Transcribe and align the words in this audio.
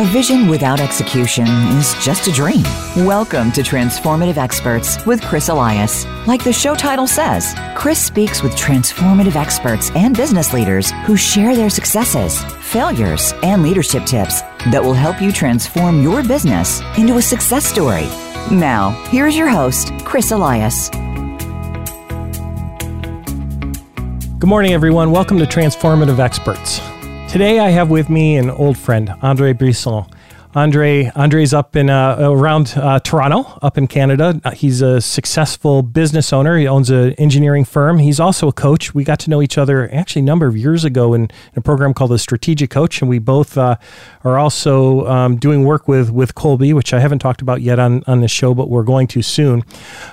A 0.00 0.04
vision 0.12 0.46
without 0.46 0.78
execution 0.78 1.48
is 1.76 1.92
just 1.94 2.28
a 2.28 2.32
dream. 2.32 2.62
Welcome 3.04 3.50
to 3.50 3.62
Transformative 3.62 4.36
Experts 4.36 5.04
with 5.06 5.20
Chris 5.22 5.48
Elias. 5.48 6.06
Like 6.24 6.44
the 6.44 6.52
show 6.52 6.76
title 6.76 7.08
says, 7.08 7.52
Chris 7.74 7.98
speaks 7.98 8.40
with 8.40 8.52
transformative 8.54 9.34
experts 9.34 9.90
and 9.96 10.16
business 10.16 10.52
leaders 10.52 10.92
who 11.04 11.16
share 11.16 11.56
their 11.56 11.68
successes, 11.68 12.44
failures, 12.60 13.34
and 13.42 13.64
leadership 13.64 14.04
tips 14.04 14.42
that 14.70 14.80
will 14.80 14.94
help 14.94 15.20
you 15.20 15.32
transform 15.32 16.00
your 16.00 16.22
business 16.22 16.80
into 16.96 17.16
a 17.16 17.22
success 17.22 17.66
story. 17.66 18.06
Now, 18.52 18.90
here's 19.08 19.36
your 19.36 19.48
host, 19.48 19.90
Chris 20.04 20.30
Elias. 20.30 20.90
Good 24.38 24.48
morning, 24.48 24.74
everyone. 24.74 25.10
Welcome 25.10 25.40
to 25.40 25.44
Transformative 25.44 26.20
Experts. 26.20 26.80
Today, 27.28 27.58
I 27.60 27.68
have 27.68 27.90
with 27.90 28.08
me 28.08 28.36
an 28.36 28.48
old 28.48 28.78
friend, 28.78 29.12
Andre 29.20 29.52
Brisson. 29.52 30.06
Andre 30.54 31.10
Andre's 31.14 31.52
up 31.52 31.76
in 31.76 31.90
uh, 31.90 32.16
around 32.20 32.72
uh, 32.76 33.00
Toronto, 33.00 33.58
up 33.60 33.76
in 33.76 33.86
Canada. 33.86 34.40
Uh, 34.42 34.52
he's 34.52 34.80
a 34.80 35.00
successful 35.00 35.82
business 35.82 36.32
owner. 36.32 36.56
He 36.56 36.66
owns 36.66 36.88
an 36.90 37.12
engineering 37.14 37.64
firm. 37.64 37.98
He's 37.98 38.18
also 38.18 38.48
a 38.48 38.52
coach. 38.52 38.94
We 38.94 39.04
got 39.04 39.18
to 39.20 39.30
know 39.30 39.42
each 39.42 39.58
other 39.58 39.92
actually 39.92 40.20
a 40.20 40.24
number 40.24 40.46
of 40.46 40.56
years 40.56 40.84
ago 40.84 41.12
in, 41.12 41.24
in 41.24 41.30
a 41.56 41.60
program 41.60 41.92
called 41.92 42.12
the 42.12 42.18
Strategic 42.18 42.70
Coach, 42.70 43.02
and 43.02 43.08
we 43.10 43.18
both 43.18 43.58
uh, 43.58 43.76
are 44.24 44.38
also 44.38 45.06
um, 45.06 45.36
doing 45.36 45.64
work 45.64 45.86
with 45.86 46.10
with 46.10 46.34
Kolbe, 46.34 46.72
which 46.72 46.94
I 46.94 47.00
haven't 47.00 47.18
talked 47.18 47.42
about 47.42 47.60
yet 47.60 47.78
on 47.78 48.02
on 48.06 48.20
the 48.20 48.28
show, 48.28 48.54
but 48.54 48.70
we're 48.70 48.84
going 48.84 49.06
to 49.08 49.22
soon. 49.22 49.64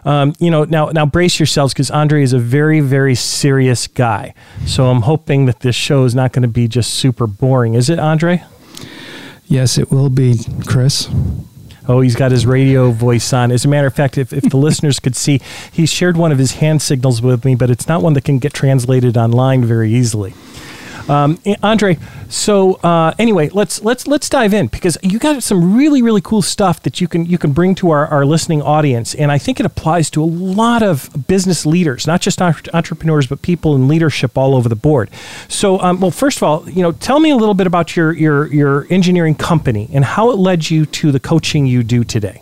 Um, 0.04 0.34
you 0.40 0.52
know, 0.52 0.66
now 0.66 0.88
now 0.88 1.06
brace 1.06 1.40
yourselves 1.40 1.74
because 1.74 1.90
Andre 1.90 2.24
is 2.24 2.34
a 2.34 2.40
very 2.40 2.82
very 2.82 3.16
serious 3.16 3.88
guy. 3.88 4.34
So 4.66 4.88
I'm 4.88 5.04
hoping 5.04 5.46
that 5.46 5.62
this 5.62 5.76
show 5.76 6.04
is 6.04 6.14
not 6.14 6.34
going 6.34 6.44
to 6.44 6.50
be 6.50 6.68
just 6.68 6.94
super 6.94 7.26
boring. 7.26 7.74
Is 7.76 7.90
it, 7.90 8.00
Andre? 8.00 8.44
Yes, 9.48 9.78
it 9.78 9.92
will 9.92 10.10
be, 10.10 10.40
Chris. 10.66 11.08
Oh, 11.88 12.02
he's 12.02 12.16
got 12.16 12.32
his 12.32 12.46
radio 12.48 12.90
voice 12.92 13.32
on. 13.32 13.52
As 13.52 13.64
a 13.64 13.68
matter 13.68 13.86
of 13.88 13.94
fact, 13.94 14.18
if, 14.18 14.34
if 14.34 14.50
the 14.50 14.58
listeners 14.68 15.00
could 15.00 15.16
see, 15.16 15.40
he 15.72 15.86
shared 15.86 16.18
one 16.18 16.32
of 16.32 16.40
his 16.40 16.54
hand 16.54 16.82
signals 16.82 17.22
with 17.22 17.46
me, 17.46 17.54
but 17.54 17.70
it's 17.70 17.88
not 17.88 18.02
one 18.02 18.14
that 18.14 18.24
can 18.24 18.40
get 18.40 18.54
translated 18.54 19.18
online 19.18 19.64
very 19.64 19.94
easily. 19.94 20.34
Um, 21.08 21.40
Andre, 21.62 22.00
so 22.30 22.76
uh, 22.76 23.14
anyway, 23.20 23.50
let's 23.50 23.84
let's 23.84 24.08
let's 24.08 24.28
dive 24.28 24.54
in 24.54 24.68
because 24.68 24.98
you 25.04 25.20
got 25.20 25.44
some 25.44 25.76
really 25.76 26.02
really 26.02 26.22
cool 26.22 26.42
stuff 26.42 26.82
that 26.82 27.00
you 27.00 27.08
can 27.08 27.26
you 27.28 27.38
can 27.38 27.54
bring 27.54 27.76
to 27.76 27.92
our, 27.92 28.08
our 28.08 28.26
listening 28.26 28.62
audience, 28.62 29.14
and 29.14 29.32
I 29.32 29.38
think 29.38 29.60
it 29.60 29.66
applies 29.68 30.10
to 30.12 30.24
a 30.24 30.26
lot 30.26 30.82
of 30.82 31.28
business 31.28 31.66
leaders, 31.66 32.08
not 32.08 32.22
just 32.22 32.42
entrepreneurs, 32.42 33.28
but 33.28 33.44
people 33.44 33.76
in 33.76 33.88
leadership 33.88 34.36
all 34.36 34.56
over 34.56 34.68
the 34.68 34.76
board. 34.76 35.12
So, 35.48 35.80
um, 35.80 36.00
well, 36.00 36.12
first 36.12 36.38
of 36.38 36.44
all, 36.44 36.68
you 36.70 36.82
know, 36.82 36.92
tell 36.92 37.20
me 37.20 37.30
a 37.30 37.36
little 37.36 37.56
bit 37.56 37.68
about 37.68 37.96
your 37.96 38.12
your 38.12 38.48
your 38.48 38.88
engineering 38.90 39.36
company 39.36 39.90
and 39.94 40.04
how 40.04 40.32
it 40.32 40.38
led 40.38 40.72
you 40.72 40.88
to 40.88 41.12
the 41.12 41.20
coaching 41.20 41.68
you 41.68 41.84
do 41.84 42.04
today. 42.04 42.42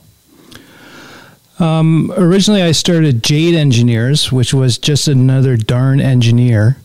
Um, 1.60 2.14
originally, 2.16 2.62
I 2.62 2.72
started 2.72 3.24
Jade 3.24 3.56
Engineers, 3.56 4.32
which 4.32 4.54
was 4.54 4.78
just 4.78 5.08
another 5.08 5.58
darn 5.58 6.00
engineer. 6.00 6.78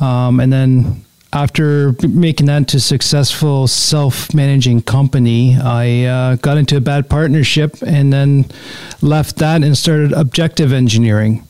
Um, 0.00 0.40
and 0.40 0.52
then 0.52 1.04
after 1.32 1.94
making 2.06 2.46
that 2.46 2.72
a 2.72 2.80
successful 2.80 3.66
self-managing 3.66 4.82
company, 4.82 5.56
I 5.56 6.04
uh, 6.04 6.36
got 6.36 6.56
into 6.56 6.76
a 6.76 6.80
bad 6.80 7.10
partnership 7.10 7.76
and 7.82 8.12
then 8.12 8.46
left 9.02 9.36
that 9.36 9.62
and 9.62 9.76
started 9.76 10.12
Objective 10.12 10.72
Engineering. 10.72 11.46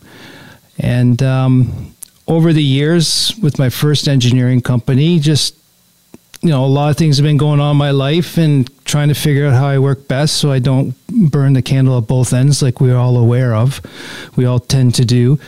And 0.79 1.23
um, 1.23 1.95
over 2.27 2.53
the 2.53 2.62
years, 2.62 3.33
with 3.41 3.59
my 3.59 3.69
first 3.69 4.09
engineering 4.09 4.61
company, 4.62 5.21
just 5.21 5.55
you 6.41 6.51
know, 6.51 6.65
a 6.65 6.67
lot 6.67 6.91
of 6.91 6.97
things 6.97 7.17
have 7.17 7.25
been 7.25 7.37
going 7.37 7.59
on 7.59 7.73
in 7.73 7.77
my 7.77 7.91
life 7.91 8.37
and 8.37 8.71
trying 8.84 9.09
to 9.09 9.15
figure 9.15 9.47
out 9.47 9.55
how 9.55 9.67
I 9.67 9.79
work 9.81 10.06
best 10.06 10.37
so 10.37 10.53
I 10.53 10.61
don't 10.61 10.95
burn 11.09 11.55
the 11.55 11.62
candle 11.62 11.99
at 11.99 12.06
both 12.06 12.33
ends, 12.33 12.62
like 12.62 12.81
we're 12.81 12.97
all 12.97 13.16
aware 13.16 13.55
of. 13.55 13.81
We 14.37 14.45
all 14.45 14.60
tend 14.60 14.95
to 14.97 15.05
do 15.05 15.41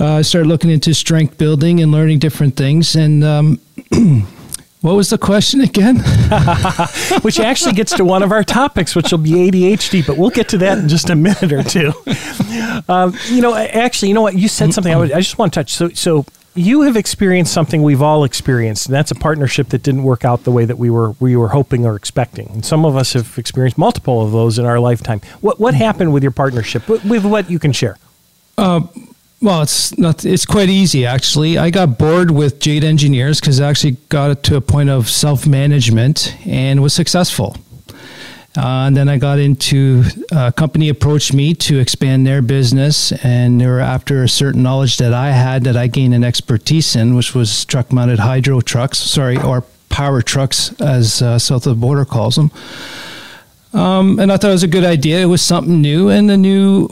uh, 0.00 0.14
I 0.14 0.22
started 0.22 0.48
looking 0.48 0.70
into 0.70 0.94
strength 0.94 1.36
building 1.36 1.80
and 1.80 1.92
learning 1.92 2.20
different 2.20 2.56
things. 2.56 2.96
And 2.96 3.22
um, 3.22 3.60
what 4.80 4.96
was 4.96 5.10
the 5.10 5.18
question 5.18 5.60
again? 5.60 5.96
which 7.22 7.38
actually 7.38 7.74
gets 7.74 7.94
to 7.96 8.04
one 8.04 8.22
of 8.22 8.32
our 8.32 8.42
topics, 8.42 8.96
which 8.96 9.10
will 9.10 9.18
be 9.18 9.32
ADHD, 9.32 10.06
but 10.06 10.16
we'll 10.16 10.30
get 10.30 10.48
to 10.50 10.58
that 10.58 10.78
in 10.78 10.88
just 10.88 11.10
a 11.10 11.14
minute 11.14 11.52
or 11.52 11.62
two. 11.62 11.92
Um, 12.88 13.14
you 13.28 13.40
know, 13.42 13.54
actually, 13.54 14.08
you 14.08 14.14
know 14.14 14.22
what? 14.22 14.36
You 14.36 14.48
said 14.48 14.72
something 14.72 14.92
I, 14.92 14.96
would, 14.96 15.12
I 15.12 15.18
just 15.18 15.38
want 15.38 15.52
to 15.52 15.60
touch. 15.60 15.72
So, 15.72 15.90
so 15.90 16.24
you 16.54 16.82
have 16.82 16.96
experienced 16.96 17.52
something 17.52 17.82
we've 17.82 18.02
all 18.02 18.24
experienced, 18.24 18.86
and 18.86 18.94
that's 18.94 19.10
a 19.10 19.14
partnership 19.14 19.68
that 19.68 19.82
didn't 19.82 20.02
work 20.02 20.24
out 20.24 20.44
the 20.44 20.50
way 20.50 20.64
that 20.64 20.78
we 20.78 20.90
were 20.90 21.10
we 21.20 21.36
were 21.36 21.48
hoping 21.48 21.84
or 21.84 21.94
expecting. 21.94 22.48
And 22.50 22.64
some 22.64 22.84
of 22.84 22.96
us 22.96 23.12
have 23.12 23.38
experienced 23.38 23.78
multiple 23.78 24.22
of 24.22 24.32
those 24.32 24.58
in 24.58 24.64
our 24.64 24.80
lifetime. 24.80 25.20
What 25.40 25.60
what 25.60 25.74
happened 25.74 26.12
with 26.12 26.22
your 26.22 26.32
partnership? 26.32 26.88
With, 26.88 27.04
with 27.04 27.24
what 27.24 27.50
you 27.50 27.58
can 27.58 27.72
share? 27.72 27.96
Uh, 28.58 28.82
well, 29.42 29.62
it's 29.62 29.96
not. 29.96 30.24
It's 30.24 30.44
quite 30.44 30.68
easy 30.68 31.06
actually. 31.06 31.56
I 31.56 31.70
got 31.70 31.98
bored 31.98 32.30
with 32.30 32.60
Jade 32.60 32.84
Engineers 32.84 33.40
because 33.40 33.60
I 33.60 33.70
actually 33.70 33.96
got 34.08 34.30
it 34.30 34.42
to 34.44 34.56
a 34.56 34.60
point 34.60 34.90
of 34.90 35.08
self 35.08 35.46
management 35.46 36.36
and 36.46 36.82
was 36.82 36.92
successful. 36.92 37.56
Uh, 38.56 38.86
and 38.86 38.96
then 38.96 39.08
I 39.08 39.16
got 39.16 39.38
into 39.38 40.02
uh, 40.32 40.46
a 40.48 40.52
company 40.52 40.88
approached 40.88 41.32
me 41.32 41.54
to 41.54 41.78
expand 41.78 42.26
their 42.26 42.42
business, 42.42 43.12
and 43.24 43.60
they 43.60 43.66
were 43.66 43.78
after 43.78 44.24
a 44.24 44.28
certain 44.28 44.62
knowledge 44.62 44.98
that 44.98 45.14
I 45.14 45.30
had 45.30 45.62
that 45.64 45.76
I 45.76 45.86
gained 45.86 46.14
an 46.14 46.24
expertise 46.24 46.96
in, 46.96 47.14
which 47.14 47.32
was 47.32 47.64
truck 47.64 47.92
mounted 47.92 48.18
hydro 48.18 48.60
trucks, 48.60 48.98
sorry, 48.98 49.38
or 49.38 49.62
power 49.88 50.20
trucks, 50.20 50.72
as 50.80 51.22
uh, 51.22 51.38
south 51.38 51.66
of 51.66 51.76
the 51.76 51.80
border 51.80 52.04
calls 52.04 52.34
them. 52.34 52.50
Um, 53.72 54.18
and 54.18 54.32
I 54.32 54.36
thought 54.36 54.48
it 54.48 54.54
was 54.54 54.64
a 54.64 54.68
good 54.68 54.84
idea. 54.84 55.20
It 55.20 55.26
was 55.26 55.42
something 55.42 55.80
new 55.80 56.08
and 56.08 56.28
a 56.28 56.36
new 56.36 56.88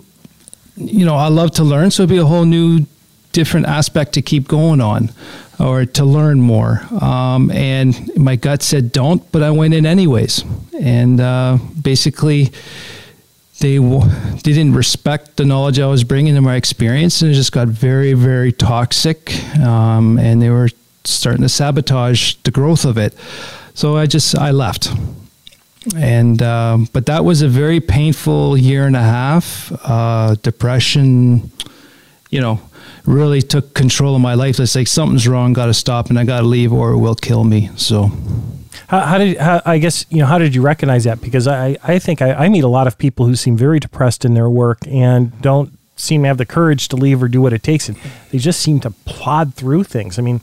you 0.79 1.05
know, 1.05 1.17
I 1.17 1.29
love 1.29 1.53
to 1.53 1.65
learn, 1.65 1.91
so 1.91 2.03
it'd 2.03 2.11
be 2.11 2.19
a 2.19 2.27
whole 2.27 2.45
new, 2.45 2.87
different 3.33 3.67
aspect 3.67 4.15
to 4.15 4.23
keep 4.23 4.49
going 4.49 4.81
on 4.81 5.11
or 5.59 5.85
to 5.85 6.05
learn 6.05 6.41
more. 6.41 6.83
Um, 7.01 7.51
and 7.51 8.17
my 8.17 8.37
gut 8.37 8.63
said 8.63 8.93
don't, 8.93 9.31
but 9.33 9.43
I 9.43 9.51
went 9.51 9.75
in 9.75 9.87
anyways. 9.87 10.45
And 10.81 11.21
uh, 11.21 11.59
basically, 11.83 12.53
they, 13.61 13.79
they 13.79 14.53
didn't 14.53 14.75
respect 14.75 15.37
the 15.37 15.45
knowledge 15.45 15.81
I 15.81 15.87
was 15.87 16.05
bringing 16.05 16.37
and 16.37 16.45
my 16.45 16.57
experience, 16.57 17.23
and 17.23 17.31
it 17.31 17.35
just 17.35 17.53
got 17.53 17.69
very, 17.69 18.13
very 18.13 18.53
toxic. 18.53 19.33
Um, 19.59 20.19
and 20.19 20.41
they 20.41 20.51
were 20.51 20.69
starting 21.05 21.43
to 21.43 21.49
sabotage 21.49 22.35
the 22.45 22.51
growth 22.51 22.85
of 22.85 22.99
it. 22.99 23.15
So 23.75 23.97
I 23.97 24.07
just 24.07 24.37
I 24.37 24.51
left 24.51 24.93
and 25.97 26.43
uh, 26.43 26.79
but 26.93 27.07
that 27.07 27.25
was 27.25 27.43
a 27.43 27.49
very 27.49 27.81
painful 27.81 28.57
year 28.57 28.87
and 28.87 28.97
a 28.97 29.03
half. 29.03 29.73
Uh, 29.85 30.37
depression, 30.43 31.51
you 32.31 32.41
know, 32.41 32.61
really 33.05 33.43
took 33.43 33.75
control 33.75 34.15
of 34.15 34.21
my 34.21 34.35
life. 34.35 34.61
It's 34.61 34.75
like 34.75 34.89
something's 34.89 35.27
wrong, 35.27 35.53
got 35.53 35.67
to 35.67 35.75
stop, 35.75 36.11
and 36.11 36.19
I 36.19 36.25
got 36.25 36.41
to 36.41 36.47
leave, 36.47 36.73
or 36.73 36.93
it 36.93 36.99
will 36.99 37.15
kill 37.15 37.45
me. 37.45 37.71
So. 37.77 38.11
How, 38.89 39.01
how 39.01 39.19
did 39.19 39.37
how, 39.37 39.61
I 39.67 39.79
guess 39.79 40.07
you 40.09 40.19
know 40.19 40.27
how 40.27 40.39
did 40.39 40.55
you 40.55 40.63
recognize 40.63 41.05
that? 41.05 41.21
Because 41.21 41.47
I 41.47 41.77
I 41.83 41.99
think 41.99 42.23
I, 42.23 42.33
I 42.33 42.49
meet 42.49 42.65
a 42.65 42.69
lot 42.69 42.87
of 42.87 42.97
people 42.97 43.27
who 43.27 43.37
seem 43.37 43.57
very 43.57 43.79
depressed 43.79 44.25
in 44.25 44.35
their 44.35 44.49
work 44.49 44.79
and 44.87 45.39
don't 45.43 45.79
seem 45.97 46.23
to 46.23 46.29
have 46.29 46.39
the 46.39 46.47
courage 46.47 46.89
to 46.89 46.97
leave 46.97 47.23
or 47.23 47.29
do 47.29 47.43
what 47.43 47.53
it 47.53 47.63
takes, 47.63 47.89
and 47.89 47.99
they 48.31 48.39
just 48.39 48.61
seem 48.61 48.81
to 48.81 48.91
plod 48.91 49.55
through 49.55 49.85
things. 49.85 50.19
I 50.19 50.23
mean, 50.23 50.41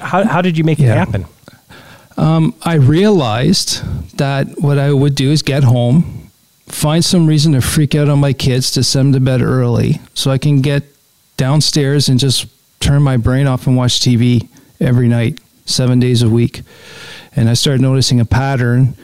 how 0.00 0.24
how 0.24 0.42
did 0.42 0.58
you 0.58 0.64
make 0.64 0.78
yeah. 0.78 0.92
it 0.92 0.96
happen? 0.96 1.26
Um, 2.16 2.54
I 2.62 2.74
realized 2.74 3.82
that 4.18 4.60
what 4.60 4.78
I 4.78 4.92
would 4.92 5.14
do 5.14 5.30
is 5.30 5.42
get 5.42 5.64
home, 5.64 6.30
find 6.66 7.04
some 7.04 7.26
reason 7.26 7.52
to 7.52 7.60
freak 7.60 7.94
out 7.94 8.08
on 8.08 8.20
my 8.20 8.32
kids 8.32 8.70
to 8.72 8.84
send 8.84 9.14
them 9.14 9.20
to 9.20 9.24
bed 9.24 9.42
early 9.42 10.00
so 10.14 10.30
I 10.30 10.38
can 10.38 10.60
get 10.60 10.84
downstairs 11.36 12.08
and 12.08 12.18
just 12.18 12.46
turn 12.80 13.02
my 13.02 13.16
brain 13.16 13.46
off 13.46 13.66
and 13.66 13.76
watch 13.76 14.00
TV 14.00 14.48
every 14.80 15.08
night, 15.08 15.40
seven 15.64 15.98
days 15.98 16.22
a 16.22 16.28
week. 16.28 16.62
And 17.34 17.48
I 17.48 17.54
started 17.54 17.80
noticing 17.80 18.20
a 18.20 18.24
pattern 18.24 18.94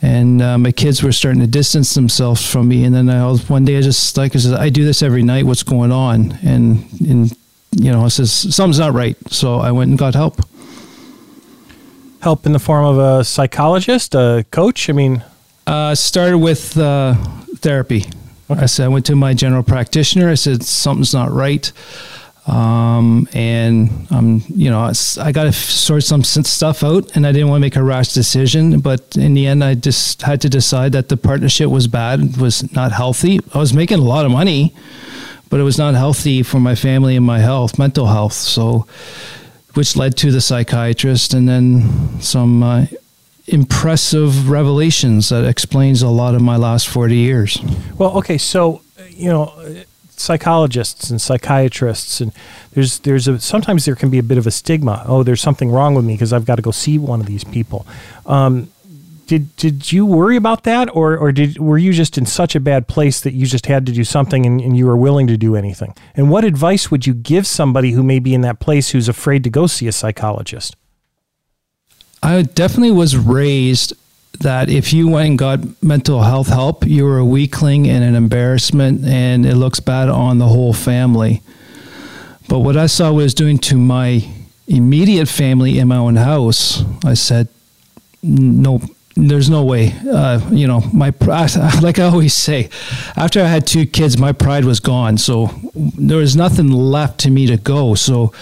and 0.00 0.42
uh, 0.42 0.58
my 0.58 0.72
kids 0.72 1.02
were 1.02 1.12
starting 1.12 1.40
to 1.40 1.46
distance 1.46 1.94
themselves 1.94 2.44
from 2.44 2.68
me. 2.68 2.84
And 2.84 2.94
then 2.94 3.08
I 3.08 3.26
was, 3.26 3.48
one 3.48 3.64
day 3.64 3.78
I 3.78 3.82
just 3.82 4.16
like 4.16 4.34
I 4.34 4.38
said, 4.38 4.54
I 4.54 4.68
do 4.68 4.84
this 4.84 5.02
every 5.02 5.22
night. 5.22 5.46
What's 5.46 5.62
going 5.62 5.92
on? 5.92 6.38
And 6.42 6.84
and 7.00 7.32
you 7.72 7.90
know, 7.90 8.04
I 8.04 8.08
says 8.08 8.32
something's 8.32 8.78
not 8.78 8.92
right. 8.92 9.16
So 9.30 9.58
I 9.58 9.70
went 9.72 9.90
and 9.90 9.98
got 9.98 10.14
help 10.14 10.40
help 12.22 12.46
in 12.46 12.52
the 12.52 12.58
form 12.58 12.84
of 12.84 12.98
a 12.98 13.24
psychologist, 13.24 14.14
a 14.14 14.46
coach? 14.50 14.88
I 14.88 14.92
mean, 14.92 15.24
uh, 15.66 15.94
started 15.94 16.38
with 16.38 16.78
uh, 16.78 17.14
therapy. 17.56 18.04
Okay. 18.50 18.62
I 18.62 18.66
said 18.66 18.84
I 18.86 18.88
went 18.88 19.06
to 19.06 19.16
my 19.16 19.34
general 19.34 19.62
practitioner. 19.62 20.30
I 20.30 20.34
said 20.34 20.62
something's 20.62 21.14
not 21.14 21.30
right, 21.30 21.70
um, 22.46 23.28
and 23.32 24.06
um, 24.10 24.42
you 24.48 24.70
know 24.70 24.92
I 25.20 25.32
got 25.32 25.44
to 25.44 25.52
sort 25.52 26.04
some 26.04 26.22
stuff 26.22 26.82
out, 26.82 27.16
and 27.16 27.26
I 27.26 27.32
didn't 27.32 27.48
want 27.48 27.60
to 27.60 27.66
make 27.66 27.76
a 27.76 27.82
rash 27.82 28.12
decision. 28.12 28.80
But 28.80 29.16
in 29.16 29.34
the 29.34 29.46
end, 29.46 29.64
I 29.64 29.74
just 29.74 30.22
had 30.22 30.40
to 30.42 30.48
decide 30.48 30.92
that 30.92 31.08
the 31.08 31.16
partnership 31.16 31.70
was 31.70 31.86
bad, 31.86 32.36
was 32.36 32.72
not 32.72 32.92
healthy. 32.92 33.40
I 33.54 33.58
was 33.58 33.72
making 33.72 33.98
a 33.98 34.02
lot 34.02 34.26
of 34.26 34.32
money, 34.32 34.74
but 35.48 35.60
it 35.60 35.64
was 35.64 35.78
not 35.78 35.94
healthy 35.94 36.42
for 36.42 36.60
my 36.60 36.74
family 36.74 37.16
and 37.16 37.24
my 37.24 37.38
health, 37.38 37.78
mental 37.78 38.06
health. 38.06 38.34
So 38.34 38.86
which 39.74 39.96
led 39.96 40.16
to 40.18 40.30
the 40.30 40.40
psychiatrist 40.40 41.34
and 41.34 41.48
then 41.48 42.20
some 42.20 42.62
uh, 42.62 42.86
impressive 43.46 44.48
revelations 44.48 45.28
that 45.30 45.44
explains 45.44 46.02
a 46.02 46.08
lot 46.08 46.34
of 46.34 46.42
my 46.42 46.56
last 46.56 46.88
40 46.88 47.16
years. 47.16 47.58
Well, 47.96 48.16
okay, 48.18 48.38
so 48.38 48.82
you 49.10 49.28
know, 49.28 49.52
psychologists 50.10 51.10
and 51.10 51.20
psychiatrists 51.20 52.20
and 52.20 52.32
there's 52.72 53.00
there's 53.00 53.28
a 53.28 53.38
sometimes 53.40 53.84
there 53.84 53.94
can 53.94 54.10
be 54.10 54.18
a 54.18 54.22
bit 54.22 54.38
of 54.38 54.46
a 54.46 54.50
stigma. 54.50 55.04
Oh, 55.06 55.22
there's 55.22 55.40
something 55.40 55.70
wrong 55.70 55.94
with 55.94 56.04
me 56.04 56.14
because 56.14 56.32
I've 56.32 56.44
got 56.44 56.56
to 56.56 56.62
go 56.62 56.70
see 56.70 56.98
one 56.98 57.20
of 57.20 57.26
these 57.26 57.44
people. 57.44 57.86
Um, 58.26 58.71
did 59.32 59.56
did 59.56 59.92
you 59.92 60.04
worry 60.04 60.36
about 60.36 60.64
that, 60.64 60.94
or 60.94 61.16
or 61.16 61.32
did 61.32 61.58
were 61.58 61.78
you 61.78 61.94
just 61.94 62.18
in 62.18 62.26
such 62.26 62.54
a 62.54 62.60
bad 62.60 62.86
place 62.86 63.22
that 63.22 63.32
you 63.32 63.46
just 63.46 63.64
had 63.64 63.86
to 63.86 63.92
do 63.92 64.04
something 64.04 64.44
and, 64.44 64.60
and 64.60 64.76
you 64.76 64.84
were 64.84 64.96
willing 64.96 65.26
to 65.26 65.38
do 65.38 65.56
anything? 65.56 65.94
And 66.14 66.28
what 66.28 66.44
advice 66.44 66.90
would 66.90 67.06
you 67.06 67.14
give 67.14 67.46
somebody 67.46 67.92
who 67.92 68.02
may 68.02 68.18
be 68.18 68.34
in 68.34 68.42
that 68.42 68.60
place 68.60 68.90
who's 68.90 69.08
afraid 69.08 69.42
to 69.44 69.48
go 69.48 69.66
see 69.66 69.88
a 69.88 69.92
psychologist? 69.92 70.76
I 72.22 72.42
definitely 72.42 72.90
was 72.90 73.16
raised 73.16 73.94
that 74.40 74.68
if 74.68 74.92
you 74.92 75.08
went 75.08 75.30
and 75.30 75.38
got 75.38 75.82
mental 75.82 76.20
health 76.20 76.48
help, 76.48 76.86
you 76.86 77.06
were 77.06 77.16
a 77.16 77.24
weakling 77.24 77.88
and 77.88 78.04
an 78.04 78.14
embarrassment, 78.14 79.02
and 79.06 79.46
it 79.46 79.56
looks 79.56 79.80
bad 79.80 80.10
on 80.10 80.40
the 80.40 80.48
whole 80.48 80.74
family. 80.74 81.40
But 82.50 82.58
what 82.58 82.76
I 82.76 82.84
saw 82.84 83.10
was 83.12 83.32
doing 83.32 83.56
to 83.60 83.78
my 83.78 84.28
immediate 84.66 85.28
family 85.28 85.78
in 85.78 85.88
my 85.88 85.96
own 85.96 86.16
house, 86.16 86.82
I 87.02 87.14
said, 87.14 87.48
no, 88.22 88.80
there's 89.14 89.50
no 89.50 89.64
way. 89.64 89.92
Uh, 90.08 90.40
you 90.50 90.66
know, 90.66 90.80
my 90.92 91.12
like 91.82 91.98
I 91.98 92.04
always 92.04 92.34
say, 92.34 92.70
after 93.16 93.40
I 93.40 93.46
had 93.46 93.66
two 93.66 93.86
kids, 93.86 94.18
my 94.18 94.32
pride 94.32 94.64
was 94.64 94.80
gone. 94.80 95.18
So 95.18 95.50
there 95.74 96.18
was 96.18 96.36
nothing 96.36 96.70
left 96.70 97.20
to 97.20 97.30
me 97.30 97.46
to 97.46 97.56
go. 97.56 97.94
So 97.94 98.32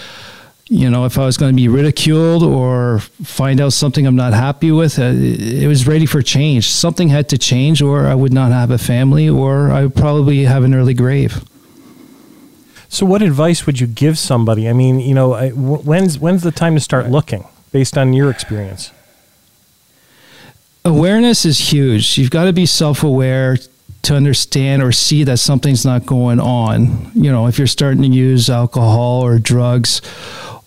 you 0.71 0.89
know, 0.89 1.03
if 1.03 1.17
I 1.17 1.25
was 1.25 1.35
going 1.35 1.51
to 1.51 1.55
be 1.55 1.67
ridiculed 1.67 2.43
or 2.43 2.99
find 2.99 3.59
out 3.59 3.73
something 3.73 4.07
I'm 4.07 4.15
not 4.15 4.31
happy 4.31 4.71
with, 4.71 4.99
uh, 4.99 5.11
it 5.11 5.67
was 5.67 5.85
ready 5.85 6.05
for 6.05 6.21
change. 6.21 6.69
Something 6.69 7.09
had 7.09 7.27
to 7.29 7.37
change, 7.37 7.81
or 7.81 8.07
I 8.07 8.15
would 8.15 8.31
not 8.31 8.53
have 8.53 8.71
a 8.71 8.77
family, 8.77 9.27
or 9.27 9.69
I 9.69 9.83
would 9.83 9.95
probably 9.95 10.45
have 10.45 10.63
an 10.63 10.73
early 10.73 10.93
grave. 10.93 11.43
So, 12.87 13.05
what 13.05 13.21
advice 13.21 13.65
would 13.65 13.81
you 13.81 13.87
give 13.87 14.17
somebody? 14.17 14.69
I 14.69 14.73
mean, 14.73 15.01
you 15.01 15.13
know, 15.13 15.49
when's 15.49 16.17
when's 16.19 16.41
the 16.41 16.51
time 16.51 16.75
to 16.75 16.79
start 16.79 17.09
looking, 17.09 17.43
based 17.73 17.97
on 17.97 18.13
your 18.13 18.31
experience? 18.31 18.91
Awareness 20.83 21.45
is 21.45 21.71
huge. 21.71 22.17
You've 22.17 22.31
got 22.31 22.45
to 22.45 22.53
be 22.53 22.65
self-aware 22.65 23.57
to 24.03 24.15
understand 24.15 24.81
or 24.81 24.91
see 24.91 25.23
that 25.25 25.37
something's 25.37 25.85
not 25.85 26.07
going 26.07 26.39
on. 26.39 27.11
You 27.13 27.31
know, 27.31 27.47
if 27.47 27.57
you're 27.57 27.67
starting 27.67 28.01
to 28.01 28.07
use 28.07 28.49
alcohol 28.49 29.21
or 29.21 29.37
drugs 29.37 30.01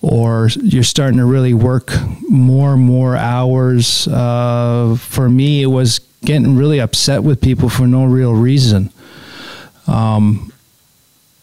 or 0.05 0.51
you're 0.61 0.85
starting 0.85 1.17
to 1.17 1.25
really 1.25 1.55
work 1.55 1.91
more 2.29 2.75
and 2.75 2.83
more 2.83 3.17
hours. 3.17 4.07
Uh, 4.07 4.97
for 5.01 5.31
me, 5.31 5.63
it 5.63 5.67
was 5.67 6.01
getting 6.25 6.57
really 6.57 6.79
upset 6.79 7.23
with 7.23 7.41
people 7.41 7.71
for 7.71 7.87
no 7.87 8.05
real 8.05 8.35
reason. 8.35 8.91
Um, 9.87 10.53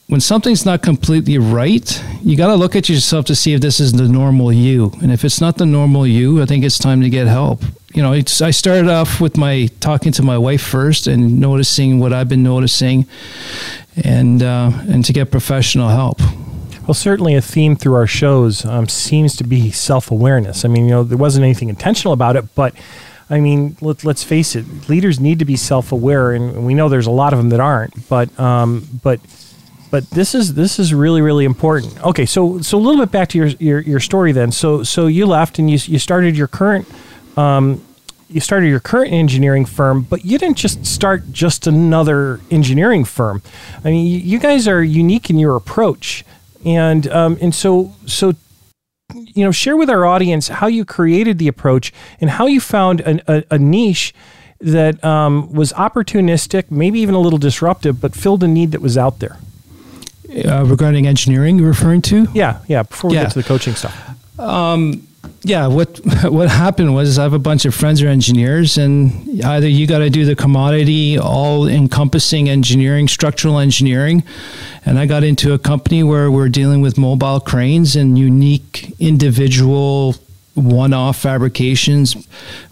when 0.08 0.22
something's 0.22 0.64
not 0.64 0.84
completely 0.84 1.40
right, 1.40 2.04
you 2.22 2.38
got 2.38 2.48
to 2.48 2.56
look 2.56 2.76
at 2.76 2.88
yourself 2.88 3.26
to 3.26 3.36
see 3.36 3.54
if 3.54 3.62
this 3.62 3.80
is 3.80 3.94
the 3.94 4.08
normal 4.08 4.54
you. 4.54 4.92
And 5.02 5.12
if 5.12 5.26
it's 5.26 5.42
not 5.42 5.58
the 5.58 5.66
normal 5.66 6.06
you, 6.06 6.42
I 6.42 6.46
think 6.46 6.64
it's 6.64 6.78
time 6.78 7.02
to 7.02 7.10
get 7.10 7.28
help. 7.28 7.64
You 7.94 8.02
know, 8.02 8.14
I 8.14 8.52
started 8.52 8.90
off 8.90 9.20
with 9.20 9.38
my 9.38 9.68
talking 9.80 10.12
to 10.14 10.24
my 10.24 10.38
wife 10.38 10.62
first 10.62 11.08
and 11.08 11.40
noticing 11.40 12.00
what 12.00 12.14
I've 12.14 12.30
been 12.30 12.44
noticing, 12.44 13.06
and 14.04 14.42
uh, 14.42 14.72
and 14.88 15.04
to 15.06 15.14
get 15.14 15.32
professional 15.32 15.90
help. 15.90 16.22
Well, 16.88 16.94
certainly 16.94 17.36
a 17.36 17.42
theme 17.42 17.76
through 17.76 17.96
our 17.96 18.08
shows 18.08 18.66
um, 18.66 18.88
seems 18.88 19.36
to 19.38 19.44
be 19.44 19.72
self 19.72 20.10
awareness. 20.10 20.66
I 20.66 20.68
mean, 20.68 20.86
you 20.86 20.92
know, 20.92 21.04
there 21.04 21.18
wasn't 21.18 21.44
anything 21.44 21.70
intentional 21.70 22.14
about 22.14 22.36
it, 22.36 22.54
but 22.56 22.74
I 23.30 23.40
mean, 23.40 23.78
let, 23.80 24.06
us 24.06 24.24
face 24.24 24.56
it, 24.56 24.90
leaders 24.90 25.20
need 25.20 25.40
to 25.40 25.46
be 25.46 25.56
self 25.56 25.92
aware, 25.92 26.32
and 26.32 26.66
we 26.66 26.74
know 26.74 26.90
there's 26.90 27.08
a 27.08 27.12
lot 27.12 27.34
of 27.34 27.40
them 27.40 27.50
that 27.50 27.60
aren't. 27.60 28.10
But 28.10 28.38
um, 28.40 28.88
but 29.04 29.20
but 29.90 30.10
this 30.10 30.34
is 30.34 30.54
this 30.54 30.80
is 30.80 30.94
really 30.94 31.22
really 31.22 31.46
important. 31.46 32.04
Okay, 32.04 32.26
so 32.26 32.62
so 32.62 32.78
a 32.78 32.80
little 32.80 33.00
bit 33.00 33.12
back 33.12 33.30
to 33.30 33.38
your 33.38 33.48
your, 33.48 33.80
your 33.80 34.00
story 34.00 34.32
then. 34.32 34.52
So 34.52 34.84
so 34.84 35.08
you 35.08 35.26
left 35.26 35.60
and 35.60 35.70
you 35.70 35.78
you 35.84 36.00
started 36.00 36.36
your 36.36 36.48
current. 36.48 36.88
Um, 37.42 37.84
you 38.30 38.40
started 38.40 38.68
your 38.68 38.80
current 38.80 39.12
engineering 39.12 39.66
firm, 39.66 40.04
but 40.04 40.24
you 40.24 40.38
didn't 40.38 40.58
just 40.58 40.86
start 40.86 41.34
just 41.34 41.68
another 41.68 42.40
engineering 42.50 43.04
firm. 43.04 43.42
I 43.84 43.90
mean, 43.90 44.22
you 44.26 44.40
guys 44.40 44.68
are 44.70 44.82
unique 44.82 45.30
in 45.30 45.38
your 45.38 45.58
approach 45.58 46.24
and 46.66 47.08
um, 47.08 47.38
and 47.42 47.54
so 47.54 47.94
so 48.06 48.34
you 49.14 49.44
know 49.44 49.52
share 49.52 49.76
with 49.76 49.90
our 49.90 50.06
audience 50.06 50.48
how 50.48 50.68
you 50.68 50.86
created 50.86 51.38
the 51.38 51.48
approach 51.48 51.92
and 52.20 52.30
how 52.30 52.48
you 52.48 52.60
found 52.60 53.02
a, 53.02 53.22
a, 53.32 53.44
a 53.52 53.58
niche 53.58 54.14
that 54.60 55.04
um, 55.04 55.52
was 55.52 55.74
opportunistic, 55.74 56.70
maybe 56.70 57.00
even 57.00 57.16
a 57.16 57.20
little 57.20 57.40
disruptive, 57.40 58.00
but 58.00 58.16
filled 58.16 58.44
a 58.44 58.48
need 58.48 58.72
that 58.72 58.82
was 58.82 58.96
out 58.96 59.18
there. 59.20 59.40
Uh, 60.46 60.64
regarding 60.66 61.08
engineering, 61.08 61.58
you're 61.58 61.68
referring 61.68 62.00
to? 62.00 62.28
Yeah, 62.34 62.60
yeah. 62.68 62.84
Before 62.84 63.10
we 63.10 63.16
yeah. 63.16 63.24
get 63.24 63.32
to 63.32 63.42
the 63.42 63.48
coaching 63.48 63.74
stuff. 63.74 64.40
Um, 64.40 65.08
yeah, 65.44 65.68
what 65.68 66.00
what 66.24 66.50
happened 66.50 66.94
was 66.94 67.18
I 67.18 67.24
have 67.24 67.34
a 67.34 67.40
bunch 67.40 67.66
of 67.66 67.74
friends 67.74 68.00
who 68.00 68.08
are 68.08 68.10
engineers, 68.10 68.78
and 68.78 69.44
either 69.44 69.68
you 69.68 69.88
got 69.88 70.00
to 70.00 70.10
do 70.10 70.26
the 70.26 70.36
commodity, 70.36 71.18
all 71.18 71.68
encompassing 71.68 72.50
engineering, 72.50 73.08
structural 73.08 73.60
engineering, 73.60 74.24
and 74.86 75.00
I 75.00 75.06
got 75.06 75.24
into 75.24 75.54
a 75.54 75.60
company 75.60 76.04
where 76.04 76.30
we're 76.30 76.50
dealing 76.50 76.82
with 76.82 76.98
mobile 76.98 77.40
cranes 77.40 77.96
and 77.96 78.18
unique 78.18 78.94
individual 79.00 80.16
one-off 80.54 81.18
fabrications. 81.18 82.16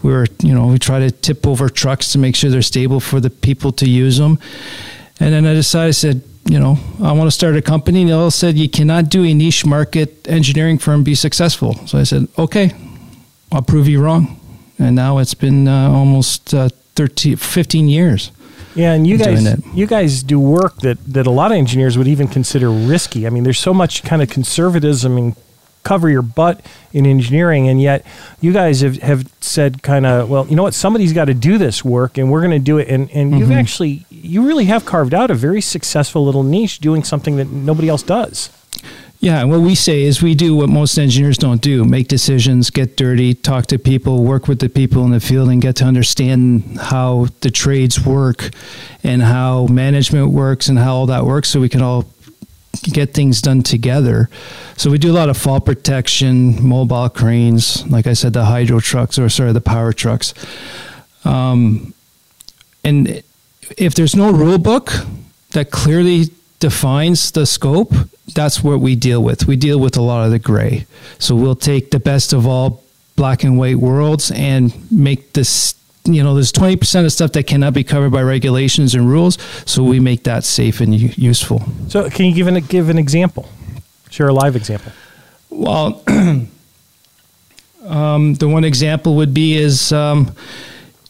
We 0.03 0.11
were, 0.11 0.27
you 0.43 0.53
know, 0.53 0.67
we 0.67 0.79
try 0.79 0.99
to 0.99 1.11
tip 1.11 1.47
over 1.47 1.69
trucks 1.69 2.11
to 2.11 2.17
make 2.17 2.35
sure 2.35 2.49
they're 2.49 2.61
stable 2.61 2.99
for 2.99 3.19
the 3.19 3.29
people 3.29 3.71
to 3.73 3.89
use 3.89 4.17
them. 4.17 4.37
And 5.19 5.33
then 5.33 5.45
I 5.45 5.53
decided, 5.53 5.87
I 5.87 5.91
said, 5.91 6.23
you 6.49 6.59
know, 6.59 6.77
I 7.01 7.11
want 7.11 7.27
to 7.27 7.31
start 7.31 7.55
a 7.55 7.61
company. 7.61 8.01
And 8.01 8.09
they 8.09 8.13
all 8.13 8.31
said, 8.31 8.57
you 8.57 8.67
cannot 8.67 9.09
do 9.09 9.23
a 9.23 9.33
niche 9.33 9.65
market 9.65 10.27
engineering 10.27 10.79
firm 10.79 11.03
be 11.03 11.13
successful. 11.13 11.75
So 11.85 11.99
I 11.99 12.03
said, 12.03 12.27
okay, 12.37 12.71
I'll 13.51 13.61
prove 13.61 13.87
you 13.87 14.01
wrong. 14.01 14.39
And 14.79 14.95
now 14.95 15.19
it's 15.19 15.35
been 15.35 15.67
uh, 15.67 15.91
almost 15.91 16.53
uh, 16.53 16.69
13, 16.95 17.35
15 17.35 17.87
years. 17.87 18.31
Yeah, 18.75 18.93
and 18.93 19.05
you 19.05 19.17
guys, 19.17 19.61
you 19.73 19.85
guys 19.85 20.23
do 20.23 20.39
work 20.39 20.77
that, 20.77 20.97
that 21.05 21.27
a 21.27 21.31
lot 21.31 21.51
of 21.51 21.57
engineers 21.57 21.97
would 21.97 22.07
even 22.07 22.27
consider 22.27 22.71
risky. 22.71 23.27
I 23.27 23.29
mean, 23.29 23.43
there's 23.43 23.59
so 23.59 23.73
much 23.73 24.03
kind 24.03 24.21
of 24.21 24.29
conservatism 24.29 25.17
and 25.17 25.35
cover 25.83 26.09
your 26.09 26.21
butt 26.21 26.65
in 26.93 27.05
engineering, 27.05 27.67
and 27.67 27.81
yet 27.81 28.05
you 28.41 28.53
guys 28.53 28.81
have, 28.81 28.97
have 28.97 29.31
said 29.41 29.81
kind 29.83 30.05
of, 30.05 30.29
well, 30.29 30.47
you 30.47 30.55
know 30.55 30.63
what, 30.63 30.73
somebody's 30.73 31.13
got 31.13 31.25
to 31.25 31.33
do 31.33 31.57
this 31.57 31.83
work, 31.83 32.17
and 32.17 32.31
we're 32.31 32.41
going 32.41 32.51
to 32.51 32.59
do 32.59 32.77
it. 32.77 32.87
And, 32.87 33.09
and 33.11 33.31
mm-hmm. 33.31 33.39
you've 33.39 33.51
actually, 33.51 34.05
you 34.09 34.45
really 34.45 34.65
have 34.65 34.85
carved 34.85 35.13
out 35.13 35.31
a 35.31 35.35
very 35.35 35.61
successful 35.61 36.25
little 36.25 36.43
niche 36.43 36.79
doing 36.79 37.03
something 37.03 37.37
that 37.37 37.49
nobody 37.49 37.89
else 37.89 38.03
does. 38.03 38.49
Yeah, 39.21 39.43
what 39.43 39.59
we 39.59 39.75
say 39.75 40.03
is 40.03 40.21
we 40.21 40.33
do 40.33 40.55
what 40.55 40.69
most 40.69 40.97
engineers 40.97 41.37
don't 41.37 41.59
do 41.61 41.83
make 41.83 42.07
decisions, 42.07 42.69
get 42.69 42.95
dirty, 42.95 43.33
talk 43.33 43.65
to 43.65 43.77
people, 43.77 44.23
work 44.23 44.47
with 44.47 44.59
the 44.59 44.69
people 44.69 45.03
in 45.03 45.11
the 45.11 45.19
field, 45.19 45.49
and 45.49 45.61
get 45.61 45.75
to 45.77 45.83
understand 45.83 46.79
how 46.79 47.27
the 47.41 47.51
trades 47.51 48.05
work 48.05 48.49
and 49.03 49.21
how 49.21 49.65
management 49.67 50.31
works 50.31 50.69
and 50.69 50.79
how 50.79 50.93
all 50.95 51.05
that 51.07 51.25
works 51.25 51.49
so 51.49 51.59
we 51.59 51.67
can 51.67 51.81
all 51.81 52.05
get 52.83 53.13
things 53.13 53.41
done 53.41 53.63
together. 53.63 54.29
So 54.77 54.89
we 54.89 54.97
do 54.97 55.11
a 55.11 55.13
lot 55.13 55.29
of 55.29 55.37
fall 55.37 55.59
protection, 55.59 56.65
mobile 56.65 57.09
cranes, 57.09 57.85
like 57.87 58.07
I 58.07 58.13
said, 58.13 58.33
the 58.33 58.45
hydro 58.45 58.79
trucks 58.79 59.19
or 59.19 59.29
sorry, 59.29 59.51
the 59.53 59.61
power 59.61 59.93
trucks. 59.93 60.33
Um, 61.25 61.93
and 62.83 63.23
if 63.77 63.93
there's 63.95 64.15
no 64.15 64.31
rule 64.31 64.57
book 64.57 64.91
that 65.51 65.71
clearly 65.71 66.25
defines 66.59 67.31
the 67.31 67.45
scope, 67.45 67.93
that's 68.35 68.63
what 68.63 68.79
we 68.79 68.95
deal 68.95 69.23
with. 69.23 69.47
We 69.47 69.55
deal 69.55 69.79
with 69.79 69.97
a 69.97 70.01
lot 70.01 70.25
of 70.25 70.31
the 70.31 70.39
gray. 70.39 70.85
So 71.17 71.35
we'll 71.35 71.55
take 71.55 71.91
the 71.91 71.99
best 71.99 72.33
of 72.33 72.45
all 72.45 72.83
black 73.15 73.43
and 73.43 73.57
white 73.57 73.77
worlds 73.77 74.31
and 74.31 74.73
make 74.91 75.33
this 75.33 75.73
you 76.13 76.23
know 76.23 76.33
there's 76.33 76.51
20% 76.51 77.05
of 77.05 77.11
stuff 77.11 77.31
that 77.33 77.43
cannot 77.43 77.73
be 77.73 77.83
covered 77.83 78.11
by 78.11 78.21
regulations 78.21 78.95
and 78.95 79.09
rules 79.09 79.37
so 79.65 79.83
we 79.83 79.99
make 79.99 80.23
that 80.23 80.43
safe 80.43 80.81
and 80.81 80.95
useful. 81.17 81.63
So 81.87 82.09
can 82.09 82.25
you 82.25 82.33
give 82.33 82.47
an, 82.47 82.59
give 82.61 82.89
an 82.89 82.97
example? 82.97 83.49
Share 84.09 84.27
a 84.27 84.33
live 84.33 84.55
example. 84.55 84.91
Well 85.49 86.03
um, 87.85 88.33
the 88.35 88.47
one 88.47 88.63
example 88.63 89.15
would 89.15 89.33
be 89.33 89.55
is 89.55 89.91
um, 89.91 90.33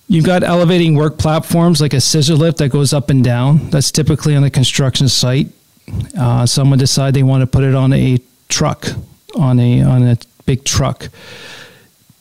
you've 0.08 0.26
got 0.26 0.44
elevating 0.44 0.96
work 0.96 1.18
platforms 1.18 1.82
like 1.82 1.94
a 1.94 2.02
scissor 2.02 2.36
lift 2.36 2.58
that 2.58 2.70
goes 2.70 2.94
up 2.94 3.10
and 3.10 3.24
down. 3.24 3.70
That's 3.70 3.92
typically 3.92 4.36
on 4.36 4.44
a 4.44 4.50
construction 4.50 5.08
site. 5.08 5.48
Uh, 6.18 6.46
someone 6.46 6.78
decide 6.78 7.14
they 7.14 7.24
want 7.24 7.42
to 7.42 7.48
put 7.48 7.64
it 7.64 7.74
on 7.74 7.94
a 7.94 8.20
truck 8.48 8.88
on 9.36 9.60
a 9.60 9.82
on 9.82 10.04
a 10.04 10.18
big 10.46 10.64
truck 10.64 11.10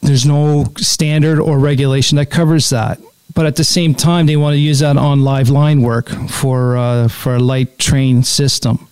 there's 0.02 0.26
no 0.26 0.67
standard 0.76 1.38
or 1.40 1.59
regulation 1.59 2.17
that 2.17 2.26
covers 2.31 2.71
that. 2.71 3.00
But 3.35 3.47
at 3.47 3.57
the 3.57 3.64
same 3.64 3.95
time, 3.95 4.26
they 4.26 4.37
want 4.37 4.55
to 4.55 4.59
use 4.59 4.81
that 4.81 4.97
on 4.97 5.23
live 5.23 5.49
line 5.49 5.83
work 5.83 6.09
for 6.28 6.76
uh, 6.76 7.09
for 7.09 7.37
a 7.37 7.38
light 7.38 7.78
train 7.78 8.23
system. 8.23 8.88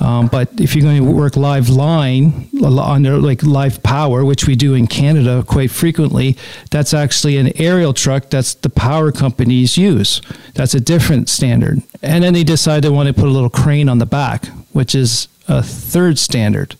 Um, 0.00 0.26
but 0.26 0.60
if 0.60 0.74
you're 0.74 0.82
going 0.82 1.02
to 1.04 1.12
work 1.12 1.36
live 1.36 1.70
line 1.70 2.48
under 2.62 3.18
like 3.18 3.42
live 3.42 3.82
power, 3.82 4.24
which 4.24 4.46
we 4.46 4.56
do 4.56 4.74
in 4.74 4.86
Canada 4.86 5.44
quite 5.46 5.70
frequently, 5.70 6.36
that's 6.70 6.92
actually 6.92 7.38
an 7.38 7.52
aerial 7.56 7.94
truck 7.94 8.28
that's 8.28 8.54
the 8.54 8.70
power 8.70 9.12
companies 9.12 9.78
use. 9.78 10.20
That's 10.54 10.74
a 10.74 10.80
different 10.80 11.28
standard. 11.28 11.82
And 12.02 12.24
then 12.24 12.34
they 12.34 12.44
decide 12.44 12.82
they 12.82 12.90
want 12.90 13.06
to 13.06 13.14
put 13.14 13.24
a 13.24 13.30
little 13.30 13.50
crane 13.50 13.88
on 13.88 13.98
the 13.98 14.06
back, 14.06 14.46
which 14.72 14.94
is 14.94 15.28
a 15.46 15.62
third 15.62 16.18
standard. 16.18 16.76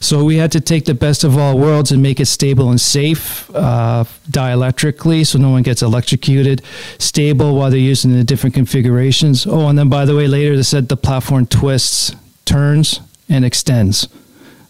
So 0.00 0.24
we 0.24 0.36
had 0.36 0.52
to 0.52 0.60
take 0.60 0.84
the 0.84 0.94
best 0.94 1.24
of 1.24 1.36
all 1.36 1.58
worlds 1.58 1.90
and 1.90 2.02
make 2.02 2.20
it 2.20 2.26
stable 2.26 2.70
and 2.70 2.80
safe 2.80 3.50
uh, 3.54 4.04
dielectrically 4.30 5.26
so 5.26 5.38
no 5.38 5.50
one 5.50 5.62
gets 5.62 5.82
electrocuted, 5.82 6.62
stable 6.98 7.56
while 7.56 7.70
they're 7.70 7.80
using 7.80 8.12
the 8.12 8.24
different 8.24 8.54
configurations. 8.54 9.46
Oh, 9.46 9.68
and 9.68 9.78
then 9.78 9.88
by 9.88 10.04
the 10.04 10.14
way, 10.14 10.28
later 10.28 10.56
they 10.56 10.62
said 10.62 10.88
the 10.88 10.96
platform 10.96 11.46
twists, 11.46 12.14
turns, 12.44 13.00
and 13.28 13.44
extends. 13.44 14.08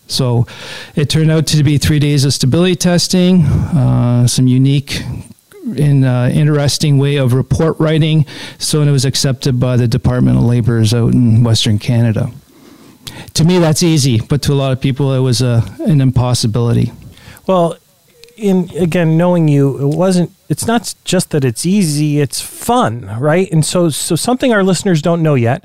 So 0.09 0.47
it 0.95 1.11
turned 1.11 1.31
out 1.31 1.47
to 1.49 1.63
be 1.63 1.79
three 1.79 1.99
days 1.99 2.25
of 2.25 2.33
stability 2.33 2.77
testing, 2.77 3.43
uh, 3.43 4.27
some 4.27 4.47
unique 4.47 5.03
in 5.77 6.05
uh, 6.05 6.31
interesting 6.33 6.97
way 6.97 7.17
of 7.17 7.33
report 7.33 7.79
writing. 7.81 8.25
So 8.59 8.83
it 8.83 8.91
was 8.91 9.05
accepted 9.05 9.59
by 9.59 9.77
the 9.77 9.89
Department 9.89 10.39
of 10.39 10.45
Labor's 10.45 10.95
out 10.95 11.13
in 11.13 11.43
Western 11.43 11.79
Canada 11.79 12.31
to 13.35 13.45
me 13.45 13.59
that's 13.59 13.83
easy, 13.83 14.21
but 14.21 14.43
to 14.43 14.53
a 14.53 14.55
lot 14.55 14.73
of 14.73 14.81
people 14.81 15.13
it 15.15 15.21
was 15.21 15.43
a 15.43 15.65
an 15.81 16.01
impossibility. 16.01 16.93
Well, 17.47 17.77
in 18.37 18.71
again 18.77 19.17
knowing 19.17 19.49
you, 19.49 19.79
it 19.79 19.97
wasn't. 19.97 20.33
It's 20.49 20.67
not 20.67 20.95
just 21.05 21.31
that 21.31 21.45
it's 21.45 21.67
easy; 21.67 22.21
it's 22.21 22.41
fun, 22.41 23.07
right? 23.19 23.51
And 23.51 23.65
so, 23.65 23.89
so 23.91 24.17
something 24.17 24.53
our 24.53 24.63
listeners 24.63 25.03
don't 25.03 25.23
know 25.23 25.35
yet 25.35 25.65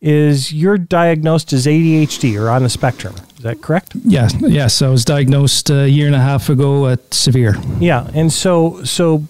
is 0.00 0.52
you're 0.52 0.78
diagnosed 0.78 1.52
as 1.52 1.64
ADHD 1.66 2.40
or 2.40 2.50
on 2.50 2.64
the 2.64 2.68
spectrum. 2.68 3.14
Is 3.36 3.44
that 3.44 3.62
correct? 3.62 3.92
Yes, 4.04 4.34
yes. 4.40 4.82
I 4.82 4.88
was 4.88 5.04
diagnosed 5.04 5.70
a 5.70 5.88
year 5.88 6.06
and 6.06 6.16
a 6.16 6.20
half 6.20 6.48
ago 6.48 6.88
at 6.88 7.14
severe. 7.14 7.56
Yeah, 7.78 8.10
and 8.14 8.32
so 8.32 8.82
so 8.84 9.24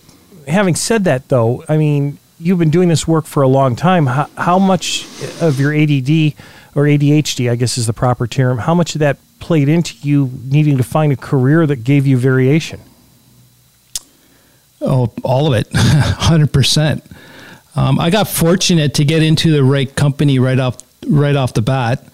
having 0.49 0.75
said 0.75 1.04
that, 1.04 1.28
though, 1.28 1.64
I 1.69 1.76
mean, 1.76 2.19
you've 2.38 2.59
been 2.59 2.71
doing 2.71 2.88
this 2.88 3.07
work 3.07 3.26
for 3.26 3.42
a 3.42 3.49
long 3.49 3.76
time. 3.76 4.07
How, 4.07 4.28
how 4.37 4.59
much 4.59 5.07
of 5.40 5.61
your 5.61 5.75
ADD 5.75 6.35
or 6.75 6.85
ADHD, 6.85 7.50
I 7.50 7.57
guess 7.57 7.76
is 7.76 7.87
the 7.87 7.93
proper 7.93 8.26
term, 8.26 8.59
how 8.59 8.75
much 8.75 8.95
of 8.95 9.00
that 9.00 9.19
played 9.41 9.69
into 9.69 9.97
you 9.99 10.31
needing 10.45 10.76
to 10.76 10.83
find 10.83 11.12
a 11.12 11.17
career 11.17 11.67
that 11.67 11.85
gave 11.85 12.07
you 12.07 12.17
variation? 12.17 12.81
Oh, 14.81 15.12
all 15.23 15.52
of 15.52 15.55
it, 15.55 15.69
100%. 15.73 17.02
Um, 17.75 17.99
I 17.99 18.11
got 18.11 18.29
fortunate 18.29 18.95
to 18.95 19.05
get 19.05 19.23
into 19.23 19.52
the 19.52 19.64
right 19.64 19.95
company 19.95 20.38
right 20.38 20.59
off 20.59 20.79
right 21.09 21.35
off 21.35 21.55
the 21.55 21.62
bat, 21.62 22.07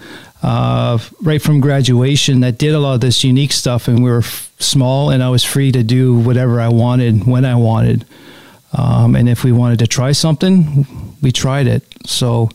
uh, 0.43 0.99
right 1.23 1.43
from 1.43 1.61
graduation. 1.61 2.41
That 2.41 2.59
did 2.59 2.75
a 2.75 2.79
lot 2.79 2.95
of 2.95 3.00
this 3.00 3.25
unique 3.25 3.53
stuff, 3.53 3.88
and 3.88 4.03
we 4.03 4.11
were 4.11 4.21
f- 4.21 4.53
small, 4.59 5.11
and 5.11 5.23
I 5.23 5.29
was 5.29 5.45
free 5.45 5.73
to 5.73 5.83
do 5.83 6.19
whatever 6.19 6.61
I 6.61 6.69
wanted 6.69 7.27
when 7.27 7.45
I 7.45 7.57
wanted. 7.57 8.07
Um, 8.73 9.17
and 9.17 9.29
if 9.29 9.45
we 9.45 9.53
wanted 9.53 9.79
to 9.81 9.87
try 9.87 10.12
something, 10.12 10.87
we 11.23 11.33
tried 11.33 11.67
it. 11.67 11.85
So 12.07 12.50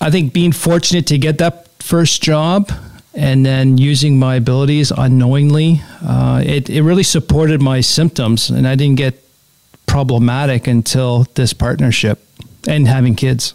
I 0.00 0.10
think 0.10 0.32
being 0.32 0.52
fortunate 0.52 1.06
to 1.08 1.18
get 1.18 1.38
that 1.38 1.68
first 1.82 2.22
job 2.22 2.70
and 3.14 3.44
then 3.44 3.78
using 3.78 4.18
my 4.18 4.36
abilities 4.36 4.92
unknowingly, 4.96 5.82
uh, 6.02 6.42
it, 6.44 6.70
it 6.70 6.82
really 6.82 7.02
supported 7.02 7.60
my 7.60 7.80
symptoms, 7.80 8.50
and 8.50 8.66
I 8.66 8.76
didn't 8.76 8.96
get 8.96 9.22
problematic 9.86 10.66
until 10.66 11.26
this 11.34 11.52
partnership 11.52 12.24
and 12.68 12.86
having 12.86 13.16
kids. 13.16 13.54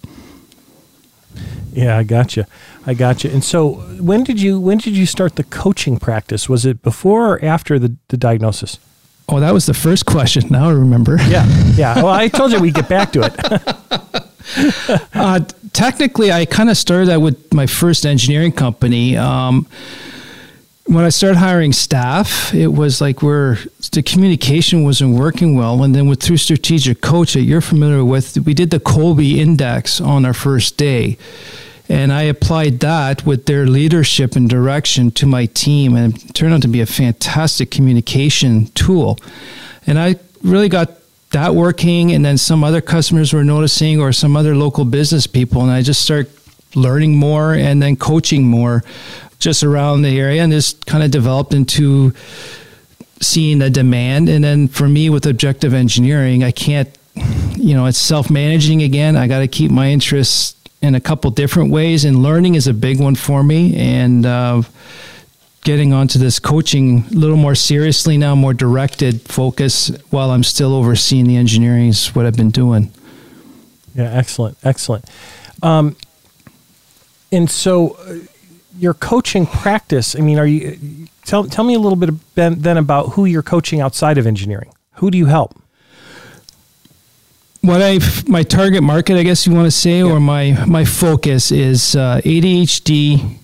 Yeah, 1.71 1.97
I 1.97 2.03
got 2.03 2.35
you. 2.35 2.45
I 2.85 2.93
got 2.93 3.23
you. 3.23 3.29
And 3.29 3.43
so, 3.43 3.75
when 3.99 4.23
did 4.23 4.41
you 4.41 4.59
when 4.59 4.77
did 4.77 4.95
you 4.95 5.05
start 5.05 5.37
the 5.37 5.43
coaching 5.43 5.97
practice? 5.97 6.47
Was 6.47 6.65
it 6.65 6.83
before 6.83 7.33
or 7.33 7.45
after 7.45 7.79
the, 7.79 7.95
the 8.09 8.17
diagnosis? 8.17 8.77
Oh, 9.29 9.39
that 9.39 9.53
was 9.53 9.65
the 9.65 9.73
first 9.73 10.05
question. 10.15 10.49
Now 10.49 10.69
I 10.69 10.73
remember. 10.73 11.17
Yeah, 11.27 11.45
yeah. 11.75 11.95
Well, 11.95 12.09
I 12.13 12.27
told 12.27 12.51
you 12.51 12.59
we'd 12.59 12.75
get 12.75 12.89
back 12.89 13.11
to 13.13 13.21
it. 13.23 14.19
uh, 15.13 15.39
technically, 15.73 16.31
I 16.31 16.45
kind 16.45 16.69
of 16.69 16.77
started 16.77 17.07
that 17.09 17.21
with 17.21 17.53
my 17.53 17.67
first 17.67 18.05
engineering 18.05 18.51
company. 18.51 19.17
Um, 19.17 19.67
when 20.85 21.05
I 21.05 21.09
started 21.09 21.37
hiring 21.37 21.71
staff, 21.71 22.53
it 22.53 22.67
was 22.67 22.99
like 22.99 23.21
where 23.21 23.57
the 23.93 24.03
communication 24.03 24.83
wasn't 24.83 25.17
working 25.17 25.55
well. 25.55 25.83
And 25.83 25.95
then 25.95 26.07
with 26.07 26.21
through 26.21 26.37
strategic 26.37 27.01
coach 27.01 27.33
that 27.33 27.41
you're 27.41 27.61
familiar 27.61 28.03
with, 28.03 28.37
we 28.39 28.53
did 28.53 28.69
the 28.69 28.79
Kolbe 28.79 29.37
index 29.37 30.01
on 30.01 30.25
our 30.25 30.33
first 30.33 30.77
day. 30.77 31.17
And 31.89 32.11
I 32.11 32.23
applied 32.23 32.79
that 32.79 33.25
with 33.25 33.45
their 33.45 33.65
leadership 33.65 34.35
and 34.35 34.49
direction 34.49 35.11
to 35.11 35.25
my 35.25 35.45
team, 35.47 35.95
and 35.95 36.15
it 36.15 36.33
turned 36.33 36.53
out 36.53 36.61
to 36.63 36.67
be 36.67 36.81
a 36.81 36.85
fantastic 36.85 37.71
communication 37.71 38.67
tool. 38.67 39.19
And 39.85 39.99
I 39.99 40.15
really 40.43 40.69
got 40.69 40.91
that 41.33 41.53
working, 41.53 42.11
and 42.13 42.23
then 42.23 42.37
some 42.37 42.63
other 42.63 42.81
customers 42.81 43.33
were 43.33 43.43
noticing, 43.43 43.99
or 43.99 44.11
some 44.13 44.35
other 44.35 44.55
local 44.55 44.85
business 44.85 45.27
people, 45.27 45.61
and 45.61 45.71
I 45.71 45.81
just 45.81 46.01
start 46.01 46.29
learning 46.75 47.15
more 47.15 47.53
and 47.53 47.81
then 47.81 47.95
coaching 47.95 48.43
more 48.43 48.83
just 49.37 49.63
around 49.63 50.01
the 50.01 50.19
area, 50.19 50.41
and 50.41 50.51
this 50.51 50.73
kind 50.85 51.03
of 51.03 51.11
developed 51.11 51.53
into 51.53 52.13
seeing 53.21 53.61
a 53.61 53.69
demand. 53.69 54.29
And 54.29 54.43
then 54.43 54.67
for 54.67 54.87
me, 54.87 55.09
with 55.09 55.25
objective 55.25 55.73
engineering, 55.73 56.43
I 56.43 56.51
can't, 56.51 56.89
you 57.55 57.73
know, 57.73 57.85
it's 57.85 57.97
self 57.97 58.29
managing 58.29 58.83
again. 58.83 59.15
I 59.15 59.27
got 59.27 59.39
to 59.39 59.47
keep 59.47 59.71
my 59.71 59.89
interests 59.89 60.55
in 60.81 60.95
a 60.95 61.01
couple 61.01 61.31
different 61.31 61.71
ways, 61.71 62.05
and 62.05 62.23
learning 62.23 62.55
is 62.55 62.67
a 62.67 62.73
big 62.73 62.99
one 62.99 63.15
for 63.15 63.43
me. 63.43 63.75
And 63.75 64.25
uh, 64.25 64.61
getting 65.63 65.93
onto 65.93 66.19
this 66.19 66.39
coaching 66.39 67.05
a 67.11 67.15
little 67.15 67.37
more 67.37 67.55
seriously 67.55 68.17
now, 68.17 68.35
more 68.35 68.53
directed 68.53 69.21
focus 69.21 69.89
while 70.09 70.31
I'm 70.31 70.43
still 70.43 70.73
overseeing 70.73 71.25
the 71.27 71.37
engineering 71.37 71.89
is 71.89 72.07
what 72.15 72.25
I've 72.25 72.35
been 72.35 72.51
doing. 72.51 72.91
Yeah, 73.95 74.11
excellent, 74.11 74.57
excellent. 74.63 75.05
Um, 75.61 75.95
and 77.31 77.49
so, 77.49 77.91
uh, 77.91 78.15
your 78.77 78.93
coaching 78.93 79.45
practice. 79.45 80.15
I 80.15 80.19
mean, 80.19 80.39
are 80.39 80.47
you 80.47 81.07
tell 81.25 81.43
tell 81.45 81.63
me 81.63 81.75
a 81.75 81.79
little 81.79 81.95
bit 81.95 82.09
then 82.35 82.77
about 82.77 83.09
who 83.09 83.25
you're 83.25 83.43
coaching 83.43 83.81
outside 83.81 84.17
of 84.17 84.25
engineering? 84.25 84.73
Who 84.95 85.11
do 85.11 85.17
you 85.17 85.27
help? 85.27 85.55
what 87.63 87.81
I 87.81 87.99
my 88.27 88.43
target 88.43 88.83
market, 88.83 89.17
I 89.17 89.23
guess 89.23 89.47
you 89.47 89.53
want 89.53 89.65
to 89.65 89.71
say, 89.71 89.99
yeah. 89.99 90.03
or 90.03 90.19
my 90.19 90.65
my 90.65 90.83
focus 90.85 91.51
is 91.51 91.95
uh, 91.95 92.19
ADHD 92.23 93.37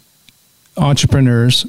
entrepreneurs 0.77 1.65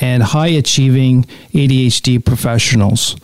and 0.00 0.22
high 0.22 0.48
achieving 0.48 1.24
ADHD 1.52 2.24
professionals, 2.24 3.16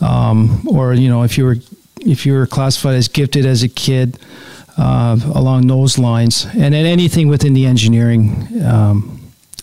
um, 0.00 0.66
or 0.68 0.94
you 0.94 1.08
know, 1.08 1.22
if 1.22 1.36
you 1.36 1.44
were 1.44 1.56
if 2.00 2.24
you 2.24 2.34
were 2.34 2.46
classified 2.46 2.94
as 2.94 3.08
gifted 3.08 3.44
as 3.46 3.62
a 3.62 3.68
kid, 3.68 4.18
uh, 4.78 5.18
along 5.34 5.66
those 5.66 5.98
lines, 5.98 6.46
and 6.54 6.74
then 6.74 6.86
anything 6.86 7.28
within 7.28 7.54
the 7.54 7.66
engineering. 7.66 8.48
Um, 8.64 9.12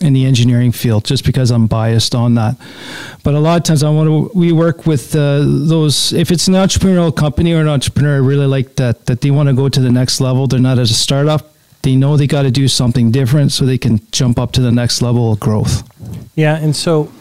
in 0.02 0.12
the 0.12 0.26
engineering 0.26 0.74
field, 0.74 1.06
just 1.06 1.24
because 1.24 1.50
I'm 1.50 1.66
biased 1.68 2.14
on 2.14 2.36
that. 2.36 2.58
But 3.24 3.36
a 3.36 3.40
lot 3.40 3.58
of 3.58 3.64
times, 3.64 3.84
I 3.84 3.90
want 3.90 4.08
to. 4.10 4.38
We 4.38 4.52
work 4.52 4.86
with 4.86 5.16
uh, 5.16 5.40
those. 5.40 6.12
If 6.12 6.30
it's 6.30 6.50
an 6.50 6.56
entrepreneurial 6.56 7.16
company 7.16 7.54
or 7.54 7.62
an 7.62 7.70
entrepreneur, 7.70 8.16
I 8.16 8.18
really 8.18 8.48
like 8.48 8.76
that. 8.76 9.06
That 9.06 9.22
they 9.22 9.32
want 9.32 9.48
to 9.48 9.56
go 9.56 9.70
to 9.70 9.80
the 9.80 9.92
next 9.92 10.20
level. 10.20 10.46
They're 10.46 10.60
not 10.60 10.78
as 10.78 10.92
a 10.92 10.96
startup. 10.96 11.53
They 11.84 11.96
know 11.96 12.18
they 12.18 12.28
got 12.28 12.44
to 12.44 12.52
do 12.52 12.68
something 12.68 13.12
different 13.12 13.52
so 13.52 13.66
they 13.66 13.78
can 13.78 14.00
jump 14.12 14.40
up 14.40 14.52
to 14.54 14.62
the 14.62 14.72
next 14.72 15.02
level 15.02 15.34
of 15.34 15.40
growth. 15.40 15.84
Yeah, 16.36 16.56
and 16.56 16.76
so 16.76 17.12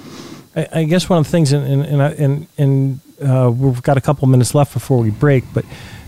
I, 0.56 0.68
I 0.72 0.84
guess 0.84 1.08
one 1.08 1.18
of 1.18 1.24
the 1.24 1.30
things, 1.30 1.52
and 1.52 1.84
and 1.84 2.00
and, 2.00 2.46
and 2.58 3.00
uh, 3.22 3.50
we've 3.50 3.82
got 3.82 3.96
a 3.96 4.00
couple 4.00 4.26
minutes 4.28 4.54
left 4.54 4.72
before 4.72 4.98
we 4.98 5.10
break, 5.10 5.44
but 5.52 5.64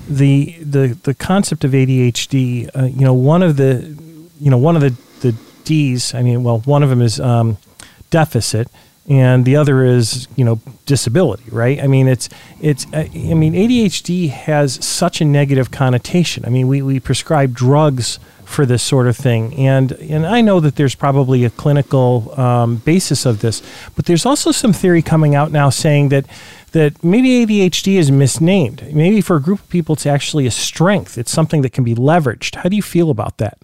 the 0.08 0.56
the 0.60 0.98
the 1.02 1.14
concept 1.14 1.64
of 1.64 1.72
ADHD, 1.72 2.70
uh, 2.76 2.84
you 2.84 3.04
know, 3.04 3.14
one 3.14 3.42
of 3.42 3.56
the 3.56 3.96
you 4.40 4.50
know 4.50 4.58
one 4.58 4.76
of 4.76 4.82
the 4.82 4.94
the 5.20 5.36
D's. 5.64 6.14
I 6.14 6.22
mean, 6.22 6.42
well, 6.44 6.60
one 6.60 6.82
of 6.82 6.90
them 6.90 7.00
is 7.00 7.18
um, 7.20 7.56
deficit, 8.10 8.68
and 9.08 9.44
the 9.44 9.56
other 9.56 9.84
is 9.84 10.28
you 10.36 10.44
know 10.44 10.60
disability. 10.86 11.44
Right? 11.50 11.82
I 11.82 11.86
mean, 11.86 12.08
it's 12.08 12.28
it's. 12.60 12.86
Uh, 12.92 13.08
I 13.12 13.34
mean, 13.34 13.54
ADHD 13.54 14.30
has 14.30 14.84
such 14.84 15.20
a 15.20 15.24
negative 15.24 15.70
connotation. 15.70 16.44
I 16.44 16.50
mean, 16.50 16.68
we 16.68 16.82
we 16.82 17.00
prescribe 17.00 17.54
drugs 17.54 18.18
for 18.44 18.66
this 18.66 18.82
sort 18.82 19.06
of 19.06 19.16
thing, 19.16 19.54
and 19.54 19.92
and 19.92 20.26
I 20.26 20.40
know 20.40 20.60
that 20.60 20.76
there's 20.76 20.94
probably 20.94 21.44
a 21.44 21.50
clinical 21.50 22.38
um, 22.40 22.76
basis 22.76 23.26
of 23.26 23.40
this, 23.40 23.62
but 23.96 24.06
there's 24.06 24.26
also 24.26 24.52
some 24.52 24.72
theory 24.72 25.02
coming 25.02 25.34
out 25.34 25.50
now 25.52 25.70
saying 25.70 26.08
that 26.10 26.26
that 26.72 27.02
maybe 27.04 27.46
ADHD 27.46 27.96
is 27.96 28.10
misnamed. 28.10 28.92
Maybe 28.92 29.20
for 29.20 29.36
a 29.36 29.40
group 29.40 29.60
of 29.60 29.68
people, 29.68 29.94
it's 29.94 30.06
actually 30.06 30.46
a 30.46 30.50
strength. 30.50 31.16
It's 31.16 31.30
something 31.30 31.62
that 31.62 31.72
can 31.72 31.84
be 31.84 31.94
leveraged. 31.94 32.56
How 32.56 32.68
do 32.68 32.76
you 32.76 32.82
feel 32.82 33.10
about 33.10 33.38
that? 33.38 33.58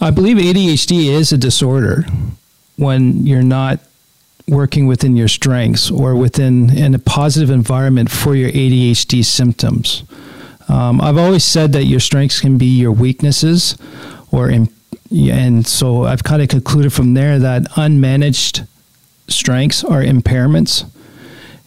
I 0.00 0.10
believe 0.10 0.36
ADHD 0.36 1.06
is 1.06 1.32
a 1.32 1.38
disorder 1.38 2.04
when 2.76 3.26
you're 3.26 3.42
not 3.42 3.80
working 4.48 4.86
within 4.86 5.16
your 5.16 5.28
strengths 5.28 5.90
or 5.90 6.14
within 6.14 6.76
in 6.76 6.94
a 6.94 6.98
positive 6.98 7.50
environment 7.50 8.10
for 8.10 8.34
your 8.34 8.50
ADHD 8.50 9.24
symptoms. 9.24 10.04
Um, 10.68 11.00
I've 11.00 11.18
always 11.18 11.44
said 11.44 11.72
that 11.72 11.84
your 11.84 12.00
strengths 12.00 12.40
can 12.40 12.58
be 12.58 12.66
your 12.66 12.92
weaknesses, 12.92 13.76
or 14.30 14.48
and 14.48 15.66
so 15.66 16.04
I've 16.04 16.24
kind 16.24 16.42
of 16.42 16.48
concluded 16.48 16.92
from 16.92 17.14
there 17.14 17.38
that 17.38 17.62
unmanaged 17.76 18.66
strengths 19.28 19.84
are 19.84 20.02
impairments, 20.02 20.84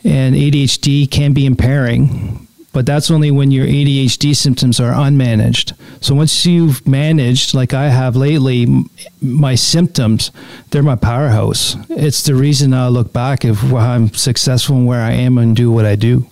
and 0.04 0.36
ADHD 0.36 1.10
can 1.10 1.34
be 1.34 1.46
impairing, 1.46 2.48
but 2.74 2.86
that's 2.86 3.10
only 3.10 3.32
when 3.32 3.52
your 3.52 3.66
ADHD 3.66 4.36
symptoms 4.36 4.80
are 4.80 4.94
unmanaged. 4.94 5.74
So 6.02 6.16
once 6.16 6.46
you've 6.46 6.88
managed, 6.88 7.54
like 7.54 7.74
I 7.74 7.90
have 7.90 8.16
lately, 8.16 8.86
my 9.22 9.56
symptoms, 9.56 10.32
they're 10.70 10.84
my 10.84 10.96
powerhouse. 10.96 11.76
It's 11.90 12.24
the 12.24 12.36
reason 12.36 12.74
I 12.74 12.90
look 12.90 13.12
back 13.12 13.44
of 13.44 13.74
I'm 13.74 14.14
successful 14.14 14.76
and 14.76 14.86
where 14.86 15.02
I 15.02 15.12
am 15.12 15.38
and 15.38 15.56
do 15.56 15.72
what 15.72 15.86
I 15.86 15.96
do. 15.96 16.28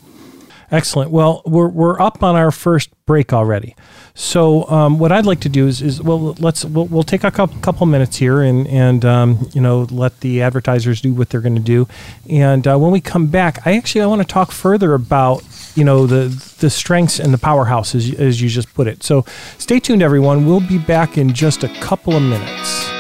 Excellent. 0.70 1.12
Well, 1.12 1.42
we're, 1.46 1.70
we're 1.70 2.00
up 2.02 2.24
on 2.24 2.36
our 2.36 2.52
first 2.52 2.90
break 3.06 3.32
already. 3.32 3.76
So 4.14 4.68
um, 4.70 5.00
what 5.00 5.12
I'd 5.12 5.26
like 5.26 5.40
to 5.42 5.50
do 5.50 5.68
is, 5.68 5.82
is 5.82 6.02
well, 6.02 6.34
let's 6.40 6.66
we'll, 6.66 6.88
we'll 6.88 7.04
take 7.04 7.24
a 7.24 7.32
couple, 7.32 7.60
couple 7.62 7.86
minutes 7.86 8.18
here 8.18 8.42
and 8.42 8.68
and 8.68 9.06
um, 9.06 9.50
you 9.54 9.62
know 9.62 9.88
let 9.92 10.20
the 10.22 10.42
advertisers 10.42 11.02
do 11.02 11.14
what 11.14 11.30
they're 11.30 11.40
going 11.42 11.56
to 11.56 11.62
do, 11.62 11.88
and 12.28 12.68
uh, 12.68 12.78
when 12.78 12.92
we 12.92 13.00
come 13.00 13.28
back, 13.28 13.66
I 13.66 13.78
actually 13.78 14.02
I 14.02 14.08
want 14.08 14.22
to 14.22 14.28
talk 14.28 14.52
further 14.52 14.96
about 14.96 15.44
you 15.76 15.84
know 15.84 16.08
the 16.08 16.30
the 16.60 16.70
strengths 16.72 17.20
and 17.20 17.32
the 17.32 17.38
powerhouse 17.38 17.94
as, 17.94 18.12
as 18.16 18.42
you 18.42 18.50
just 18.50 18.74
put 18.74 18.88
it. 18.88 19.04
So 19.04 19.24
stay 19.60 19.80
tuned, 19.80 20.02
everyone. 20.02 20.48
We'll 20.48 20.60
be 20.60 20.80
back 20.80 21.18
in 21.18 21.34
just 21.34 21.64
a 21.64 21.70
couple 21.80 22.16
of 22.16 22.24
minutes. 22.24 22.97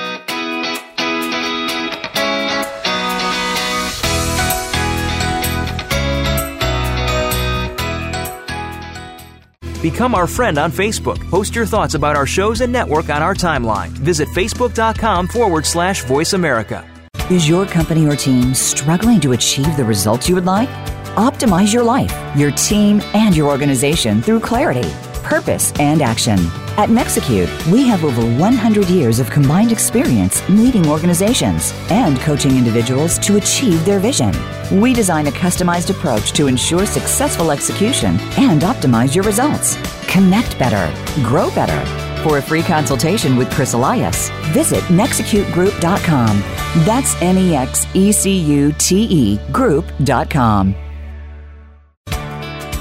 Become 9.82 10.16
our 10.16 10.28
friend 10.28 10.58
on 10.58 10.72
Facebook. 10.72 11.20
Post 11.30 11.56
your 11.56 11.66
thoughts 11.66 11.94
about 11.94 12.16
our 12.16 12.26
shows 12.26 12.62
and 12.62 12.74
network 12.74 13.10
on 13.10 13.22
our 13.22 13.36
timeline. 13.36 13.90
Visit 13.90 14.28
facebook.com 14.30 15.28
forward 15.28 15.66
slash 15.66 16.04
voice 16.04 16.34
America. 16.34 16.84
Is 17.30 17.48
your 17.48 17.66
company 17.66 18.06
or 18.06 18.16
team 18.16 18.54
struggling 18.54 19.20
to 19.22 19.34
achieve 19.34 19.76
the 19.76 19.84
results 19.84 20.30
you 20.30 20.36
would 20.36 20.46
like? 20.46 20.70
Optimize 21.18 21.74
your 21.74 21.84
life, 21.84 22.14
your 22.38 22.52
team, 22.52 23.02
and 23.14 23.36
your 23.36 23.50
organization 23.50 24.22
through 24.22 24.40
clarity, 24.40 24.88
purpose, 25.28 25.74
and 25.80 26.02
action. 26.02 26.40
At 26.78 26.90
Nexecute, 26.90 27.50
we 27.68 27.86
have 27.88 28.06
over 28.06 28.22
100 28.22 28.88
years 28.88 29.20
of 29.20 29.30
combined 29.30 29.72
experience 29.72 30.48
leading 30.50 30.88
organizations 30.88 31.74
and 31.90 32.18
coaching 32.20 32.56
individuals 32.58 33.20
to 33.20 33.36
achieve 33.36 33.84
their 33.84 34.00
vision. 34.00 34.32
We 34.72 34.94
design 34.94 35.28
a 35.28 35.32
customized 35.32 35.90
approach 35.90 36.32
to 36.34 36.48
ensure 36.48 36.86
successful 36.86 37.52
execution 37.52 38.18
and 38.38 38.62
optimize 38.62 39.14
your 39.16 39.26
results. 39.26 39.76
Connect 40.08 40.58
better, 40.58 40.86
grow 41.24 41.50
better. 41.52 41.82
For 42.24 42.38
a 42.38 42.42
free 42.42 42.64
consultation 42.64 43.36
with 43.36 43.52
Chris 43.52 43.74
Elias, 43.74 44.30
visit 44.54 44.84
nexecutegroup.com. 44.86 46.40
That's 46.86 47.22
N 47.22 47.38
E 47.38 47.56
X 47.56 47.86
E 47.94 48.12
C 48.12 48.32
U 48.32 48.74
T 48.78 49.04
E 49.04 49.38
group.com. 49.52 50.87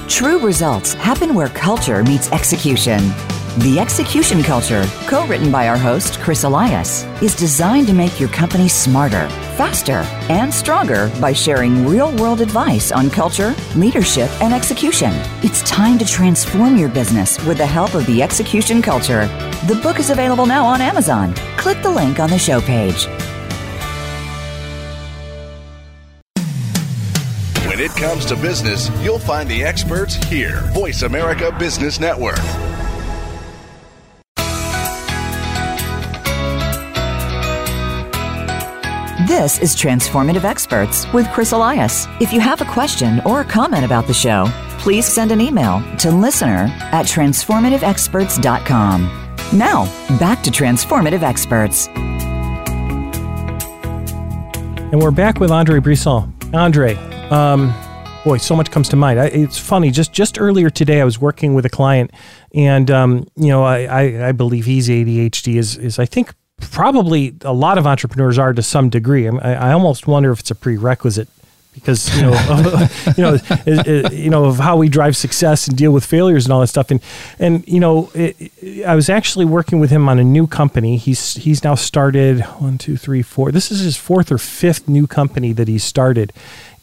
True 0.07 0.39
results 0.39 0.93
happen 0.93 1.35
where 1.35 1.49
culture 1.49 2.01
meets 2.01 2.31
execution. 2.31 2.99
The 3.59 3.77
Execution 3.77 4.41
Culture, 4.41 4.85
co 5.05 5.27
written 5.27 5.51
by 5.51 5.67
our 5.67 5.77
host, 5.77 6.19
Chris 6.19 6.45
Elias, 6.45 7.03
is 7.21 7.35
designed 7.35 7.87
to 7.87 7.93
make 7.93 8.17
your 8.17 8.29
company 8.29 8.69
smarter, 8.69 9.27
faster, 9.57 10.05
and 10.29 10.53
stronger 10.53 11.11
by 11.19 11.33
sharing 11.33 11.85
real 11.85 12.15
world 12.15 12.39
advice 12.39 12.93
on 12.93 13.09
culture, 13.09 13.53
leadership, 13.75 14.29
and 14.41 14.53
execution. 14.53 15.11
It's 15.43 15.61
time 15.63 15.97
to 15.97 16.05
transform 16.05 16.77
your 16.77 16.89
business 16.89 17.43
with 17.45 17.57
the 17.57 17.65
help 17.65 17.93
of 17.93 18.05
the 18.05 18.23
Execution 18.23 18.81
Culture. 18.81 19.27
The 19.67 19.79
book 19.83 19.99
is 19.99 20.09
available 20.09 20.45
now 20.45 20.65
on 20.65 20.79
Amazon. 20.79 21.33
Click 21.57 21.81
the 21.83 21.91
link 21.91 22.19
on 22.19 22.29
the 22.29 22.39
show 22.39 22.61
page. 22.61 23.07
When 27.77 27.85
it 27.85 27.95
comes 27.95 28.25
to 28.25 28.35
business, 28.35 28.89
you'll 29.03 29.19
find 29.19 29.47
the 29.47 29.63
experts 29.63 30.15
here. 30.15 30.61
Voice 30.73 31.03
America 31.03 31.55
Business 31.59 31.99
Network. 31.99 32.39
This 39.27 39.59
is 39.59 39.75
Transformative 39.75 40.43
Experts 40.43 41.05
with 41.13 41.31
Chris 41.31 41.51
Elias. 41.51 42.07
If 42.19 42.33
you 42.33 42.39
have 42.39 42.61
a 42.61 42.65
question 42.65 43.21
or 43.27 43.41
a 43.41 43.45
comment 43.45 43.85
about 43.85 44.07
the 44.07 44.13
show, 44.15 44.47
please 44.79 45.05
send 45.05 45.31
an 45.31 45.39
email 45.39 45.83
to 45.99 46.09
listener 46.09 46.73
at 46.79 47.05
transformativeexperts.com. 47.05 49.35
Now, 49.53 49.85
back 50.17 50.41
to 50.41 50.49
Transformative 50.49 51.21
Experts. 51.21 51.85
And 54.89 54.99
we're 54.99 55.11
back 55.11 55.39
with 55.39 55.51
Andre 55.51 55.79
Brisson. 55.79 56.33
Andre, 56.55 56.97
um, 57.31 57.73
boy, 58.23 58.37
so 58.37 58.55
much 58.55 58.71
comes 58.71 58.89
to 58.89 58.95
mind. 58.95 59.19
I, 59.19 59.25
it's 59.27 59.57
funny. 59.57 59.91
Just 59.91 60.13
just 60.13 60.39
earlier 60.39 60.69
today, 60.69 61.01
I 61.01 61.05
was 61.05 61.19
working 61.19 61.53
with 61.53 61.65
a 61.65 61.69
client, 61.69 62.11
and 62.53 62.89
um, 62.91 63.27
you 63.35 63.47
know, 63.47 63.63
I, 63.63 63.83
I, 63.83 64.27
I 64.29 64.31
believe 64.31 64.65
he's 64.65 64.89
ADHD. 64.89 65.55
Is 65.55 65.77
is 65.77 65.99
I 65.99 66.05
think 66.05 66.33
probably 66.59 67.35
a 67.41 67.53
lot 67.53 67.77
of 67.77 67.85
entrepreneurs 67.85 68.37
are 68.37 68.53
to 68.53 68.63
some 68.63 68.89
degree. 68.89 69.27
I, 69.27 69.69
I 69.69 69.73
almost 69.73 70.07
wonder 70.07 70.31
if 70.31 70.39
it's 70.39 70.51
a 70.51 70.55
prerequisite 70.55 71.29
because 71.77 72.15
you 72.15 72.23
know, 72.23 72.87
you 73.17 73.23
know, 73.23 74.09
you 74.11 74.29
know 74.29 74.45
of 74.45 74.57
how 74.57 74.77
we 74.77 74.89
drive 74.89 75.15
success 75.15 75.67
and 75.67 75.77
deal 75.77 75.91
with 75.91 76.03
failures 76.03 76.45
and 76.45 76.53
all 76.53 76.61
that 76.61 76.67
stuff. 76.67 76.89
And 76.89 77.01
and 77.39 77.67
you 77.67 77.79
know, 77.79 78.09
it, 78.15 78.51
I 78.85 78.95
was 78.95 79.09
actually 79.09 79.45
working 79.45 79.79
with 79.79 79.91
him 79.91 80.09
on 80.09 80.17
a 80.17 80.23
new 80.23 80.47
company. 80.47 80.97
He's 80.97 81.35
he's 81.35 81.63
now 81.63 81.75
started 81.75 82.41
one, 82.59 82.77
two, 82.77 82.97
three, 82.97 83.21
four. 83.21 83.51
This 83.51 83.71
is 83.71 83.81
his 83.81 83.95
fourth 83.95 84.31
or 84.31 84.37
fifth 84.37 84.87
new 84.87 85.05
company 85.05 85.53
that 85.53 85.67
he 85.67 85.77
started, 85.77 86.33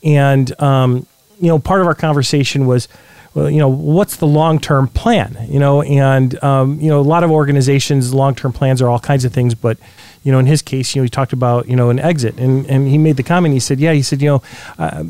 and 0.05 0.61
um, 0.63 1.07
you 1.41 1.49
know, 1.49 1.59
part 1.59 1.81
of 1.81 1.87
our 1.87 1.95
conversation 1.95 2.67
was 2.67 2.89
well, 3.35 3.51
you 3.51 3.59
know, 3.59 3.69
what's 3.69 4.17
the 4.17 4.27
long 4.27 4.61
term 4.61 4.87
plan? 4.87 5.37
You 5.49 5.59
know, 5.59 5.83
and 5.83 6.43
um, 6.45 6.79
you 6.81 6.89
know, 6.89 7.01
a 7.01 7.03
lot 7.03 7.25
of 7.25 7.33
organizations, 7.33 8.15
long 8.15 8.35
term 8.35 8.53
plans 8.53 8.81
are 8.81 8.89
all 8.89 9.01
kinds 9.01 9.25
of 9.25 9.33
things, 9.33 9.55
but 9.55 9.77
you 10.23 10.33
know, 10.33 10.39
in 10.39 10.47
his 10.47 10.63
case, 10.63 10.95
you 10.95 11.03
know, 11.03 11.05
he 11.05 11.11
talked 11.11 11.33
about 11.33 11.69
you 11.69 11.75
know 11.75 11.91
an 11.91 11.99
exit, 11.99 12.39
and 12.39 12.65
and 12.67 12.87
he 12.87 12.97
made 12.97 13.17
the 13.17 13.25
comment. 13.25 13.53
He 13.53 13.61
said, 13.61 13.81
yeah, 13.81 13.93
he 13.93 14.03
said, 14.03 14.23
you 14.23 14.29
know, 14.29 14.43
uh, 14.79 15.03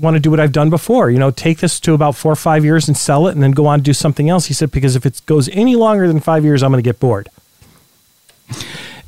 want 0.00 0.14
to 0.14 0.20
do 0.20 0.30
what 0.30 0.40
I've 0.40 0.52
done 0.52 0.68
before. 0.68 1.10
You 1.10 1.18
know, 1.18 1.30
take 1.30 1.58
this 1.58 1.78
to 1.80 1.94
about 1.94 2.16
four 2.16 2.32
or 2.32 2.36
five 2.36 2.64
years 2.64 2.88
and 2.88 2.96
sell 2.96 3.28
it, 3.28 3.32
and 3.32 3.42
then 3.42 3.52
go 3.52 3.66
on 3.66 3.78
to 3.78 3.82
do 3.84 3.94
something 3.94 4.28
else. 4.28 4.46
He 4.46 4.54
said 4.54 4.72
because 4.72 4.96
if 4.96 5.06
it 5.06 5.22
goes 5.26 5.48
any 5.50 5.76
longer 5.76 6.08
than 6.08 6.18
five 6.18 6.44
years, 6.44 6.62
I'm 6.62 6.72
going 6.72 6.82
to 6.82 6.86
get 6.86 6.98
bored. 6.98 7.28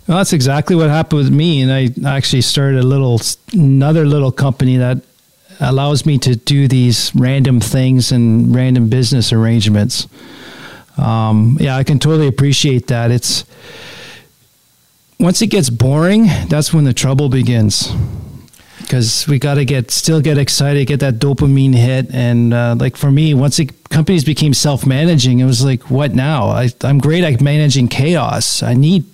Well, 0.07 0.19
that's 0.19 0.33
exactly 0.33 0.77
what 0.77 0.89
happened 0.89 1.19
with 1.19 1.33
me, 1.33 1.63
and 1.63 1.73
I 1.73 2.17
actually 2.17 2.43
started 2.43 2.79
a 2.79 2.87
little 2.87 3.21
another 3.53 4.07
little 4.07 4.31
company 4.31 4.77
that 4.77 5.03
allows 5.59 6.07
me 6.07 6.19
to 6.19 6.37
do 6.37 6.69
these 6.69 7.13
random 7.15 7.61
things 7.61 8.13
and 8.13 8.55
random 8.55 8.89
business 8.89 9.33
arrangements. 9.33 10.07
Um, 10.97 11.57
yeah, 11.61 11.77
I 11.77 11.83
can 11.83 11.99
totally 11.99 12.29
appreciate 12.29 12.87
that. 12.87 13.11
It's 13.11 13.45
once 15.19 15.43
it 15.43 15.49
gets 15.49 15.71
boring, 15.71 16.27
that's 16.49 16.73
when 16.73 16.85
the 16.85 16.95
trouble 16.95 17.29
begins. 17.29 17.93
Because 18.83 19.27
we 19.27 19.41
got 19.41 19.55
to 19.55 19.65
get 19.65 19.91
still 19.91 20.21
get 20.21 20.39
excited, 20.39 20.87
get 20.87 21.01
that 21.01 21.15
dopamine 21.15 21.75
hit, 21.75 22.15
and 22.15 22.55
uh, 22.55 22.77
like 22.79 22.97
for 22.97 23.11
me, 23.11 23.35
once 23.35 23.57
the 23.57 23.67
companies 23.91 24.23
became 24.23 24.55
self 24.55 24.87
managing, 24.87 25.41
it 25.41 25.45
was 25.47 25.65
like, 25.65 25.91
what 25.91 26.15
now? 26.15 26.47
I, 26.47 26.69
I'm 26.83 26.99
great 26.99 27.25
at 27.25 27.41
managing 27.41 27.89
chaos. 27.89 28.63
I 28.63 28.75
need 28.75 29.05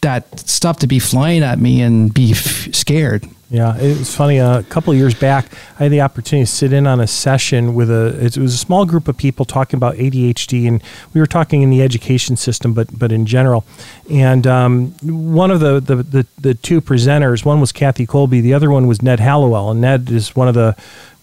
that 0.00 0.40
stuff 0.40 0.78
to 0.80 0.86
be 0.86 0.98
flying 0.98 1.42
at 1.42 1.58
me 1.58 1.80
and 1.82 2.12
be 2.12 2.32
f- 2.32 2.74
scared. 2.74 3.28
Yeah, 3.50 3.78
it 3.78 3.98
was 3.98 4.14
funny. 4.14 4.38
Uh, 4.38 4.58
a 4.58 4.62
couple 4.64 4.92
years 4.94 5.14
back, 5.14 5.50
I 5.80 5.84
had 5.84 5.92
the 5.92 6.02
opportunity 6.02 6.44
to 6.44 6.52
sit 6.52 6.70
in 6.74 6.86
on 6.86 7.00
a 7.00 7.06
session 7.06 7.74
with 7.74 7.90
a. 7.90 8.08
It 8.22 8.36
was 8.36 8.52
a 8.52 8.58
small 8.58 8.84
group 8.84 9.08
of 9.08 9.16
people 9.16 9.46
talking 9.46 9.78
about 9.78 9.94
ADHD, 9.94 10.68
and 10.68 10.82
we 11.14 11.20
were 11.20 11.26
talking 11.26 11.62
in 11.62 11.70
the 11.70 11.80
education 11.80 12.36
system, 12.36 12.74
but 12.74 12.98
but 12.98 13.10
in 13.10 13.24
general. 13.24 13.64
And 14.10 14.46
um, 14.46 14.90
one 15.02 15.50
of 15.50 15.60
the, 15.60 15.80
the 15.80 15.96
the 15.96 16.26
the 16.38 16.54
two 16.54 16.82
presenters, 16.82 17.46
one 17.46 17.58
was 17.58 17.72
Kathy 17.72 18.06
Kolbe, 18.06 18.42
the 18.42 18.52
other 18.52 18.70
one 18.70 18.86
was 18.86 19.00
Ned 19.00 19.18
Hallowell, 19.18 19.70
and 19.70 19.80
Ned 19.80 20.10
is 20.10 20.36
one 20.36 20.48
of 20.48 20.54
the 20.54 20.76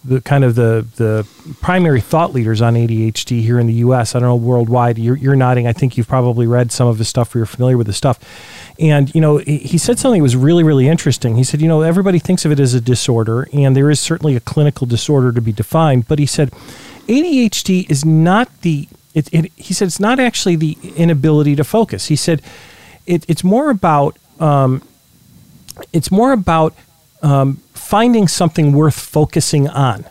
the 0.06 0.22
kind 0.22 0.44
of 0.44 0.56
the 0.56 0.86
the 0.96 1.28
primary 1.62 2.00
thought 2.00 2.34
leaders 2.34 2.62
on 2.62 2.76
ADHD 2.76 3.42
here 3.42 3.60
in 3.60 3.68
the 3.68 3.74
U.S. 3.74 4.16
I 4.16 4.20
don't 4.20 4.30
know 4.30 4.36
worldwide. 4.36 4.98
You're, 4.98 5.18
you're 5.18 5.36
nodding. 5.36 5.68
I 5.68 5.74
think 5.74 5.98
you've 5.98 6.08
probably 6.08 6.48
read 6.48 6.72
some 6.72 6.88
of 6.88 6.98
his 6.98 7.08
stuff. 7.08 7.34
Or 7.34 7.40
you're 7.40 7.46
familiar 7.46 7.78
with 7.78 7.88
his 7.88 7.98
stuff. 7.98 8.20
And 8.80 9.14
you 9.16 9.22
know, 9.22 9.38
he 9.38 9.78
said 9.78 10.00
something 10.00 10.20
that 10.20 10.24
was 10.24 10.36
really 10.36 10.64
really 10.64 10.88
interesting. 10.88 11.36
He 11.36 11.44
said, 11.44 11.62
you 11.62 11.68
know, 11.68 11.82
everybody 11.82 12.20
thinks 12.20 12.46
of 12.46 12.52
it 12.52 12.60
as 12.60 12.74
a 12.74 12.82
disorder, 12.82 13.48
and 13.54 13.76
there 13.76 13.90
is 13.90 14.00
certainly 14.00 14.36
a 14.36 14.42
clinical 14.42 14.86
disorder 14.86 15.32
to 15.32 15.42
be 15.42 15.52
defined. 15.52 16.08
But 16.08 16.20
he 16.20 16.26
said, 16.26 16.52
ADHD 17.08 17.90
is 17.90 18.04
not 18.04 18.50
the. 18.62 18.88
It, 19.14 19.34
it, 19.34 19.52
he 19.56 19.74
said 19.74 19.88
it's 19.88 20.00
not 20.00 20.20
actually 20.20 20.58
the 20.58 20.78
inability 20.98 21.56
to 21.56 21.64
focus. 21.64 22.08
He 22.08 22.18
said 22.18 22.42
it, 23.06 23.26
it's 23.30 23.44
more 23.44 23.70
about 23.70 24.18
um, 24.40 24.82
it's 25.94 26.12
more 26.12 26.32
about 26.32 26.74
um, 27.22 27.58
finding 27.74 28.28
something 28.28 28.74
worth 28.74 29.00
focusing 29.00 29.70
on. 29.70 30.06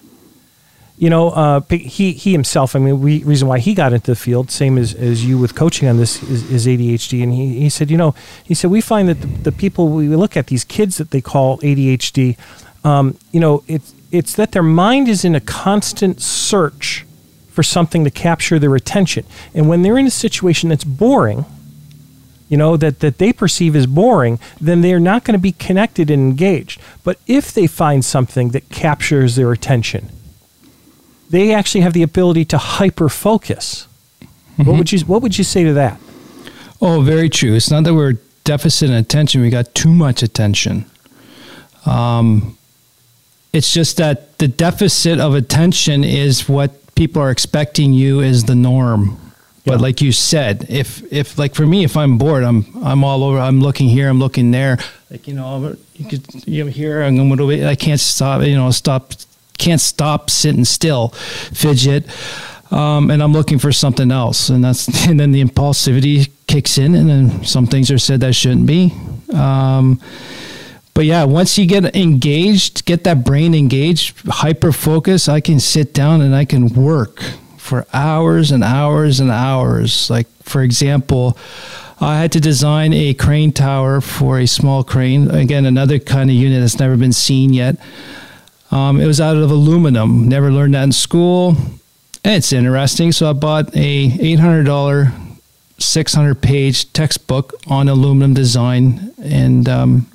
You 0.96 1.11
know, 1.11 1.30
uh, 1.30 1.61
he 1.70 2.12
he 2.12 2.33
himself. 2.33 2.76
I 2.76 2.78
mean, 2.78 3.00
we, 3.00 3.24
reason 3.24 3.48
why 3.48 3.59
he 3.59 3.74
got 3.74 3.92
into 3.92 4.12
the 4.12 4.16
field, 4.16 4.50
same 4.50 4.78
as, 4.78 4.94
as 4.94 5.24
you 5.24 5.38
with 5.38 5.54
coaching 5.54 5.88
on 5.88 5.96
this, 5.96 6.22
is, 6.22 6.48
is 6.50 6.66
ADHD. 6.66 7.22
And 7.22 7.33
he, 7.33 7.61
he 7.61 7.68
said, 7.68 7.90
you 7.90 7.96
know, 7.96 8.14
he 8.44 8.54
said 8.54 8.70
we 8.70 8.80
find 8.80 9.09
that 9.09 9.20
the, 9.20 9.26
the 9.26 9.52
people 9.52 9.88
we 9.88 10.09
look 10.09 10.37
at 10.37 10.46
these 10.46 10.62
kids 10.62 10.98
that 10.98 11.11
they 11.11 11.20
call 11.20 11.59
ADHD, 11.59 12.37
um, 12.85 13.18
you 13.33 13.40
know, 13.40 13.64
it's 13.66 13.92
it's 14.12 14.35
that 14.35 14.52
their 14.52 14.62
mind 14.62 15.09
is 15.09 15.24
in 15.24 15.35
a 15.35 15.40
constant 15.40 16.20
search 16.20 17.04
for 17.48 17.64
something 17.64 18.04
to 18.04 18.11
capture 18.11 18.59
their 18.61 18.74
attention, 18.76 19.24
and 19.52 19.68
when 19.68 19.83
they're 19.83 19.98
in 19.98 20.07
a 20.07 20.12
situation 20.12 20.68
that's 20.68 20.85
boring, 20.85 21.44
you 22.48 22.57
know, 22.57 22.76
that, 22.76 23.00
that 23.00 23.18
they 23.18 23.33
perceive 23.33 23.74
as 23.74 23.87
boring, 23.87 24.38
then 24.61 24.80
they're 24.80 25.00
not 25.00 25.24
going 25.24 25.33
to 25.33 25.42
be 25.42 25.52
connected 25.52 26.11
and 26.11 26.22
engaged. 26.30 26.80
But 27.02 27.18
if 27.26 27.52
they 27.52 27.66
find 27.66 28.04
something 28.04 28.50
that 28.50 28.68
captures 28.68 29.35
their 29.35 29.50
attention, 29.50 30.11
they 31.30 31.54
actually 31.54 31.80
have 31.82 31.92
the 31.92 32.02
ability 32.02 32.44
to 32.46 32.58
hyper 32.58 33.08
focus. 33.08 33.87
Mm-hmm. 34.58 34.70
What 34.70 34.78
would 34.78 34.92
you 34.92 35.00
What 35.00 35.22
would 35.22 35.38
you 35.38 35.44
say 35.44 35.64
to 35.64 35.72
that? 35.74 36.00
Oh, 36.80 37.00
very 37.00 37.28
true. 37.28 37.54
It's 37.54 37.70
not 37.70 37.84
that 37.84 37.94
we're 37.94 38.18
deficit 38.44 38.90
in 38.90 38.96
attention; 38.96 39.40
we 39.40 39.50
got 39.50 39.74
too 39.74 39.92
much 39.92 40.22
attention. 40.22 40.84
Um, 41.87 42.56
it's 43.52 43.72
just 43.72 43.96
that 43.98 44.38
the 44.38 44.48
deficit 44.48 45.20
of 45.20 45.34
attention 45.34 46.04
is 46.04 46.48
what 46.48 46.94
people 46.94 47.22
are 47.22 47.30
expecting 47.30 47.92
you 47.92 48.20
is 48.20 48.44
the 48.44 48.54
norm. 48.54 49.20
But 49.66 49.80
like 49.80 50.02
you 50.02 50.12
said, 50.12 50.66
if 50.68 51.02
if 51.10 51.38
like 51.38 51.54
for 51.54 51.66
me, 51.66 51.84
if 51.84 51.96
I'm 51.96 52.18
bored, 52.18 52.44
I'm 52.44 52.66
I'm 52.84 53.02
all 53.02 53.24
over. 53.24 53.38
I'm 53.38 53.60
looking 53.60 53.88
here, 53.88 54.10
I'm 54.10 54.18
looking 54.18 54.50
there. 54.50 54.78
Like 55.10 55.26
you 55.26 55.34
know, 55.34 55.76
you 55.94 56.06
could 56.06 56.46
you 56.46 56.64
know, 56.64 56.70
here, 56.70 57.02
I'm 57.02 57.16
going 57.16 57.37
to. 57.38 57.66
I 57.66 57.74
can't 57.74 58.00
stop. 58.00 58.42
You 58.42 58.56
know, 58.56 58.70
stop 58.72 59.12
can't 59.58 59.80
stop 59.80 60.30
sitting 60.30 60.64
still, 60.64 61.08
fidget. 61.08 62.06
Um, 62.70 63.10
and 63.10 63.22
I'm 63.22 63.32
looking 63.32 63.58
for 63.58 63.72
something 63.72 64.10
else, 64.10 64.48
and 64.48 64.64
that's 64.64 65.06
and 65.08 65.18
then 65.18 65.32
the 65.32 65.42
impulsivity 65.42 66.30
kicks 66.46 66.78
in, 66.78 66.94
and 66.94 67.08
then 67.08 67.44
some 67.44 67.66
things 67.66 67.90
are 67.90 67.98
said 67.98 68.20
that 68.20 68.34
shouldn't 68.34 68.66
be. 68.66 68.92
Um, 69.32 70.00
but 70.94 71.06
yeah, 71.06 71.24
once 71.24 71.58
you 71.58 71.66
get 71.66 71.96
engaged, 71.96 72.84
get 72.84 73.02
that 73.04 73.24
brain 73.24 73.54
engaged, 73.54 74.16
hyper 74.28 74.70
focus, 74.70 75.28
I 75.28 75.40
can 75.40 75.58
sit 75.58 75.92
down 75.92 76.20
and 76.20 76.34
I 76.34 76.44
can 76.44 76.68
work 76.68 77.20
for 77.58 77.84
hours 77.92 78.52
and 78.52 78.62
hours 78.62 79.18
and 79.18 79.30
hours. 79.30 80.08
Like 80.08 80.28
for 80.44 80.62
example, 80.62 81.36
I 82.00 82.20
had 82.20 82.30
to 82.32 82.40
design 82.40 82.92
a 82.92 83.14
crane 83.14 83.52
tower 83.52 84.00
for 84.00 84.38
a 84.38 84.46
small 84.46 84.84
crane. 84.84 85.30
Again, 85.30 85.66
another 85.66 85.98
kind 85.98 86.30
of 86.30 86.36
unit 86.36 86.60
that's 86.60 86.78
never 86.78 86.96
been 86.96 87.12
seen 87.12 87.52
yet. 87.52 87.76
Um, 88.74 89.00
it 89.00 89.06
was 89.06 89.20
out 89.20 89.37
of 89.37 89.52
aluminum. 89.52 90.28
Never 90.28 90.50
learned 90.50 90.74
that 90.74 90.82
in 90.82 90.90
school. 90.90 91.56
it's 92.24 92.52
interesting. 92.52 93.12
So 93.12 93.30
I 93.30 93.32
bought 93.32 93.70
a 93.76 94.10
$800, 94.10 95.12
600 95.78 96.34
page 96.42 96.92
textbook 96.92 97.54
on 97.68 97.88
aluminum 97.88 98.34
design. 98.34 99.14
And 99.22 99.68
um, 99.68 100.08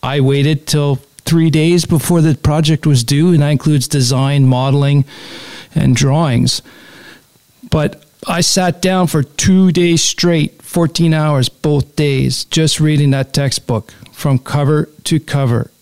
I 0.00 0.20
waited 0.20 0.68
till 0.68 0.96
three 1.24 1.50
days 1.50 1.86
before 1.86 2.20
the 2.20 2.36
project 2.36 2.86
was 2.86 3.02
due. 3.02 3.32
And 3.32 3.42
that 3.42 3.48
includes 3.48 3.88
design, 3.88 4.46
modeling, 4.46 5.04
and 5.74 5.96
drawings. 5.96 6.62
But 7.68 8.04
I 8.28 8.42
sat 8.42 8.80
down 8.80 9.08
for 9.08 9.24
two 9.24 9.72
days 9.72 10.04
straight, 10.04 10.62
14 10.62 11.12
hours 11.12 11.48
both 11.48 11.96
days, 11.96 12.44
just 12.44 12.78
reading 12.78 13.10
that 13.10 13.32
textbook 13.32 13.90
from 14.12 14.38
cover 14.38 14.88
to 15.02 15.18
cover. 15.18 15.72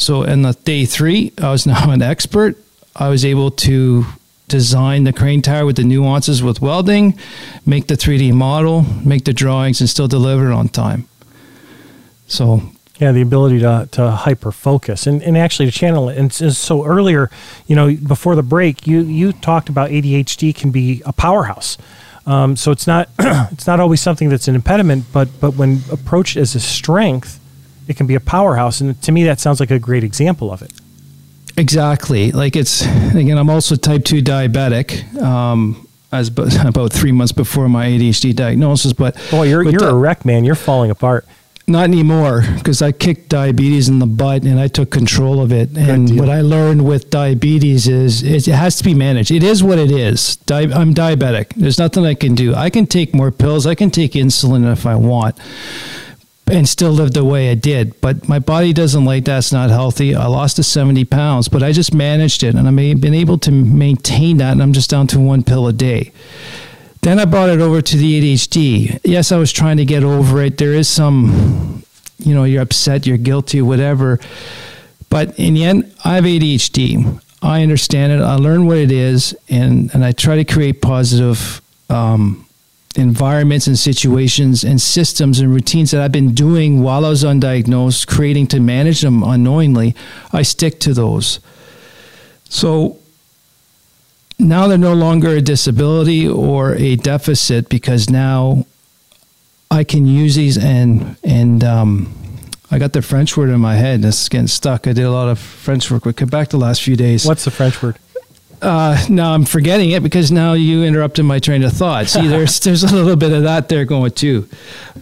So 0.00 0.22
in 0.22 0.42
the 0.42 0.52
day 0.52 0.86
three, 0.86 1.32
I 1.38 1.50
was 1.50 1.66
now 1.66 1.90
an 1.90 2.02
expert. 2.02 2.56
I 2.96 3.08
was 3.08 3.24
able 3.24 3.50
to 3.52 4.04
design 4.48 5.04
the 5.04 5.12
crane 5.12 5.42
tower 5.42 5.64
with 5.64 5.76
the 5.76 5.84
nuances 5.84 6.42
with 6.42 6.60
welding, 6.60 7.16
make 7.64 7.86
the 7.86 7.94
3D 7.94 8.32
model, 8.32 8.82
make 9.04 9.24
the 9.24 9.32
drawings, 9.32 9.80
and 9.80 9.88
still 9.88 10.08
deliver 10.08 10.50
it 10.50 10.52
on 10.52 10.68
time. 10.68 11.06
So 12.26 12.62
yeah, 12.98 13.12
the 13.12 13.22
ability 13.22 13.60
to, 13.60 13.88
to 13.92 14.10
hyper 14.10 14.52
focus 14.52 15.06
and, 15.06 15.22
and 15.22 15.38
actually 15.38 15.66
to 15.66 15.72
channel 15.72 16.08
it. 16.08 16.18
And 16.18 16.32
so 16.32 16.84
earlier, 16.84 17.30
you 17.66 17.76
know, 17.76 17.94
before 17.96 18.34
the 18.34 18.42
break, 18.42 18.86
you, 18.86 19.00
you 19.00 19.32
talked 19.32 19.68
about 19.68 19.90
ADHD 19.90 20.54
can 20.54 20.70
be 20.70 21.02
a 21.06 21.12
powerhouse. 21.12 21.78
Um, 22.26 22.56
so 22.56 22.70
it's 22.70 22.86
not 22.86 23.08
it's 23.18 23.66
not 23.66 23.80
always 23.80 24.00
something 24.00 24.28
that's 24.28 24.46
an 24.46 24.54
impediment, 24.54 25.06
but 25.12 25.28
but 25.40 25.54
when 25.54 25.80
approached 25.90 26.36
as 26.36 26.54
a 26.54 26.60
strength, 26.60 27.39
it 27.88 27.96
can 27.96 28.06
be 28.06 28.14
a 28.14 28.20
powerhouse. 28.20 28.80
And 28.80 29.00
to 29.02 29.12
me, 29.12 29.24
that 29.24 29.40
sounds 29.40 29.60
like 29.60 29.70
a 29.70 29.78
great 29.78 30.04
example 30.04 30.52
of 30.52 30.62
it. 30.62 30.72
Exactly. 31.56 32.32
Like 32.32 32.56
it's, 32.56 32.82
again, 32.82 33.36
I'm 33.36 33.50
also 33.50 33.76
type 33.76 34.04
2 34.04 34.22
diabetic. 34.22 35.14
Um, 35.20 35.86
as 36.12 36.28
about 36.66 36.92
three 36.92 37.12
months 37.12 37.32
before 37.32 37.68
my 37.68 37.86
ADHD 37.86 38.34
diagnosis, 38.34 38.92
but 38.92 39.16
boy, 39.30 39.44
you're 39.44 39.62
you're 39.68 39.88
a 39.88 39.94
wreck, 39.94 40.24
man. 40.24 40.44
You're 40.44 40.54
falling 40.54 40.90
apart. 40.90 41.26
Not 41.66 41.84
anymore, 41.84 42.42
because 42.56 42.82
I 42.82 42.90
kicked 42.90 43.28
diabetes 43.28 43.88
in 43.88 44.00
the 44.00 44.06
butt 44.06 44.42
and 44.42 44.58
I 44.58 44.66
took 44.66 44.90
control 44.90 45.40
of 45.40 45.52
it. 45.52 45.72
Good 45.72 45.88
and 45.88 46.08
deal. 46.08 46.18
what 46.18 46.28
I 46.28 46.40
learned 46.40 46.84
with 46.84 47.10
diabetes 47.10 47.86
is 47.86 48.24
it 48.24 48.46
has 48.48 48.76
to 48.78 48.84
be 48.84 48.92
managed. 48.92 49.30
It 49.30 49.44
is 49.44 49.62
what 49.62 49.78
it 49.78 49.92
is. 49.92 50.34
Di- 50.36 50.72
I'm 50.72 50.94
diabetic. 50.94 51.50
There's 51.54 51.78
nothing 51.78 52.04
I 52.04 52.14
can 52.14 52.34
do. 52.34 52.56
I 52.56 52.70
can 52.70 52.86
take 52.86 53.14
more 53.14 53.30
pills. 53.30 53.68
I 53.68 53.76
can 53.76 53.92
take 53.92 54.12
insulin 54.12 54.70
if 54.72 54.84
I 54.84 54.96
want 54.96 55.38
and 56.50 56.68
still 56.68 56.90
live 56.90 57.12
the 57.12 57.24
way 57.24 57.50
I 57.50 57.54
did. 57.54 58.00
But 58.00 58.28
my 58.28 58.38
body 58.38 58.72
doesn't 58.72 59.04
like 59.04 59.24
that. 59.24 59.38
It's 59.38 59.52
not 59.52 59.70
healthy. 59.70 60.14
I 60.14 60.26
lost 60.26 60.56
to 60.56 60.62
70 60.62 61.04
pounds, 61.04 61.48
but 61.48 61.62
I 61.62 61.72
just 61.72 61.94
managed 61.94 62.42
it 62.42 62.54
and 62.54 62.66
I've 62.66 63.00
been 63.00 63.14
able 63.14 63.38
to 63.38 63.50
maintain 63.50 64.38
that. 64.38 64.52
And 64.52 64.62
I'm 64.62 64.72
just 64.72 64.90
down 64.90 65.06
to 65.08 65.20
one 65.20 65.42
pill 65.42 65.66
a 65.66 65.72
day. 65.72 66.12
Then 67.02 67.18
I 67.18 67.24
brought 67.24 67.48
it 67.48 67.60
over 67.60 67.80
to 67.80 67.96
the 67.96 68.20
ADHD. 68.20 69.00
Yes, 69.04 69.32
I 69.32 69.38
was 69.38 69.52
trying 69.52 69.78
to 69.78 69.84
get 69.84 70.04
over 70.04 70.42
it. 70.42 70.58
There 70.58 70.74
is 70.74 70.88
some, 70.88 71.82
you 72.18 72.34
know, 72.34 72.44
you're 72.44 72.62
upset, 72.62 73.06
you're 73.06 73.16
guilty, 73.16 73.62
whatever. 73.62 74.20
But 75.08 75.38
in 75.38 75.54
the 75.54 75.64
end, 75.64 75.94
I 76.04 76.16
have 76.16 76.24
ADHD. 76.24 77.20
I 77.42 77.62
understand 77.62 78.12
it. 78.12 78.20
I 78.20 78.34
learn 78.34 78.66
what 78.66 78.76
it 78.76 78.92
is, 78.92 79.34
and, 79.48 79.92
and 79.94 80.04
I 80.04 80.12
try 80.12 80.36
to 80.36 80.44
create 80.44 80.82
positive 80.82 81.62
um, 81.88 82.46
environments 82.96 83.66
and 83.66 83.78
situations 83.78 84.64
and 84.64 84.80
systems 84.80 85.38
and 85.38 85.52
routines 85.52 85.92
that 85.92 86.00
I've 86.00 86.12
been 86.12 86.34
doing 86.34 86.82
while 86.82 87.04
I 87.04 87.10
was 87.10 87.22
undiagnosed, 87.22 88.06
creating 88.08 88.48
to 88.48 88.60
manage 88.60 89.00
them 89.02 89.22
unknowingly, 89.22 89.94
I 90.32 90.42
stick 90.42 90.80
to 90.80 90.94
those. 90.94 91.38
So 92.48 92.98
now 94.38 94.66
they're 94.66 94.78
no 94.78 94.94
longer 94.94 95.30
a 95.30 95.40
disability 95.40 96.26
or 96.26 96.74
a 96.74 96.96
deficit 96.96 97.68
because 97.68 98.10
now 98.10 98.66
I 99.70 99.84
can 99.84 100.06
use 100.06 100.34
these 100.34 100.58
and 100.58 101.16
and 101.22 101.62
um, 101.62 102.12
I 102.72 102.78
got 102.78 102.92
the 102.92 103.02
French 103.02 103.36
word 103.36 103.50
in 103.50 103.60
my 103.60 103.76
head. 103.76 104.04
It's 104.04 104.28
getting 104.28 104.48
stuck. 104.48 104.88
I 104.88 104.92
did 104.92 105.04
a 105.04 105.12
lot 105.12 105.28
of 105.28 105.38
French 105.38 105.90
work 105.90 106.04
with 106.04 106.16
Quebec 106.16 106.48
the 106.48 106.56
last 106.56 106.82
few 106.82 106.96
days. 106.96 107.24
What's 107.24 107.44
the 107.44 107.50
French 107.52 107.80
word? 107.82 107.98
Uh, 108.62 109.04
now 109.08 109.32
I'm 109.32 109.44
forgetting 109.44 109.90
it 109.90 110.02
because 110.02 110.30
now 110.30 110.52
you 110.52 110.84
interrupted 110.84 111.24
my 111.24 111.38
train 111.38 111.62
of 111.62 111.72
thought. 111.72 112.08
See, 112.08 112.26
there's 112.26 112.60
there's 112.64 112.84
a 112.84 112.94
little 112.94 113.16
bit 113.16 113.32
of 113.32 113.44
that 113.44 113.68
there 113.68 113.84
going 113.84 114.12
too. 114.12 114.48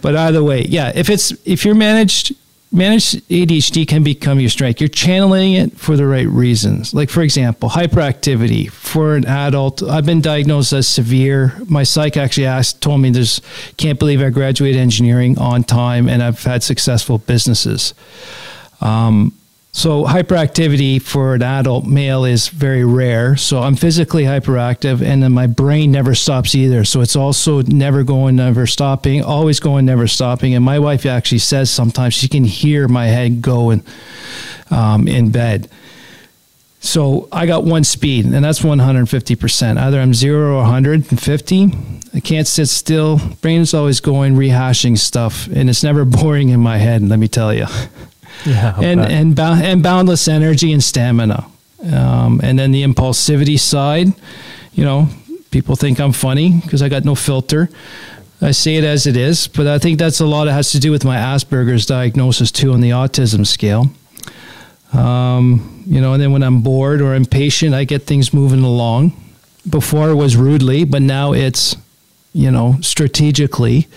But 0.01 0.15
either 0.15 0.43
way, 0.43 0.63
yeah, 0.63 0.91
if 0.95 1.09
it's 1.09 1.31
if 1.45 1.65
you're 1.65 1.75
managed 1.75 2.35
managed 2.71 3.27
ADHD 3.29 3.87
can 3.87 4.03
become 4.03 4.39
your 4.39 4.49
strength. 4.49 4.79
You're 4.79 4.89
channeling 4.89 5.53
it 5.53 5.77
for 5.77 5.97
the 5.97 6.05
right 6.05 6.27
reasons. 6.27 6.93
Like 6.93 7.09
for 7.09 7.21
example, 7.21 7.69
hyperactivity 7.69 8.71
for 8.71 9.15
an 9.15 9.25
adult. 9.25 9.81
I've 9.81 10.05
been 10.05 10.21
diagnosed 10.21 10.73
as 10.73 10.87
severe. 10.87 11.53
My 11.67 11.83
psych 11.83 12.17
actually 12.17 12.45
asked, 12.45 12.81
told 12.81 13.01
me 13.01 13.09
there's 13.09 13.41
can't 13.77 13.97
believe 13.97 14.21
I 14.21 14.29
graduated 14.29 14.79
engineering 14.79 15.37
on 15.39 15.63
time 15.63 16.07
and 16.07 16.21
I've 16.21 16.43
had 16.43 16.63
successful 16.63 17.17
businesses. 17.17 17.93
Um, 18.81 19.33
so 19.71 20.03
hyperactivity 20.05 20.99
for 21.01 21.35
an 21.35 21.43
adult 21.43 21.85
male 21.85 22.25
is 22.25 22.47
very 22.47 22.83
rare. 22.83 23.37
So 23.37 23.59
I'm 23.59 23.75
physically 23.75 24.23
hyperactive 24.23 25.01
and 25.01 25.21
then 25.21 25.31
my 25.31 25.45
brain 25.45 25.91
never 25.91 26.15
stops 26.15 26.55
either. 26.55 26.83
So 26.83 27.01
it's 27.01 27.15
also 27.15 27.61
never 27.61 28.03
going, 28.03 28.35
never 28.35 28.65
stopping, 28.65 29.23
always 29.23 29.59
going, 29.59 29.85
never 29.85 30.07
stopping. 30.07 30.55
And 30.55 30.65
my 30.65 30.79
wife 30.79 31.05
actually 31.05 31.39
says 31.39 31.69
sometimes 31.69 32.15
she 32.15 32.27
can 32.27 32.45
hear 32.45 32.87
my 32.87 33.07
head 33.07 33.41
going 33.41 33.83
um, 34.71 35.07
in 35.07 35.31
bed. 35.31 35.69
So 36.81 37.27
I 37.31 37.45
got 37.45 37.65
one 37.65 37.83
speed, 37.83 38.25
and 38.25 38.43
that's 38.43 38.61
150%. 38.61 39.77
Either 39.77 39.99
I'm 39.99 40.13
zero 40.13 40.53
or 40.53 40.61
150. 40.61 41.71
I 42.13 42.19
can't 42.21 42.47
sit 42.47 42.67
still. 42.67 43.19
Brain 43.41 43.59
is 43.59 43.73
always 43.73 43.99
going, 43.99 44.35
rehashing 44.35 44.97
stuff, 44.97 45.47
and 45.47 45.69
it's 45.69 45.83
never 45.83 46.05
boring 46.05 46.49
in 46.49 46.61
my 46.61 46.77
head, 46.77 47.01
let 47.01 47.19
me 47.19 47.27
tell 47.27 47.53
you. 47.53 47.65
Yeah, 48.45 48.75
and 48.79 49.01
and 49.01 49.39
and 49.39 49.83
boundless 49.83 50.27
energy 50.27 50.71
and 50.71 50.83
stamina, 50.83 51.45
um, 51.91 52.39
and 52.43 52.57
then 52.57 52.71
the 52.71 52.83
impulsivity 52.83 53.59
side. 53.59 54.07
You 54.73 54.85
know, 54.85 55.09
people 55.51 55.75
think 55.75 55.99
I'm 55.99 56.13
funny 56.13 56.61
because 56.63 56.81
I 56.81 56.89
got 56.89 57.03
no 57.03 57.15
filter. 57.15 57.69
I 58.41 58.51
say 58.51 58.77
it 58.77 58.85
as 58.85 59.05
it 59.05 59.17
is, 59.17 59.47
but 59.47 59.67
I 59.67 59.79
think 59.79 59.99
that's 59.99 60.21
a 60.21 60.25
lot. 60.25 60.47
It 60.47 60.51
has 60.51 60.71
to 60.71 60.79
do 60.79 60.91
with 60.91 61.03
my 61.03 61.17
Asperger's 61.17 61.85
diagnosis 61.85 62.51
too 62.51 62.71
on 62.71 62.79
the 62.79 62.91
autism 62.91 63.45
scale. 63.45 63.91
Um, 64.93 65.83
you 65.85 65.99
know, 65.99 66.13
and 66.13 66.21
then 66.21 66.31
when 66.31 66.41
I'm 66.41 66.61
bored 66.61 67.01
or 67.01 67.15
impatient, 67.15 67.75
I 67.75 67.83
get 67.83 68.03
things 68.03 68.33
moving 68.33 68.63
along. 68.63 69.11
Before 69.69 70.09
it 70.09 70.15
was 70.15 70.37
rudely, 70.37 70.85
but 70.85 71.01
now 71.01 71.33
it's, 71.33 71.75
you 72.33 72.49
know, 72.49 72.77
strategically. 72.81 73.87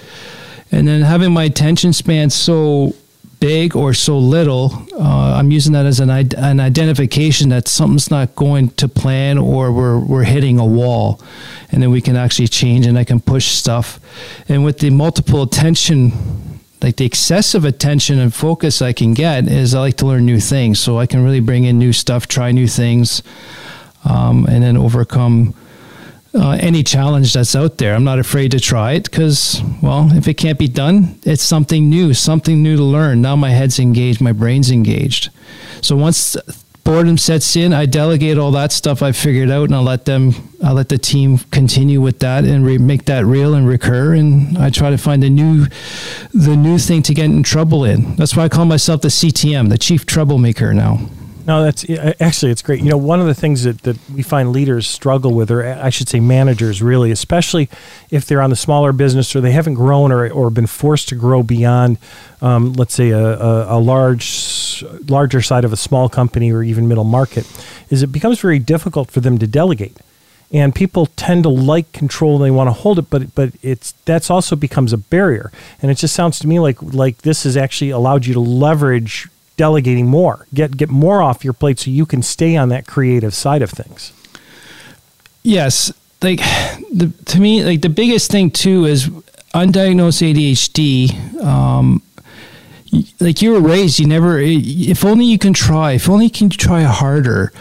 And 0.73 0.89
then 0.89 1.03
having 1.03 1.33
my 1.33 1.45
attention 1.45 1.93
span 1.93 2.31
so 2.31 2.95
big 3.43 3.75
or 3.75 3.93
so 3.93 4.17
little, 4.17 4.87
uh, 4.93 5.35
I'm 5.37 5.51
using 5.51 5.73
that 5.73 5.85
as 5.85 5.99
an, 5.99 6.11
an 6.11 6.61
identification 6.61 7.49
that 7.49 7.67
something's 7.67 8.09
not 8.09 8.37
going 8.37 8.69
to 8.77 8.87
plan 8.87 9.37
or 9.37 9.73
we're, 9.73 9.99
we're 9.99 10.23
hitting 10.23 10.61
a 10.61 10.65
wall. 10.65 11.21
And 11.73 11.83
then 11.83 11.91
we 11.91 12.01
can 12.01 12.15
actually 12.15 12.47
change 12.47 12.87
and 12.87 12.97
I 12.97 13.03
can 13.03 13.19
push 13.19 13.47
stuff. 13.47 13.99
And 14.49 14.65
with 14.65 14.79
the 14.79 14.91
multiple 14.91 15.43
attention, 15.43 16.13
like 16.83 16.99
the 16.99 17.05
excessive 17.05 17.65
attention 17.65 18.21
and 18.21 18.33
focus 18.33 18.81
I 18.81 18.93
can 18.93 19.13
get, 19.13 19.49
is 19.49 19.75
I 19.75 19.81
like 19.81 19.97
to 19.97 20.07
learn 20.07 20.25
new 20.25 20.39
things. 20.39 20.79
So 20.79 21.01
I 21.01 21.07
can 21.07 21.25
really 21.25 21.41
bring 21.41 21.65
in 21.65 21.81
new 21.81 21.93
stuff, 21.93 22.29
try 22.29 22.53
new 22.53 22.69
things, 22.69 23.25
um, 24.05 24.47
and 24.49 24.63
then 24.63 24.77
overcome 24.77 25.55
uh, 26.35 26.59
any 26.61 26.83
challenge 26.83 27.35
that's 27.35 27.55
out 27.55 27.79
there. 27.79 27.95
I'm 27.95 28.05
not 28.05 28.19
afraid 28.19 28.51
to 28.53 28.61
try 28.61 28.93
it 28.93 29.05
because, 29.05 29.63
well, 29.83 30.11
if 30.13 30.29
it 30.29 30.35
can't 30.35 30.59
be 30.59 30.69
done, 30.69 31.19
it's 31.25 31.43
something 31.43 31.91
new, 31.91 32.15
something 32.15 32.63
new 32.63 32.77
to 32.77 32.83
learn. 32.83 33.21
Now 33.21 33.37
my 33.37 33.51
head's 33.51 33.79
engaged, 33.79 34.21
my 34.21 34.33
brain's 34.33 34.71
engaged. 34.71 35.31
So 35.83 35.97
once 35.97 36.37
boredom 36.85 37.19
sets 37.19 37.55
in, 37.55 37.73
I 37.73 37.87
delegate 37.87 38.39
all 38.39 38.51
that 38.53 38.73
stuff 38.73 39.03
I 39.03 39.13
figured 39.13 39.51
out, 39.51 39.65
and 39.65 39.75
I 39.75 39.81
let 39.81 40.05
them, 40.05 40.33
I 40.65 40.73
let 40.73 40.89
the 40.89 40.99
team 40.99 41.39
continue 41.51 42.01
with 42.01 42.21
that 42.21 42.45
and 42.45 42.65
re- 42.65 42.79
make 42.79 43.05
that 43.07 43.25
real 43.25 43.55
and 43.55 43.69
recur. 43.69 44.15
And 44.15 44.57
I 44.59 44.71
try 44.71 44.91
to 44.91 44.99
find 44.99 45.23
the 45.23 45.31
new, 45.31 45.67
the 46.33 46.57
new 46.57 46.79
thing 46.79 47.03
to 47.03 47.15
get 47.15 47.27
in 47.27 47.43
trouble 47.43 47.85
in. 47.85 48.17
That's 48.17 48.37
why 48.37 48.45
I 48.45 48.49
call 48.49 48.65
myself 48.65 49.03
the 49.03 49.09
CTM, 49.09 49.69
the 49.69 49.79
chief 49.79 50.07
troublemaker 50.07 50.73
now. 50.73 51.09
No, 51.45 51.63
that's 51.63 51.85
actually 52.21 52.53
it's 52.53 52.63
great. 52.63 52.81
You 52.81 52.91
know, 52.91 52.97
one 52.97 53.21
of 53.21 53.27
the 53.27 53.35
things 53.35 53.65
that, 53.65 53.83
that 53.83 53.99
we 54.11 54.23
find 54.23 54.53
leaders 54.53 54.89
struggle 54.89 55.35
with, 55.35 55.51
or 55.51 55.65
I 55.67 55.91
should 55.91 56.09
say 56.09 56.21
managers 56.21 56.81
really, 56.81 57.11
especially 57.11 57.69
if 58.11 58.27
they're 58.27 58.43
on 58.43 58.51
the 58.51 58.57
smaller 58.57 58.93
business 58.93 59.35
or 59.35 59.41
they 59.41 59.51
haven't 59.51 59.75
grown 59.75 60.13
or, 60.13 60.31
or 60.31 60.51
been 60.51 60.67
forced 60.67 61.09
to 61.09 61.17
grow 61.17 61.43
beyond, 61.43 61.99
um, 62.41 62.75
let's 62.75 62.95
say, 62.95 63.11
a, 63.11 63.19
a, 63.19 63.79
a, 63.79 63.81
large, 63.81 64.85
larger 65.09 65.43
side 65.43 65.65
of 65.65 65.73
a 65.73 65.77
small 65.77 66.09
company 66.09 66.53
or 66.53 66.63
even 66.63 66.87
middle 66.87 67.05
market, 67.05 67.47
is 67.91 68.03
it 68.03 68.13
becomes 68.13 68.41
very 68.41 68.61
difficult 68.61 69.11
for 69.11 69.21
them 69.21 69.39
to 69.39 69.47
delegate. 69.47 69.97
And 70.53 70.75
people 70.75 71.07
tend 71.07 71.45
to 71.45 71.49
like 71.49 71.93
control 71.93 72.37
and 72.37 72.45
they 72.45 72.51
want 72.51 72.69
to 72.69 72.73
hold 72.73 72.99
it, 72.99 73.09
but 73.09 73.35
but 73.35 73.53
it's 73.63 73.93
that's 74.05 74.31
also 74.31 74.55
becomes 74.55 74.93
a 74.93 74.99
barrier. 74.99 75.51
And 75.81 75.91
it 75.91 75.95
just 75.95 76.15
sounds 76.15 76.39
to 76.41 76.47
me 76.47 76.61
like 76.61 76.81
like 76.83 77.23
this 77.23 77.45
has 77.45 77.57
actually 77.57 77.89
allowed 77.89 78.27
you 78.27 78.35
to 78.35 78.41
leverage 78.41 79.29
delegating 79.63 80.09
more, 80.09 80.49
get 80.53 80.77
get 80.77 80.91
more 80.91 81.23
off 81.23 81.45
your 81.45 81.53
plate 81.53 81.79
so 81.79 81.89
you 81.89 82.05
can 82.05 82.21
stay 82.21 82.57
on 82.57 82.69
that 82.71 82.85
creative 82.85 83.33
side 83.33 83.63
of 83.63 83.71
things. 83.71 84.13
Yes, 85.45 85.93
like 86.21 86.41
the, 86.93 87.13
to 87.27 87.41
me, 87.41 87.63
like 87.63 87.81
the 87.81 87.89
biggest 87.89 88.29
thing 88.29 88.51
too 88.51 88.87
is 88.87 89.09
undiagnosed 89.55 90.21
ADHD. 90.29 91.41
Um, 91.41 92.03
like 93.21 93.41
you 93.41 93.53
were 93.53 93.61
raised, 93.61 94.01
you 94.01 94.09
never. 94.09 94.41
If 94.41 95.05
only 95.05 95.27
you 95.27 95.39
can 95.39 95.53
try. 95.53 95.93
If 95.93 96.09
only 96.09 96.25
you 96.25 96.33
can 96.33 96.51
try 96.51 96.83
harder. 96.83 97.53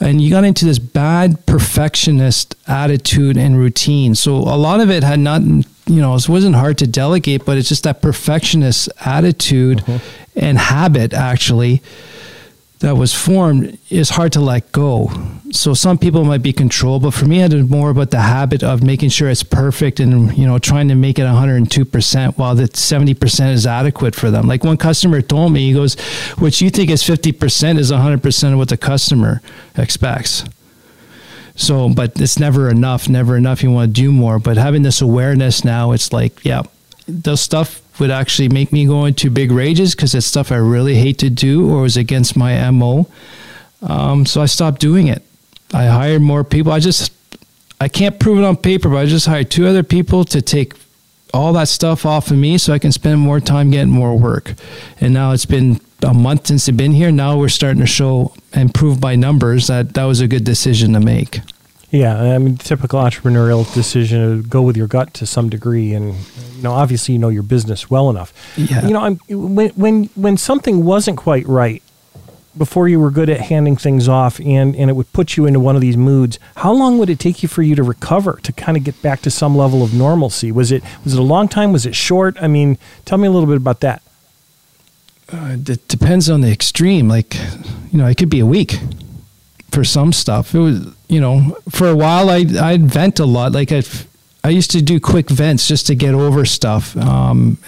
And 0.00 0.22
you 0.22 0.30
got 0.30 0.44
into 0.44 0.64
this 0.64 0.78
bad 0.78 1.44
perfectionist 1.44 2.56
attitude 2.66 3.36
and 3.36 3.58
routine. 3.58 4.14
So 4.14 4.32
a 4.36 4.56
lot 4.56 4.80
of 4.80 4.90
it 4.90 5.04
had 5.04 5.20
not, 5.20 5.42
you 5.86 6.00
know, 6.00 6.14
it 6.14 6.28
wasn't 6.28 6.54
hard 6.54 6.78
to 6.78 6.86
delegate, 6.86 7.44
but 7.44 7.58
it's 7.58 7.68
just 7.68 7.84
that 7.84 8.02
perfectionist 8.02 8.88
attitude. 9.04 9.78
Mm-hmm 9.78 10.22
and 10.34 10.58
habit 10.58 11.12
actually 11.12 11.82
that 12.80 12.96
was 12.96 13.14
formed 13.14 13.78
is 13.90 14.10
hard 14.10 14.32
to 14.32 14.40
let 14.40 14.72
go. 14.72 15.08
So 15.52 15.72
some 15.72 15.98
people 15.98 16.24
might 16.24 16.42
be 16.42 16.52
controlled, 16.52 17.04
but 17.04 17.12
for 17.12 17.26
me, 17.26 17.40
it 17.40 17.52
was 17.52 17.70
more 17.70 17.90
about 17.90 18.10
the 18.10 18.22
habit 18.22 18.64
of 18.64 18.82
making 18.82 19.10
sure 19.10 19.28
it's 19.28 19.44
perfect 19.44 20.00
and 20.00 20.36
you 20.36 20.44
know 20.46 20.58
trying 20.58 20.88
to 20.88 20.96
make 20.96 21.16
it 21.20 21.24
102 21.24 21.84
percent, 21.84 22.38
while 22.38 22.56
the 22.56 22.66
70 22.66 23.14
percent 23.14 23.54
is 23.54 23.68
adequate 23.68 24.16
for 24.16 24.32
them. 24.32 24.48
Like 24.48 24.64
one 24.64 24.78
customer 24.78 25.22
told 25.22 25.52
me, 25.52 25.68
he 25.68 25.72
goes, 25.72 25.94
"What 26.38 26.60
you 26.60 26.70
think 26.70 26.90
is 26.90 27.04
50 27.04 27.30
percent 27.32 27.78
is 27.78 27.92
100 27.92 28.20
percent 28.20 28.54
of 28.54 28.58
what 28.58 28.70
the 28.70 28.76
customer 28.76 29.42
expects." 29.76 30.44
So, 31.54 31.88
but 31.90 32.20
it's 32.20 32.38
never 32.38 32.70
enough. 32.70 33.08
Never 33.08 33.36
enough. 33.36 33.62
You 33.62 33.70
want 33.70 33.94
to 33.94 34.00
do 34.00 34.10
more, 34.10 34.38
but 34.38 34.56
having 34.56 34.82
this 34.82 35.00
awareness 35.00 35.64
now, 35.64 35.92
it's 35.92 36.12
like, 36.12 36.44
yeah, 36.44 36.62
the 37.06 37.36
stuff 37.36 37.82
would 38.00 38.10
actually 38.10 38.48
make 38.48 38.72
me 38.72 38.86
go 38.86 39.04
into 39.04 39.30
big 39.30 39.50
rages 39.50 39.94
because 39.94 40.14
it's 40.14 40.26
stuff 40.26 40.50
I 40.50 40.56
really 40.56 40.94
hate 40.94 41.18
to 41.18 41.30
do 41.30 41.70
or 41.70 41.82
was 41.82 41.96
against 41.96 42.36
my 42.36 42.70
MO. 42.70 43.06
Um, 43.82 44.24
so 44.24 44.40
I 44.40 44.46
stopped 44.46 44.80
doing 44.80 45.08
it. 45.08 45.22
I 45.74 45.86
hired 45.86 46.22
more 46.22 46.44
people. 46.44 46.72
I 46.72 46.80
just, 46.80 47.12
I 47.80 47.88
can't 47.88 48.18
prove 48.18 48.38
it 48.38 48.44
on 48.44 48.56
paper, 48.56 48.88
but 48.88 48.96
I 48.96 49.06
just 49.06 49.26
hired 49.26 49.50
two 49.50 49.66
other 49.66 49.82
people 49.82 50.24
to 50.26 50.40
take 50.40 50.74
all 51.34 51.52
that 51.54 51.68
stuff 51.68 52.04
off 52.04 52.30
of 52.30 52.36
me 52.36 52.58
so 52.58 52.72
I 52.72 52.78
can 52.78 52.92
spend 52.92 53.18
more 53.18 53.40
time 53.40 53.70
getting 53.70 53.92
more 53.92 54.16
work. 54.18 54.54
And 55.00 55.14
now 55.14 55.32
it's 55.32 55.46
been 55.46 55.80
a 56.02 56.14
month 56.14 56.48
since 56.48 56.66
they've 56.66 56.76
been 56.76 56.92
here. 56.92 57.10
Now 57.10 57.38
we're 57.38 57.48
starting 57.48 57.80
to 57.80 57.86
show 57.86 58.34
and 58.52 58.72
prove 58.72 59.00
by 59.00 59.16
numbers 59.16 59.68
that 59.68 59.94
that 59.94 60.04
was 60.04 60.20
a 60.20 60.28
good 60.28 60.44
decision 60.44 60.92
to 60.92 61.00
make. 61.00 61.40
Yeah, 61.90 62.18
I 62.18 62.38
mean, 62.38 62.56
typical 62.56 62.98
entrepreneurial 63.00 63.70
decision 63.74 64.42
to 64.42 64.48
go 64.48 64.62
with 64.62 64.78
your 64.78 64.86
gut 64.86 65.12
to 65.14 65.26
some 65.26 65.50
degree, 65.50 65.92
and 65.92 66.14
you 66.56 66.62
know, 66.62 66.72
obviously, 66.72 67.12
you 67.12 67.18
know 67.18 67.28
your 67.28 67.42
business 67.42 67.90
well 67.90 68.08
enough. 68.08 68.32
Yeah. 68.56 68.86
You 68.86 68.94
know, 68.94 69.00
I'm, 69.00 69.20
when 69.28 69.70
when 69.70 70.04
when 70.14 70.36
something 70.38 70.86
wasn't 70.86 71.18
quite 71.18 71.46
right 71.46 71.82
before 72.56 72.88
you 72.88 72.98
were 72.98 73.10
good 73.10 73.28
at 73.28 73.40
handing 73.40 73.76
things 73.76 74.08
off, 74.08 74.40
and 74.40 74.74
and 74.74 74.88
it 74.88 74.94
would 74.94 75.12
put 75.12 75.36
you 75.36 75.44
into 75.44 75.60
one 75.60 75.74
of 75.74 75.82
these 75.82 75.98
moods. 75.98 76.38
How 76.56 76.72
long 76.72 76.96
would 76.96 77.10
it 77.10 77.18
take 77.18 77.42
you 77.42 77.48
for 77.48 77.60
you 77.60 77.74
to 77.74 77.82
recover 77.82 78.40
to 78.42 78.52
kind 78.54 78.78
of 78.78 78.84
get 78.84 79.00
back 79.02 79.20
to 79.22 79.30
some 79.30 79.54
level 79.54 79.82
of 79.82 79.92
normalcy? 79.92 80.50
Was 80.50 80.72
it 80.72 80.82
was 81.04 81.12
it 81.12 81.20
a 81.20 81.22
long 81.22 81.46
time? 81.46 81.72
Was 81.72 81.84
it 81.84 81.94
short? 81.94 82.38
I 82.40 82.48
mean, 82.48 82.78
tell 83.04 83.18
me 83.18 83.28
a 83.28 83.30
little 83.30 83.46
bit 83.46 83.58
about 83.58 83.80
that. 83.80 84.02
Uh, 85.32 85.56
it 85.66 85.88
depends 85.88 86.28
on 86.28 86.42
the 86.42 86.52
extreme. 86.52 87.08
Like, 87.08 87.34
you 87.90 87.98
know, 87.98 88.06
it 88.06 88.16
could 88.16 88.30
be 88.30 88.40
a 88.40 88.46
week 88.46 88.78
for 89.70 89.84
some 89.84 90.12
stuff. 90.12 90.54
It 90.54 90.58
was, 90.58 90.94
you 91.08 91.20
know, 91.20 91.56
for 91.70 91.88
a 91.88 91.96
while 91.96 92.28
I 92.28 92.44
I'd 92.60 92.82
vent 92.82 93.18
a 93.18 93.24
lot. 93.24 93.52
Like 93.52 93.72
I, 93.72 93.82
I 94.44 94.50
used 94.50 94.70
to 94.72 94.82
do 94.82 95.00
quick 95.00 95.30
vents 95.30 95.66
just 95.66 95.86
to 95.86 95.94
get 95.94 96.14
over 96.14 96.44
stuff. 96.44 96.96
Um, 96.96 97.58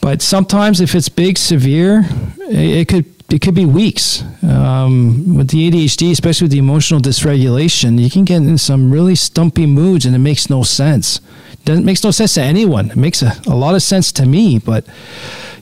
but 0.00 0.22
sometimes 0.22 0.80
if 0.80 0.94
it's 0.94 1.08
big, 1.08 1.38
severe, 1.38 2.04
it, 2.40 2.80
it 2.80 2.88
could 2.88 3.06
it 3.30 3.40
could 3.40 3.54
be 3.54 3.66
weeks. 3.66 4.22
Um, 4.42 5.36
with 5.36 5.50
the 5.50 5.70
ADHD, 5.70 6.12
especially 6.12 6.46
with 6.46 6.52
the 6.52 6.58
emotional 6.58 7.00
dysregulation, 7.00 8.00
you 8.00 8.10
can 8.10 8.24
get 8.24 8.36
in 8.36 8.56
some 8.58 8.90
really 8.90 9.14
stumpy 9.14 9.66
moods, 9.66 10.06
and 10.06 10.14
it 10.14 10.20
makes 10.20 10.48
no 10.48 10.62
sense. 10.62 11.20
Doesn't 11.68 11.84
makes 11.84 12.02
no 12.02 12.10
sense 12.10 12.34
to 12.34 12.42
anyone. 12.42 12.90
It 12.90 12.96
makes 12.96 13.22
a, 13.22 13.32
a 13.46 13.54
lot 13.54 13.74
of 13.74 13.82
sense 13.82 14.10
to 14.12 14.26
me, 14.26 14.58
but 14.58 14.86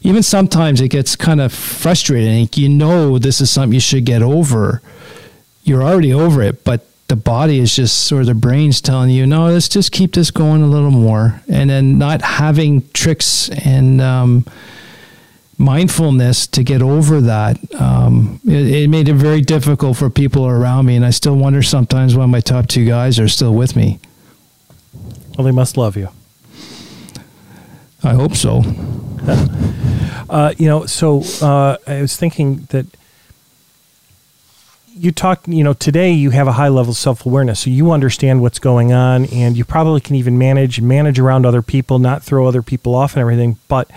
even 0.03 0.23
sometimes 0.23 0.81
it 0.81 0.89
gets 0.89 1.17
kind 1.17 1.41
of 1.41 1.53
frustrating. 1.53 2.49
You 2.55 2.69
know, 2.69 3.19
this 3.19 3.41
is 3.41 3.51
something 3.51 3.75
you 3.75 3.81
should 3.81 4.05
get 4.05 4.23
over 4.23 4.83
you're 5.67 5.83
already 5.83 6.15
over 6.15 6.43
it, 6.43 6.65
but 6.65 6.87
the 7.09 7.17
body 7.17 7.59
is 7.59 7.75
just 7.75 8.11
of 8.13 8.27
the 8.27 8.35
brain's 8.35 8.81
telling 8.81 9.11
you, 9.11 9.27
no, 9.27 9.47
let's 9.49 9.69
just 9.69 9.93
keep 9.93 10.15
this 10.15 10.31
going 10.31 10.63
a 10.63 10.67
little 10.67 10.93
more. 10.93 11.43
And 11.49 11.69
then 11.69 11.99
not 11.99 12.23
having 12.23 12.89
tricks 12.91 13.51
and 13.51 14.01
um, 14.01 14.47
mindfulness 15.59 16.47
to 16.49 16.63
get 16.63 16.83
over 16.83 17.21
that, 17.21 17.59
um, 17.81 18.41
it, 18.47 18.67
it, 18.69 18.91
made 18.91 19.09
it 19.09 19.15
very 19.15 19.41
difficult 19.41 19.97
for 19.97 20.09
people 20.09 20.47
around 20.47 20.87
me. 20.87 20.95
And 20.97 21.05
I 21.05 21.11
still 21.11 21.37
wonder 21.37 21.63
sometimes 21.63 22.17
why 22.17 22.27
my 22.27 22.41
top 22.41 22.69
two 22.69 22.85
guys 22.85 23.19
are 23.19 23.29
still 23.29 23.55
with 23.55 23.75
me. 23.75 23.99
Well, 25.37 25.45
they 25.45 25.53
must 25.53 25.77
love 25.77 25.97
you. 25.97 26.09
I 28.03 28.15
hope 28.15 28.35
so. 28.35 28.63
uh, 30.31 30.55
you 30.57 30.67
know, 30.67 30.87
so 30.87 31.23
uh, 31.43 31.77
I 31.87 32.01
was 32.01 32.17
thinking 32.17 32.67
that 32.71 32.87
you 34.97 35.11
talk, 35.11 35.47
you 35.47 35.63
know, 35.63 35.75
today 35.75 36.13
you 36.13 36.31
have 36.31 36.49
a 36.49 36.53
high 36.53 36.69
level 36.69 36.93
of 36.93 36.97
self 36.97 37.27
awareness, 37.27 37.61
so 37.61 37.71
you 37.71 37.93
understand 37.93 38.41
what's 38.41 38.59
going 38.59 38.93
on, 38.93 39.27
and 39.27 39.57
you 39.57 39.65
probably 39.65 40.01
can 40.01 40.17
even 40.17 40.39
manage 40.39 40.81
manage 40.81 41.19
around 41.19 41.45
other 41.45 41.63
people, 41.63 41.99
not 41.99 42.23
throw 42.23 42.47
other 42.47 42.63
people 42.63 42.95
off 42.95 43.13
and 43.13 43.21
everything. 43.21 43.59
But 43.69 43.91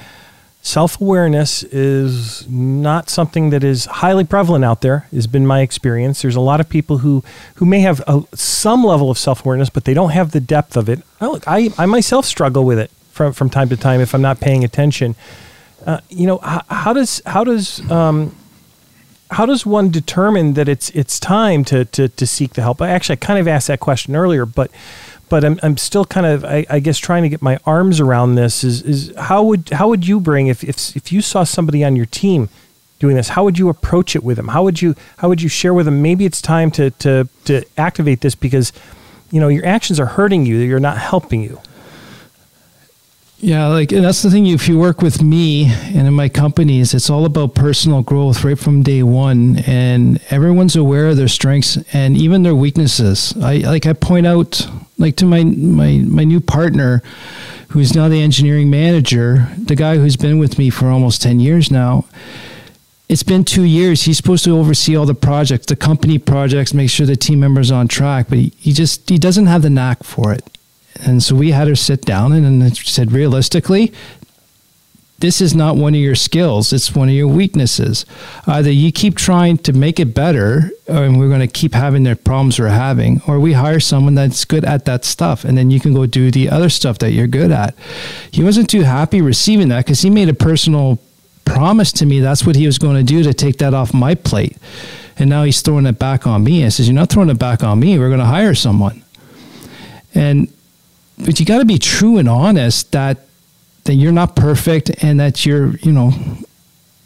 self 0.61 0.99
awareness 0.99 1.63
is 1.63 2.47
not 2.47 3.09
something 3.09 3.49
that 3.49 3.63
is 3.63 3.85
highly 3.85 4.23
prevalent 4.23 4.65
out 4.65 4.81
there. 4.81 5.07
Has 5.11 5.27
been 5.27 5.47
my 5.47 5.61
experience. 5.61 6.21
There's 6.21 6.35
a 6.35 6.41
lot 6.41 6.59
of 6.59 6.69
people 6.69 6.99
who 6.99 7.23
who 7.55 7.65
may 7.65 7.79
have 7.81 8.01
a, 8.07 8.23
some 8.33 8.83
level 8.83 9.09
of 9.09 9.17
self 9.17 9.45
awareness, 9.45 9.69
but 9.69 9.85
they 9.85 9.93
don't 9.93 10.11
have 10.11 10.31
the 10.31 10.39
depth 10.39 10.75
of 10.75 10.89
it. 10.89 11.01
I, 11.21 11.27
look, 11.27 11.43
I 11.47 11.69
I 11.77 11.85
myself 11.85 12.25
struggle 12.25 12.65
with 12.65 12.79
it 12.79 12.91
from 13.11 13.33
from 13.33 13.49
time 13.49 13.69
to 13.69 13.77
time 13.77 14.01
if 14.01 14.13
I'm 14.13 14.21
not 14.21 14.39
paying 14.39 14.63
attention. 14.63 15.15
Uh, 15.85 16.01
you 16.09 16.27
know, 16.27 16.39
how, 16.39 16.61
how, 16.69 16.93
does 16.93 17.21
how 17.25 17.43
does 17.45 17.89
um, 17.89 18.35
how 19.31 19.45
does 19.45 19.65
one 19.65 19.89
determine 19.89 20.53
that 20.55 20.67
it's 20.67 20.89
it's 20.91 21.19
time 21.19 21.63
to 21.65 21.85
to, 21.85 22.09
to 22.09 22.27
seek 22.27 22.53
the 22.53 22.61
help? 22.61 22.81
I 22.81 22.89
actually 22.89 23.13
I 23.13 23.25
kind 23.25 23.39
of 23.39 23.47
asked 23.47 23.67
that 23.67 23.79
question 23.79 24.15
earlier, 24.15 24.45
but 24.45 24.71
but 25.29 25.43
I'm, 25.43 25.59
I'm 25.63 25.77
still 25.77 26.05
kind 26.05 26.25
of 26.25 26.43
I, 26.43 26.65
I, 26.69 26.79
guess 26.79 26.97
trying 26.97 27.23
to 27.23 27.29
get 27.29 27.41
my 27.41 27.59
arms 27.65 27.99
around 27.99 28.35
this 28.35 28.63
is 28.63 28.81
is 28.81 29.13
how 29.17 29.43
would 29.43 29.69
how 29.69 29.89
would 29.89 30.07
you 30.07 30.19
bring 30.19 30.47
if 30.47 30.63
if 30.63 30.95
if 30.95 31.11
you 31.11 31.21
saw 31.21 31.43
somebody 31.43 31.83
on 31.83 31.95
your 31.95 32.05
team 32.05 32.49
doing 32.99 33.15
this? 33.15 33.29
How 33.29 33.43
would 33.43 33.57
you 33.57 33.69
approach 33.69 34.15
it 34.15 34.23
with 34.23 34.37
them? 34.37 34.49
How 34.49 34.63
would 34.63 34.81
you 34.81 34.95
how 35.17 35.29
would 35.29 35.41
you 35.41 35.49
share 35.49 35.73
with 35.73 35.85
them? 35.85 36.01
Maybe 36.01 36.25
it's 36.25 36.41
time 36.41 36.71
to 36.71 36.91
to 36.91 37.27
to 37.45 37.63
activate 37.77 38.21
this 38.21 38.35
because 38.35 38.73
you 39.31 39.39
know 39.39 39.47
your 39.47 39.65
actions 39.65 39.99
are 39.99 40.05
hurting 40.05 40.45
you. 40.45 40.57
You're 40.57 40.79
not 40.79 40.97
helping 40.97 41.41
you. 41.41 41.61
Yeah, 43.41 43.67
like 43.67 43.93
and 43.93 44.03
that's 44.03 44.21
the 44.21 44.29
thing. 44.29 44.47
If 44.47 44.67
you 44.67 44.77
work 44.77 45.01
with 45.01 45.23
me 45.23 45.71
and 45.71 46.05
in 46.07 46.13
my 46.13 46.27
companies, 46.27 46.93
it's 46.93 47.09
all 47.09 47.23
about 47.23 47.55
personal 47.55 48.01
growth 48.01 48.43
right 48.43 48.59
from 48.59 48.83
day 48.83 49.01
one, 49.01 49.59
and 49.59 50.21
everyone's 50.29 50.75
aware 50.75 51.07
of 51.07 51.15
their 51.15 51.29
strengths 51.29 51.77
and 51.93 52.17
even 52.17 52.43
their 52.43 52.55
weaknesses. 52.55 53.33
I 53.41 53.57
like 53.59 53.85
I 53.85 53.93
point 53.93 54.27
out 54.27 54.67
like 54.97 55.15
to 55.17 55.25
my 55.25 55.45
my 55.45 55.99
my 55.99 56.25
new 56.25 56.41
partner, 56.41 57.01
who's 57.69 57.95
now 57.95 58.09
the 58.09 58.21
engineering 58.21 58.69
manager, 58.69 59.47
the 59.57 59.75
guy 59.75 59.95
who's 59.95 60.17
been 60.17 60.37
with 60.37 60.57
me 60.57 60.69
for 60.69 60.87
almost 60.87 61.21
ten 61.21 61.39
years 61.39 61.71
now. 61.71 62.05
It's 63.07 63.23
been 63.23 63.45
two 63.45 63.63
years. 63.63 64.03
He's 64.03 64.17
supposed 64.17 64.43
to 64.43 64.55
oversee 64.55 64.97
all 64.97 65.05
the 65.05 65.15
projects, 65.15 65.67
the 65.67 65.77
company 65.77 66.19
projects, 66.19 66.73
make 66.73 66.89
sure 66.89 67.05
the 67.05 67.15
team 67.15 67.39
members 67.39 67.71
on 67.71 67.87
track, 67.87 68.27
but 68.27 68.37
he, 68.37 68.51
he 68.57 68.73
just 68.73 69.09
he 69.09 69.17
doesn't 69.17 69.45
have 69.45 69.61
the 69.61 69.69
knack 69.69 70.03
for 70.03 70.33
it 70.33 70.43
and 70.99 71.23
so 71.23 71.35
we 71.35 71.51
had 71.51 71.67
her 71.67 71.75
sit 71.75 72.01
down 72.01 72.33
and, 72.33 72.45
and 72.45 72.77
said, 72.77 73.11
realistically, 73.11 73.93
this 75.19 75.41
is 75.41 75.53
not 75.53 75.75
one 75.75 75.93
of 75.93 75.99
your 75.99 76.15
skills, 76.15 76.71
it's 76.71 76.95
one 76.95 77.09
of 77.09 77.13
your 77.13 77.27
weaknesses. 77.27 78.05
Either 78.47 78.71
you 78.71 78.91
keep 78.91 79.15
trying 79.15 79.57
to 79.59 79.73
make 79.73 79.99
it 79.99 80.13
better, 80.13 80.71
uh, 80.87 81.01
and 81.01 81.19
we're 81.19 81.27
going 81.27 81.41
to 81.41 81.47
keep 81.47 81.73
having 81.73 82.03
the 82.03 82.15
problems 82.15 82.57
we're 82.57 82.69
having, 82.69 83.21
or 83.27 83.39
we 83.39 83.53
hire 83.53 83.81
someone 83.81 84.15
that's 84.15 84.45
good 84.45 84.63
at 84.63 84.85
that 84.85 85.03
stuff, 85.03 85.43
and 85.43 85.57
then 85.57 85.71
you 85.71 85.79
can 85.79 85.93
go 85.93 86.05
do 86.05 86.31
the 86.31 86.49
other 86.49 86.69
stuff 86.69 86.99
that 86.99 87.11
you're 87.11 87.27
good 87.27 87.51
at. 87.51 87.75
He 88.31 88.43
wasn't 88.43 88.69
too 88.69 88.83
happy 88.83 89.21
receiving 89.21 89.67
that 89.69 89.85
because 89.85 90.01
he 90.01 90.09
made 90.09 90.29
a 90.29 90.33
personal 90.33 90.99
promise 91.43 91.91
to 91.91 92.05
me 92.05 92.19
that's 92.19 92.45
what 92.45 92.55
he 92.55 92.65
was 92.65 92.77
going 92.77 92.95
to 92.95 93.03
do 93.03 93.23
to 93.23 93.33
take 93.33 93.57
that 93.57 93.73
off 93.73 93.93
my 93.93 94.15
plate. 94.15 94.55
And 95.17 95.29
now 95.29 95.43
he's 95.43 95.61
throwing 95.61 95.85
it 95.85 95.99
back 95.99 96.25
on 96.25 96.43
me. 96.45 96.63
I 96.65 96.69
says, 96.69 96.87
You're 96.87 96.95
not 96.95 97.09
throwing 97.09 97.29
it 97.29 97.39
back 97.39 97.61
on 97.61 97.79
me. 97.79 97.99
We're 97.99 98.07
going 98.07 98.19
to 98.19 98.25
hire 98.25 98.55
someone. 98.55 99.03
And 100.15 100.47
but 101.19 101.39
you 101.39 101.45
got 101.45 101.59
to 101.59 101.65
be 101.65 101.77
true 101.77 102.17
and 102.17 102.27
honest 102.27 102.91
that 102.91 103.17
that 103.85 103.95
you're 103.95 104.11
not 104.11 104.35
perfect 104.35 104.91
and 105.03 105.19
that 105.19 105.45
you're 105.45 105.75
you 105.77 105.91
know 105.91 106.11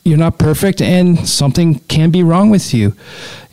you're 0.03 0.17
not 0.17 0.37
perfect 0.37 0.81
and 0.81 1.27
something 1.27 1.79
can 1.81 2.11
be 2.11 2.23
wrong 2.23 2.49
with 2.49 2.73
you. 2.73 2.95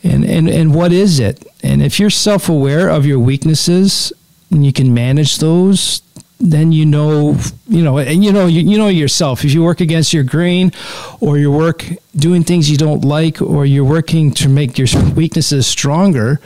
And 0.03 0.23
and 0.25 0.49
and 0.49 0.73
what 0.73 0.91
is 0.91 1.19
it? 1.19 1.45
And 1.63 1.81
if 1.81 1.99
you're 1.99 2.09
self-aware 2.09 2.89
of 2.89 3.05
your 3.05 3.19
weaknesses 3.19 4.11
and 4.49 4.65
you 4.65 4.73
can 4.73 4.93
manage 4.93 5.37
those 5.37 6.01
then 6.41 6.71
you 6.71 6.85
know 6.85 7.37
you 7.67 7.83
know 7.83 7.99
and 7.99 8.23
you 8.23 8.31
know 8.31 8.47
you, 8.47 8.61
you 8.61 8.77
know 8.77 8.87
yourself. 8.87 9.45
If 9.45 9.53
you 9.53 9.63
work 9.63 9.79
against 9.79 10.11
your 10.11 10.23
grain 10.23 10.71
or 11.19 11.37
you 11.37 11.51
work 11.51 11.85
doing 12.15 12.43
things 12.43 12.69
you 12.69 12.77
don't 12.77 13.05
like 13.05 13.41
or 13.41 13.65
you're 13.65 13.85
working 13.85 14.31
to 14.31 14.49
make 14.49 14.77
your 14.77 14.87
weaknesses 15.15 15.67
stronger 15.67 16.41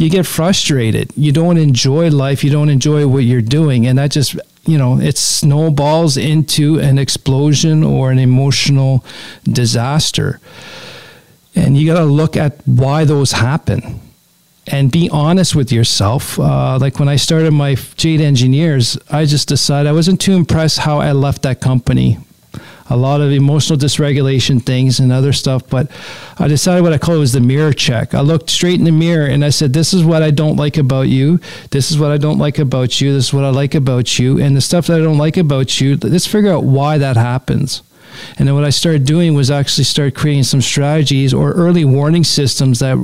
you 0.00 0.08
get 0.08 0.24
frustrated. 0.24 1.12
You 1.14 1.30
don't 1.30 1.58
enjoy 1.58 2.08
life. 2.08 2.42
You 2.42 2.50
don't 2.50 2.70
enjoy 2.70 3.06
what 3.06 3.24
you're 3.24 3.42
doing. 3.42 3.86
And 3.86 3.98
that 3.98 4.10
just, 4.10 4.34
you 4.64 4.78
know, 4.78 4.98
it 4.98 5.18
snowballs 5.18 6.16
into 6.16 6.78
an 6.78 6.96
explosion 6.96 7.84
or 7.84 8.10
an 8.10 8.18
emotional 8.18 9.04
disaster. 9.44 10.40
And 11.54 11.76
you 11.76 11.86
got 11.86 11.98
to 11.98 12.06
look 12.06 12.34
at 12.34 12.66
why 12.66 13.04
those 13.04 13.32
happen 13.32 14.00
and 14.66 14.90
be 14.90 15.10
honest 15.10 15.54
with 15.54 15.70
yourself. 15.70 16.40
Uh, 16.40 16.78
like 16.78 16.98
when 16.98 17.10
I 17.10 17.16
started 17.16 17.50
my 17.50 17.74
Jade 17.74 18.22
Engineers, 18.22 18.96
I 19.10 19.26
just 19.26 19.48
decided 19.48 19.86
I 19.86 19.92
wasn't 19.92 20.18
too 20.18 20.32
impressed 20.32 20.78
how 20.78 21.00
I 21.00 21.12
left 21.12 21.42
that 21.42 21.60
company 21.60 22.16
a 22.90 22.96
lot 22.96 23.20
of 23.20 23.30
emotional 23.30 23.78
dysregulation 23.78 24.60
things 24.60 24.98
and 24.98 25.12
other 25.12 25.32
stuff. 25.32 25.62
But 25.68 25.90
I 26.38 26.48
decided 26.48 26.82
what 26.82 26.92
I 26.92 26.98
call 26.98 27.14
it 27.14 27.18
was 27.18 27.32
the 27.32 27.40
mirror 27.40 27.72
check. 27.72 28.14
I 28.14 28.20
looked 28.20 28.50
straight 28.50 28.78
in 28.78 28.84
the 28.84 28.92
mirror 28.92 29.26
and 29.26 29.44
I 29.44 29.50
said, 29.50 29.72
This 29.72 29.94
is 29.94 30.04
what 30.04 30.22
I 30.22 30.30
don't 30.30 30.56
like 30.56 30.76
about 30.76 31.08
you. 31.08 31.40
This 31.70 31.90
is 31.90 31.98
what 31.98 32.10
I 32.10 32.18
don't 32.18 32.38
like 32.38 32.58
about 32.58 33.00
you. 33.00 33.12
This 33.12 33.28
is 33.28 33.32
what 33.32 33.44
I 33.44 33.50
like 33.50 33.74
about 33.74 34.18
you. 34.18 34.40
And 34.40 34.56
the 34.56 34.60
stuff 34.60 34.88
that 34.88 35.00
I 35.00 35.04
don't 35.04 35.18
like 35.18 35.36
about 35.36 35.80
you, 35.80 35.96
let's 36.02 36.26
figure 36.26 36.52
out 36.52 36.64
why 36.64 36.98
that 36.98 37.16
happens. 37.16 37.82
And 38.38 38.48
then 38.48 38.56
what 38.56 38.64
I 38.64 38.70
started 38.70 39.04
doing 39.04 39.34
was 39.34 39.50
actually 39.50 39.84
start 39.84 40.16
creating 40.16 40.42
some 40.42 40.60
strategies 40.60 41.32
or 41.32 41.52
early 41.52 41.84
warning 41.84 42.24
systems 42.24 42.80
that 42.80 42.98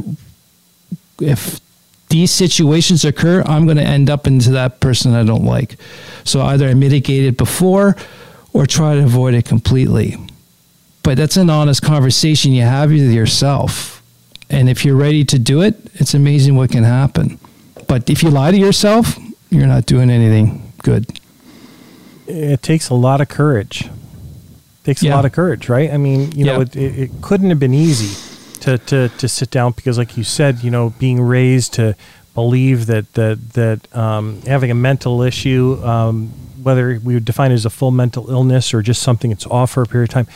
if 1.20 1.60
these 2.08 2.30
situations 2.30 3.04
occur, 3.04 3.42
I'm 3.42 3.64
going 3.66 3.76
to 3.76 3.84
end 3.84 4.10
up 4.10 4.26
into 4.26 4.50
that 4.50 4.80
person 4.80 5.14
I 5.14 5.22
don't 5.22 5.44
like. 5.44 5.76
So 6.24 6.42
either 6.42 6.68
I 6.68 6.74
mitigate 6.74 7.24
it 7.24 7.36
before 7.36 7.96
or 8.56 8.66
try 8.66 8.94
to 8.94 9.04
avoid 9.04 9.34
it 9.34 9.44
completely. 9.44 10.16
But 11.02 11.18
that's 11.18 11.36
an 11.36 11.50
honest 11.50 11.82
conversation 11.82 12.52
you 12.52 12.62
have 12.62 12.90
with 12.90 13.12
yourself. 13.12 14.02
And 14.48 14.70
if 14.70 14.82
you're 14.82 14.96
ready 14.96 15.24
to 15.26 15.38
do 15.38 15.60
it, 15.60 15.76
it's 15.94 16.14
amazing 16.14 16.56
what 16.56 16.70
can 16.70 16.82
happen. 16.82 17.38
But 17.86 18.08
if 18.08 18.22
you 18.22 18.30
lie 18.30 18.52
to 18.52 18.56
yourself, 18.56 19.18
you're 19.50 19.66
not 19.66 19.84
doing 19.84 20.08
anything 20.08 20.72
good. 20.82 21.20
It 22.26 22.62
takes 22.62 22.88
a 22.88 22.94
lot 22.94 23.20
of 23.20 23.28
courage. 23.28 23.82
It 23.82 24.84
takes 24.84 25.02
yeah. 25.02 25.12
a 25.12 25.16
lot 25.16 25.26
of 25.26 25.32
courage, 25.32 25.68
right? 25.68 25.90
I 25.90 25.98
mean, 25.98 26.32
you 26.32 26.46
yeah. 26.46 26.54
know, 26.54 26.60
it, 26.62 26.74
it, 26.74 26.98
it 26.98 27.10
couldn't 27.20 27.50
have 27.50 27.60
been 27.60 27.74
easy 27.74 28.16
to, 28.60 28.78
to, 28.78 29.10
to 29.10 29.28
sit 29.28 29.50
down 29.50 29.72
because, 29.72 29.98
like 29.98 30.16
you 30.16 30.24
said, 30.24 30.64
you 30.64 30.70
know, 30.70 30.94
being 30.98 31.20
raised 31.20 31.74
to 31.74 31.94
believe 32.34 32.86
that 32.86 33.12
that 33.14 33.52
that 33.52 33.96
um, 33.96 34.40
having 34.42 34.70
a 34.70 34.74
mental 34.74 35.22
issue 35.22 35.78
um, 35.84 36.32
whether 36.66 37.00
we 37.04 37.14
would 37.14 37.24
define 37.24 37.52
it 37.52 37.54
as 37.54 37.64
a 37.64 37.70
full 37.70 37.92
mental 37.92 38.28
illness 38.28 38.74
or 38.74 38.82
just 38.82 39.00
something 39.00 39.30
that's 39.30 39.46
off 39.46 39.70
for 39.70 39.82
a 39.84 39.86
period 39.86 40.10
of 40.10 40.14
time, 40.14 40.26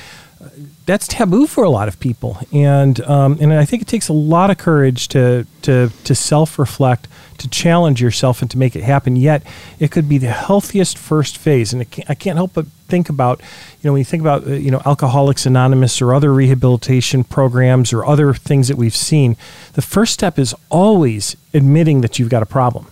that's 0.86 1.08
taboo 1.08 1.48
for 1.48 1.64
a 1.64 1.70
lot 1.70 1.88
of 1.88 1.98
people. 1.98 2.38
And 2.52 3.00
um, 3.02 3.36
and 3.40 3.52
I 3.52 3.64
think 3.64 3.82
it 3.82 3.88
takes 3.88 4.08
a 4.08 4.12
lot 4.12 4.48
of 4.48 4.56
courage 4.56 5.08
to 5.08 5.44
to 5.62 5.90
to 6.04 6.14
self 6.14 6.56
reflect, 6.56 7.08
to 7.38 7.48
challenge 7.48 8.00
yourself, 8.00 8.42
and 8.42 8.50
to 8.52 8.56
make 8.56 8.76
it 8.76 8.84
happen. 8.84 9.16
Yet 9.16 9.42
it 9.80 9.90
could 9.90 10.08
be 10.08 10.18
the 10.18 10.30
healthiest 10.30 10.96
first 10.96 11.36
phase. 11.36 11.72
And 11.72 11.90
can't, 11.90 12.08
I 12.08 12.14
can't 12.14 12.36
help 12.36 12.52
but 12.54 12.66
think 12.86 13.08
about, 13.08 13.40
you 13.40 13.88
know, 13.88 13.92
when 13.92 14.00
you 14.00 14.04
think 14.04 14.20
about 14.20 14.46
uh, 14.46 14.52
you 14.52 14.70
know 14.70 14.82
Alcoholics 14.86 15.46
Anonymous 15.46 16.00
or 16.00 16.14
other 16.14 16.32
rehabilitation 16.32 17.24
programs 17.24 17.92
or 17.92 18.06
other 18.06 18.32
things 18.34 18.68
that 18.68 18.76
we've 18.76 18.96
seen, 18.96 19.36
the 19.72 19.82
first 19.82 20.14
step 20.14 20.38
is 20.38 20.54
always 20.70 21.36
admitting 21.52 22.02
that 22.02 22.20
you've 22.20 22.30
got 22.30 22.42
a 22.42 22.46
problem. 22.46 22.86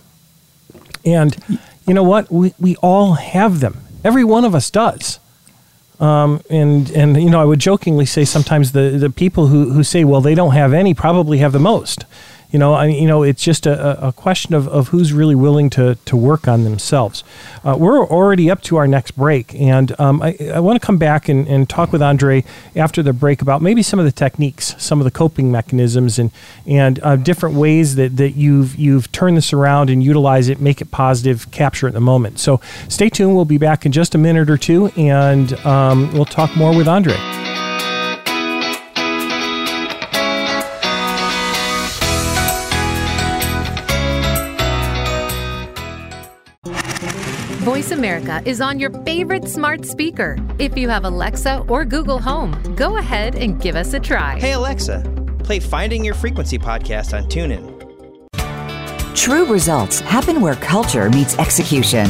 And 1.05 1.59
you 1.89 1.95
know 1.95 2.03
what? 2.03 2.31
We, 2.31 2.53
we 2.59 2.75
all 2.77 3.13
have 3.13 3.59
them. 3.59 3.81
Every 4.03 4.23
one 4.23 4.45
of 4.45 4.53
us 4.53 4.69
does. 4.69 5.19
Um, 5.99 6.41
and 6.49 6.89
and 6.91 7.21
you 7.21 7.29
know, 7.29 7.41
I 7.41 7.45
would 7.45 7.59
jokingly 7.59 8.05
say 8.05 8.23
sometimes 8.23 8.71
the 8.71 8.91
the 8.91 9.09
people 9.09 9.47
who 9.47 9.71
who 9.71 9.83
say, 9.83 10.03
well, 10.05 10.21
they 10.21 10.35
don't 10.35 10.53
have 10.53 10.71
any, 10.71 10.93
probably 10.93 11.39
have 11.39 11.51
the 11.51 11.59
most. 11.59 12.05
You 12.51 12.57
know, 12.57 12.73
I 12.73 12.87
you 12.87 13.05
know, 13.05 13.21
it's 13.21 13.43
just 13.43 13.67
a, 13.67 14.07
a 14.07 14.11
question 14.11 14.55
of, 14.55 14.67
of 14.67 14.87
who's 14.87 15.13
really 15.13 15.35
willing 15.35 15.69
to 15.71 15.95
to 16.05 16.17
work 16.17 16.47
on 16.47 16.63
themselves. 16.63 17.23
Uh, 17.63 17.75
we're 17.77 18.03
already 18.03 18.49
up 18.49 18.61
to 18.63 18.77
our 18.77 18.87
next 18.87 19.11
break, 19.11 19.53
and 19.53 19.97
um, 19.99 20.21
I, 20.21 20.35
I 20.55 20.59
want 20.59 20.81
to 20.81 20.85
come 20.85 20.97
back 20.97 21.29
and, 21.29 21.47
and 21.47 21.69
talk 21.69 21.91
with 21.91 22.01
Andre 22.01 22.43
after 22.75 23.03
the 23.03 23.13
break 23.13 23.43
about 23.43 23.61
maybe 23.61 23.83
some 23.83 23.99
of 23.99 24.05
the 24.05 24.11
techniques, 24.11 24.75
some 24.79 24.99
of 24.99 25.05
the 25.05 25.11
coping 25.11 25.51
mechanisms, 25.51 26.17
and 26.17 26.31
and 26.65 26.99
uh, 27.03 27.15
different 27.17 27.55
ways 27.55 27.95
that, 27.95 28.17
that 28.17 28.31
you've 28.31 28.75
you've 28.77 29.11
turned 29.11 29.37
this 29.37 29.53
around 29.53 29.91
and 29.91 30.01
utilize 30.03 30.49
it, 30.49 30.59
make 30.59 30.81
it 30.81 30.89
positive, 30.89 31.51
capture 31.51 31.85
it 31.85 31.91
in 31.91 31.95
the 31.95 32.01
moment. 32.01 32.39
So 32.39 32.61
stay 32.87 33.09
tuned. 33.09 33.35
We'll 33.35 33.45
be 33.45 33.59
back 33.59 33.85
in 33.85 33.91
just 33.91 34.15
a 34.15 34.17
minute 34.17 34.49
or 34.49 34.57
two, 34.57 34.87
and 34.97 35.53
um, 35.65 36.11
we'll 36.13 36.25
talk 36.25 36.55
more 36.55 36.75
with 36.75 36.87
Andre. 36.87 37.48
Voice 47.69 47.91
America 47.91 48.41
is 48.45 48.61
on 48.61 48.79
your 48.79 48.89
favorite 49.03 49.47
smart 49.47 49.85
speaker. 49.85 50.35
If 50.57 50.75
you 50.75 50.89
have 50.89 51.05
Alexa 51.05 51.65
or 51.67 51.85
Google 51.85 52.17
Home, 52.17 52.51
go 52.75 52.97
ahead 52.97 53.35
and 53.35 53.61
give 53.61 53.75
us 53.75 53.93
a 53.93 53.99
try. 53.99 54.39
Hey, 54.39 54.53
Alexa, 54.53 55.03
play 55.43 55.59
Finding 55.59 56.03
Your 56.03 56.15
Frequency 56.15 56.57
podcast 56.57 57.15
on 57.15 57.29
TuneIn. 57.29 57.75
True 59.15 59.45
results 59.45 59.99
happen 59.99 60.41
where 60.41 60.55
culture 60.55 61.11
meets 61.11 61.37
execution. 61.37 62.07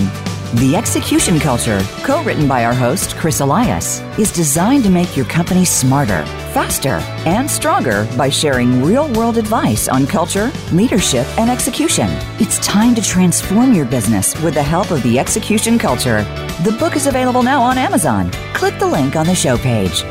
The 0.55 0.75
Execution 0.75 1.39
Culture, 1.39 1.79
co 2.01 2.23
written 2.23 2.47
by 2.47 2.65
our 2.65 2.73
host, 2.73 3.15
Chris 3.17 3.39
Elias, 3.39 3.99
is 4.17 4.31
designed 4.31 4.83
to 4.83 4.89
make 4.89 5.15
your 5.15 5.27
company 5.27 5.63
smarter, 5.63 6.25
faster, 6.55 7.03
and 7.27 7.47
stronger 7.47 8.07
by 8.17 8.29
sharing 8.29 8.83
real 8.83 9.13
world 9.13 9.37
advice 9.37 9.87
on 9.87 10.07
culture, 10.07 10.51
leadership, 10.71 11.27
and 11.37 11.51
execution. 11.51 12.07
It's 12.39 12.57
time 12.65 12.95
to 12.95 13.01
transform 13.03 13.73
your 13.73 13.85
business 13.85 14.35
with 14.41 14.55
the 14.55 14.63
help 14.63 14.89
of 14.89 15.03
the 15.03 15.19
Execution 15.19 15.77
Culture. 15.77 16.23
The 16.63 16.75
book 16.79 16.95
is 16.95 17.05
available 17.05 17.43
now 17.43 17.61
on 17.61 17.77
Amazon. 17.77 18.31
Click 18.55 18.79
the 18.79 18.87
link 18.87 19.15
on 19.15 19.27
the 19.27 19.35
show 19.35 19.55
page. 19.55 20.03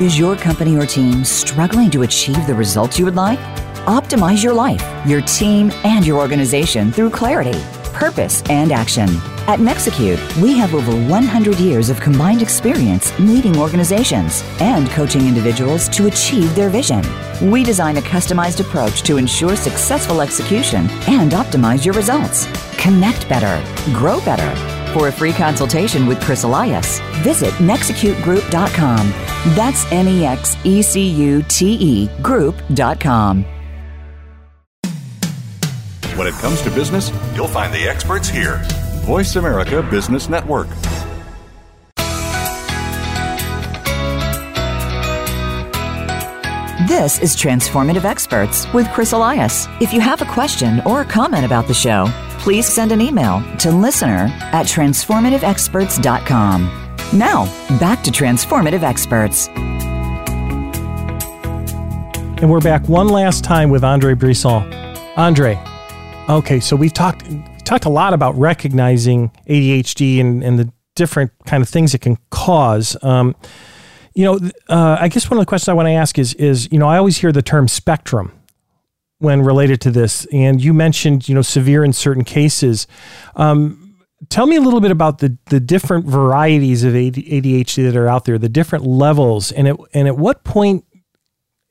Is 0.00 0.16
your 0.16 0.36
company 0.36 0.76
or 0.76 0.86
team 0.86 1.24
struggling 1.24 1.90
to 1.90 2.02
achieve 2.02 2.46
the 2.46 2.54
results 2.54 3.00
you 3.00 3.04
would 3.04 3.16
like? 3.16 3.40
Optimize 3.90 4.40
your 4.40 4.52
life, 4.52 4.84
your 5.04 5.20
team, 5.22 5.72
and 5.82 6.06
your 6.06 6.20
organization 6.20 6.92
through 6.92 7.10
clarity, 7.10 7.58
purpose, 7.92 8.40
and 8.48 8.70
action. 8.70 9.08
At 9.48 9.58
Nexecute, 9.58 10.20
we 10.36 10.56
have 10.58 10.76
over 10.76 10.92
100 11.08 11.58
years 11.58 11.90
of 11.90 12.00
combined 12.00 12.40
experience 12.40 13.12
leading 13.18 13.58
organizations 13.58 14.44
and 14.60 14.88
coaching 14.90 15.26
individuals 15.26 15.88
to 15.88 16.06
achieve 16.06 16.54
their 16.54 16.70
vision. 16.70 17.02
We 17.50 17.64
design 17.64 17.96
a 17.96 18.00
customized 18.00 18.60
approach 18.60 19.02
to 19.02 19.16
ensure 19.16 19.56
successful 19.56 20.20
execution 20.20 20.88
and 21.08 21.32
optimize 21.32 21.84
your 21.84 21.94
results. 21.94 22.46
Connect 22.78 23.28
better, 23.28 23.60
grow 23.92 24.20
better. 24.24 24.54
For 24.92 25.08
a 25.08 25.12
free 25.12 25.32
consultation 25.32 26.06
with 26.06 26.20
Chris 26.20 26.44
Elias, 26.44 27.00
visit 27.24 27.52
nexecutegroup.com. 27.54 29.10
That's 29.56 29.90
N 29.90 30.06
E 30.06 30.24
X 30.26 30.56
E 30.62 30.80
C 30.80 31.08
U 31.08 31.42
T 31.48 31.72
E 31.72 32.08
group.com. 32.22 33.59
When 36.20 36.28
it 36.28 36.34
comes 36.34 36.60
to 36.60 36.70
business, 36.72 37.10
you'll 37.34 37.48
find 37.48 37.72
the 37.72 37.88
experts 37.88 38.28
here. 38.28 38.60
Voice 39.06 39.36
America 39.36 39.82
Business 39.90 40.28
Network. 40.28 40.68
This 46.86 47.18
is 47.20 47.34
Transformative 47.34 48.04
Experts 48.04 48.70
with 48.74 48.86
Chris 48.90 49.12
Elias. 49.12 49.66
If 49.80 49.94
you 49.94 50.02
have 50.02 50.20
a 50.20 50.26
question 50.26 50.82
or 50.84 51.00
a 51.00 51.06
comment 51.06 51.46
about 51.46 51.66
the 51.66 51.72
show, 51.72 52.04
please 52.40 52.66
send 52.66 52.92
an 52.92 53.00
email 53.00 53.42
to 53.60 53.70
listener 53.70 54.28
at 54.52 54.66
transformativeexperts.com. 54.66 56.62
Now, 57.14 57.46
back 57.78 58.04
to 58.04 58.10
Transformative 58.10 58.82
Experts. 58.82 59.48
And 62.42 62.50
we're 62.50 62.60
back 62.60 62.86
one 62.90 63.08
last 63.08 63.42
time 63.42 63.70
with 63.70 63.82
Andre 63.82 64.12
Brisson. 64.12 64.70
Andre, 65.16 65.58
okay, 66.38 66.60
so 66.60 66.76
we've 66.76 66.92
talked 66.92 67.26
talked 67.64 67.84
a 67.84 67.90
lot 67.90 68.14
about 68.14 68.36
recognizing 68.38 69.30
ADHD 69.48 70.20
and, 70.20 70.42
and 70.42 70.58
the 70.58 70.72
different 70.96 71.32
kind 71.46 71.62
of 71.62 71.68
things 71.68 71.94
it 71.94 72.00
can 72.00 72.18
cause. 72.30 72.96
Um, 73.02 73.36
you 74.14 74.24
know, 74.24 74.50
uh, 74.68 74.96
I 75.00 75.08
guess 75.08 75.30
one 75.30 75.38
of 75.38 75.42
the 75.42 75.46
questions 75.46 75.68
I 75.68 75.72
want 75.72 75.86
to 75.86 75.92
ask 75.92 76.18
is, 76.18 76.34
is 76.34 76.70
you 76.72 76.78
know, 76.78 76.88
I 76.88 76.98
always 76.98 77.18
hear 77.18 77.32
the 77.32 77.42
term 77.42 77.68
spectrum 77.68 78.32
when 79.18 79.42
related 79.42 79.80
to 79.82 79.90
this, 79.90 80.26
and 80.32 80.62
you 80.62 80.72
mentioned, 80.72 81.28
you 81.28 81.34
know, 81.34 81.42
severe 81.42 81.84
in 81.84 81.92
certain 81.92 82.24
cases. 82.24 82.86
Um, 83.36 83.96
tell 84.28 84.46
me 84.46 84.56
a 84.56 84.60
little 84.60 84.80
bit 84.80 84.90
about 84.90 85.18
the 85.18 85.36
the 85.46 85.60
different 85.60 86.06
varieties 86.06 86.84
of 86.84 86.94
ADHD 86.94 87.84
that 87.84 87.96
are 87.96 88.08
out 88.08 88.24
there, 88.24 88.38
the 88.38 88.48
different 88.48 88.84
levels, 88.84 89.52
and 89.52 89.68
at 89.68 89.76
and 89.94 90.08
at 90.08 90.16
what 90.16 90.42
point 90.44 90.84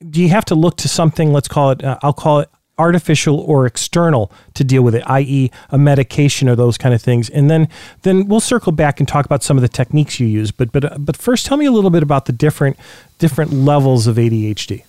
do 0.10 0.22
you 0.22 0.30
have 0.30 0.46
to 0.46 0.56
look 0.56 0.78
to 0.78 0.88
something? 0.88 1.34
Let's 1.34 1.48
call 1.48 1.72
it. 1.72 1.84
Uh, 1.84 1.98
I'll 2.02 2.14
call 2.14 2.40
it 2.40 2.50
artificial 2.80 3.40
or 3.40 3.66
external 3.66 4.32
to 4.56 4.64
deal 4.64 4.82
with 4.82 4.96
it, 4.96 5.04
i.e., 5.06 5.52
a 5.70 5.78
medication 5.78 6.50
or 6.50 6.56
those 6.56 6.78
kind 6.78 6.96
of 6.96 7.02
things. 7.02 7.30
And 7.30 7.50
then 7.50 7.68
then 8.02 8.28
we'll 8.28 8.40
circle 8.40 8.72
back 8.72 9.00
and 9.00 9.08
talk 9.08 9.26
about 9.26 9.44
some 9.44 9.58
of 9.58 9.62
the 9.62 9.68
techniques 9.68 10.20
you 10.20 10.28
use. 10.28 10.52
But 10.52 10.72
but 10.72 11.06
but 11.06 11.18
first, 11.18 11.46
tell 11.46 11.58
me 11.58 11.66
a 11.66 11.72
little 11.72 11.92
bit 11.92 12.04
about 12.04 12.26
the 12.26 12.34
different 12.34 12.78
different 13.20 13.54
levels 13.54 14.08
of 14.08 14.16
ADHD. 14.16 14.84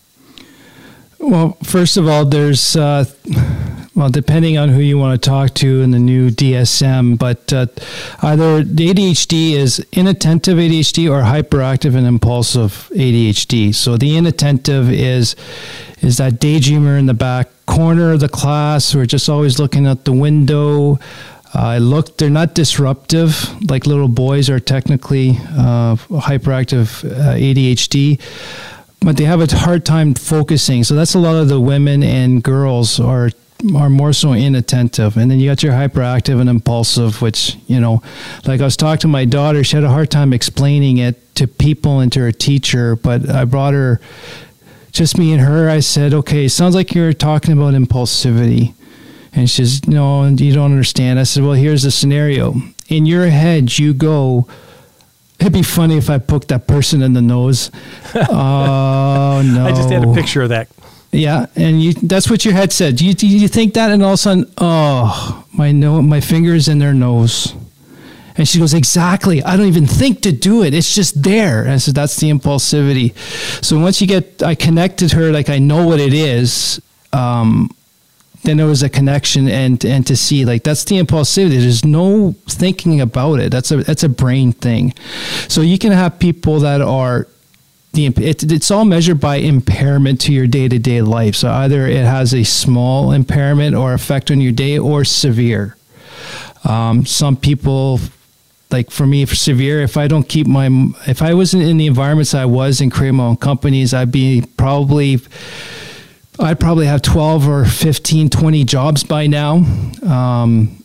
Well, 1.18 1.58
first 1.62 1.98
of 1.98 2.08
all, 2.08 2.24
there's 2.24 2.76
uh, 2.76 3.04
well, 3.94 4.08
depending 4.08 4.56
on 4.56 4.70
who 4.70 4.80
you 4.80 4.96
want 4.96 5.20
to 5.20 5.28
talk 5.28 5.52
to 5.54 5.82
in 5.82 5.90
the 5.90 5.98
new 5.98 6.30
DSM, 6.30 7.18
but 7.18 7.52
uh, 7.52 7.66
either 8.22 8.62
the 8.62 8.88
ADHD 8.88 9.52
is 9.52 9.84
inattentive 9.92 10.56
ADHD 10.56 11.10
or 11.10 11.22
hyperactive 11.22 11.94
and 11.94 12.06
impulsive 12.06 12.88
ADHD. 12.94 13.74
So 13.74 13.98
the 13.98 14.16
inattentive 14.16 14.90
is 14.90 15.36
is 16.00 16.16
that 16.16 16.34
daydreamer 16.34 16.98
in 16.98 17.04
the 17.04 17.14
back 17.14 17.48
corner 17.70 18.12
of 18.12 18.20
the 18.20 18.28
class 18.28 18.92
who 18.92 19.00
are 19.00 19.06
just 19.06 19.28
always 19.28 19.58
looking 19.58 19.86
out 19.86 20.04
the 20.04 20.12
window. 20.12 20.98
Uh, 21.54 21.78
look, 21.78 22.16
they're 22.18 22.30
not 22.30 22.54
disruptive 22.54 23.32
like 23.70 23.86
little 23.86 24.08
boys 24.08 24.48
are 24.48 24.60
technically 24.60 25.30
uh, 25.56 25.96
hyperactive 26.28 27.04
uh, 27.04 27.34
ADHD 27.34 28.20
but 29.00 29.16
they 29.16 29.24
have 29.24 29.40
a 29.40 29.56
hard 29.56 29.84
time 29.84 30.14
focusing. 30.14 30.84
So 30.84 30.94
that's 30.94 31.14
a 31.14 31.18
lot 31.18 31.36
of 31.36 31.48
the 31.48 31.60
women 31.60 32.02
and 32.02 32.42
girls 32.42 33.00
are 33.00 33.30
are 33.74 33.90
more 33.90 34.12
so 34.12 34.32
inattentive. 34.32 35.16
And 35.16 35.30
then 35.30 35.38
you 35.38 35.50
got 35.50 35.62
your 35.62 35.72
hyperactive 35.74 36.40
and 36.40 36.48
impulsive, 36.48 37.20
which, 37.20 37.56
you 37.66 37.78
know, 37.78 38.02
like 38.46 38.60
I 38.60 38.64
was 38.64 38.76
talking 38.76 39.00
to 39.00 39.08
my 39.08 39.26
daughter, 39.26 39.62
she 39.64 39.76
had 39.76 39.84
a 39.84 39.90
hard 39.90 40.10
time 40.10 40.32
explaining 40.32 40.96
it 40.96 41.34
to 41.34 41.46
people 41.46 42.00
and 42.00 42.10
to 42.12 42.20
her 42.20 42.32
teacher, 42.32 42.96
but 42.96 43.28
I 43.28 43.44
brought 43.44 43.74
her 43.74 44.00
just 44.92 45.18
me 45.18 45.32
and 45.32 45.42
her. 45.42 45.68
I 45.68 45.80
said, 45.80 46.14
okay, 46.14 46.48
sounds 46.48 46.74
like 46.74 46.94
you're 46.94 47.12
talking 47.12 47.52
about 47.52 47.74
impulsivity. 47.74 48.74
And 49.32 49.48
she 49.48 49.64
says, 49.64 49.86
no, 49.86 50.26
you 50.26 50.52
don't 50.52 50.72
understand. 50.72 51.18
I 51.18 51.22
said, 51.22 51.44
well, 51.44 51.52
here's 51.52 51.84
the 51.84 51.90
scenario. 51.90 52.54
In 52.88 53.06
your 53.06 53.26
head, 53.26 53.78
you 53.78 53.94
go, 53.94 54.48
It'd 55.40 55.54
be 55.54 55.62
funny 55.62 55.96
if 55.96 56.10
I 56.10 56.18
poked 56.18 56.48
that 56.48 56.66
person 56.66 57.00
in 57.00 57.14
the 57.14 57.22
nose. 57.22 57.70
oh 58.14 59.42
no! 59.42 59.66
I 59.66 59.70
just 59.70 59.88
had 59.88 60.04
a 60.04 60.12
picture 60.12 60.42
of 60.42 60.50
that. 60.50 60.68
Yeah, 61.12 61.46
and 61.56 61.82
you, 61.82 61.94
that's 61.94 62.28
what 62.28 62.44
your 62.44 62.52
head 62.52 62.72
said. 62.72 63.00
You 63.00 63.14
you 63.26 63.48
think 63.48 63.72
that, 63.74 63.90
and 63.90 64.02
all 64.02 64.10
of 64.10 64.14
a 64.14 64.16
sudden, 64.18 64.52
oh, 64.58 65.44
my 65.54 65.72
no, 65.72 66.02
my 66.02 66.20
fingers 66.20 66.68
in 66.68 66.78
their 66.78 66.92
nose. 66.92 67.54
And 68.40 68.48
she 68.48 68.58
goes, 68.58 68.72
exactly. 68.72 69.42
I 69.42 69.54
don't 69.54 69.66
even 69.66 69.86
think 69.86 70.22
to 70.22 70.32
do 70.32 70.62
it. 70.62 70.72
It's 70.72 70.94
just 70.94 71.22
there. 71.22 71.60
And 71.60 71.72
I 71.72 71.76
said, 71.76 71.94
that's 71.94 72.16
the 72.16 72.30
impulsivity. 72.30 73.14
So 73.62 73.78
once 73.78 74.00
you 74.00 74.06
get, 74.06 74.42
I 74.42 74.54
connected 74.54 75.12
her, 75.12 75.30
like 75.30 75.50
I 75.50 75.58
know 75.58 75.86
what 75.86 76.00
it 76.00 76.14
is. 76.14 76.80
Um, 77.12 77.68
then 78.44 78.56
there 78.56 78.66
was 78.66 78.82
a 78.82 78.88
connection 78.88 79.46
and 79.46 79.84
and 79.84 80.06
to 80.06 80.16
see 80.16 80.46
like 80.46 80.62
that's 80.62 80.84
the 80.84 80.98
impulsivity 80.98 81.60
there's 81.60 81.84
no 81.84 82.34
thinking 82.46 82.98
about 82.98 83.38
it 83.38 83.52
that's 83.52 83.70
a 83.70 83.84
that's 83.84 84.02
a 84.02 84.08
brain 84.08 84.50
thing 84.50 84.94
so 85.46 85.60
you 85.60 85.76
can 85.76 85.92
have 85.92 86.18
people 86.18 86.60
that 86.60 86.80
are 86.80 87.28
the 87.92 88.06
it, 88.06 88.42
it's 88.50 88.70
all 88.70 88.86
measured 88.86 89.20
by 89.20 89.36
impairment 89.36 90.22
to 90.22 90.32
your 90.32 90.46
day-to-day 90.46 91.02
life 91.02 91.34
so 91.34 91.50
either 91.50 91.86
it 91.86 92.06
has 92.06 92.32
a 92.32 92.42
small 92.42 93.12
impairment 93.12 93.76
or 93.76 93.92
effect 93.92 94.30
on 94.30 94.40
your 94.40 94.52
day 94.52 94.78
or 94.78 95.04
severe 95.04 95.76
um, 96.64 97.04
some 97.04 97.36
people 97.36 98.00
like 98.70 98.90
for 98.90 99.06
me 99.06 99.24
for 99.24 99.34
severe 99.34 99.80
if 99.80 99.96
i 99.96 100.06
don't 100.06 100.28
keep 100.28 100.46
my 100.46 100.68
if 101.06 101.22
i 101.22 101.34
wasn't 101.34 101.62
in 101.62 101.76
the 101.76 101.86
environments 101.86 102.34
i 102.34 102.44
was 102.44 102.80
in 102.80 102.90
create 102.90 103.12
my 103.12 103.24
own 103.24 103.36
companies 103.36 103.92
i'd 103.94 104.12
be 104.12 104.44
probably 104.56 105.18
I'd 106.40 106.58
probably 106.58 106.86
have 106.86 107.02
12 107.02 107.48
or 107.48 107.64
15, 107.66 108.30
20 108.30 108.64
jobs 108.64 109.04
by 109.04 109.26
now. 109.26 109.56
Um, 110.02 110.84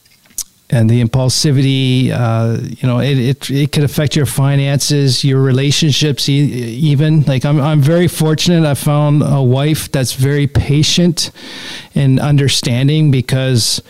and 0.70 0.90
the 0.90 1.02
impulsivity, 1.02 2.10
uh, 2.10 2.58
you 2.62 2.88
know, 2.88 3.00
it, 3.00 3.18
it, 3.18 3.52
it 3.52 3.72
could 3.72 3.84
affect 3.84 4.16
your 4.16 4.26
finances, 4.26 5.24
your 5.24 5.42
relationships, 5.42 6.28
even. 6.28 7.22
Like, 7.22 7.46
I'm, 7.46 7.62
I'm 7.62 7.82
very 7.82 8.08
fortunate. 8.08 8.68
I 8.68 8.74
found 8.74 9.22
a 9.24 9.42
wife 9.42 9.92
that's 9.92 10.14
very 10.14 10.48
patient 10.48 11.32
and 11.94 12.20
understanding 12.20 13.12
because 13.12 13.82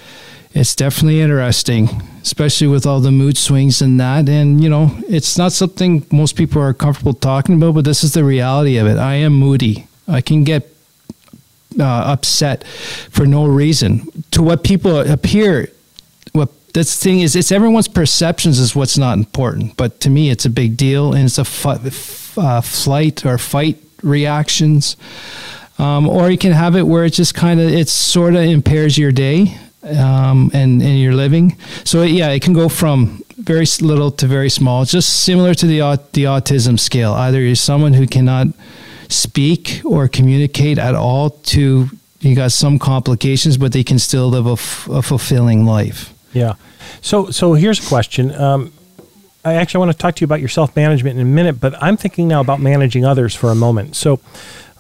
it's 0.55 0.73
definitely 0.73 1.19
interesting, 1.19 1.89
especially 2.21 2.67
with 2.67 2.85
all 2.85 3.01
the 3.01 3.11
mood 3.11 3.37
swings 3.37 3.81
and 3.81 3.99
that. 3.99 4.29
And, 4.29 4.63
you 4.63 4.69
know, 4.69 4.97
it's 5.09 5.37
not 5.37 5.51
something 5.51 6.05
most 6.13 6.37
people 6.37 6.61
are 6.61 6.73
comfortable 6.73 7.13
talking 7.13 7.55
about, 7.55 7.75
but 7.75 7.83
this 7.83 8.05
is 8.05 8.13
the 8.13 8.23
reality 8.23 8.77
of 8.77 8.87
it. 8.87 8.97
I 8.97 9.15
am 9.15 9.33
moody. 9.33 9.87
I 10.07 10.21
can 10.21 10.45
get 10.45 10.65
uh, 11.77 11.83
upset 11.83 12.65
for 12.65 13.25
no 13.25 13.45
reason. 13.45 14.07
To 14.31 14.41
what 14.41 14.63
people 14.63 14.97
appear, 14.97 15.69
what 16.31 16.49
this 16.73 16.97
thing 17.03 17.19
is, 17.19 17.35
it's 17.35 17.51
everyone's 17.51 17.89
perceptions 17.89 18.57
is 18.57 18.73
what's 18.73 18.97
not 18.97 19.17
important. 19.17 19.75
But 19.75 19.99
to 20.01 20.09
me, 20.09 20.29
it's 20.29 20.45
a 20.45 20.49
big 20.49 20.77
deal, 20.77 21.13
and 21.13 21.25
it's 21.25 21.37
a 21.37 22.41
uh, 22.41 22.61
flight 22.61 23.25
or 23.25 23.37
fight 23.37 23.83
reactions. 24.03 24.95
Um, 25.77 26.07
or 26.07 26.31
you 26.31 26.37
can 26.37 26.53
have 26.53 26.77
it 26.77 26.83
where 26.83 27.03
it 27.03 27.09
just 27.09 27.35
kind 27.35 27.59
of 27.59 27.67
it 27.67 27.89
sort 27.89 28.35
of 28.35 28.43
impairs 28.43 28.97
your 28.97 29.11
day 29.11 29.57
um, 29.85 30.51
and 30.53 30.81
and 30.81 30.99
your 30.99 31.13
living. 31.13 31.57
So 31.83 32.03
yeah, 32.03 32.29
it 32.29 32.41
can 32.41 32.53
go 32.53 32.69
from 32.69 33.23
very 33.37 33.65
little 33.81 34.11
to 34.11 34.27
very 34.27 34.49
small, 34.49 34.85
just 34.85 35.23
similar 35.23 35.53
to 35.53 35.65
the 35.65 35.79
the 36.13 36.25
autism 36.25 36.79
scale. 36.79 37.13
Either 37.13 37.39
you're 37.41 37.55
someone 37.55 37.93
who 37.93 38.07
cannot 38.07 38.47
speak 39.07 39.81
or 39.85 40.07
communicate 40.07 40.77
at 40.77 40.95
all 40.95 41.29
to 41.29 41.89
you 42.21 42.35
got 42.35 42.51
some 42.51 42.79
complications, 42.79 43.57
but 43.57 43.71
they 43.71 43.83
can 43.83 43.99
still 43.99 44.29
live 44.29 44.47
a, 44.47 44.53
f- 44.53 44.87
a 44.89 45.01
fulfilling 45.01 45.65
life. 45.65 46.13
Yeah. 46.33 46.55
So 47.01 47.29
so 47.29 47.53
here's 47.53 47.85
a 47.85 47.87
question. 47.87 48.33
Um, 48.33 48.73
I 49.43 49.53
actually 49.53 49.79
want 49.79 49.91
to 49.91 49.97
talk 49.97 50.15
to 50.15 50.21
you 50.21 50.25
about 50.25 50.39
your 50.39 50.49
self 50.49 50.75
management 50.75 51.19
in 51.19 51.21
a 51.21 51.29
minute, 51.29 51.59
but 51.59 51.81
I'm 51.81 51.97
thinking 51.97 52.27
now 52.27 52.41
about 52.41 52.59
managing 52.59 53.05
others 53.05 53.35
for 53.35 53.51
a 53.51 53.55
moment. 53.55 53.95
So, 53.95 54.19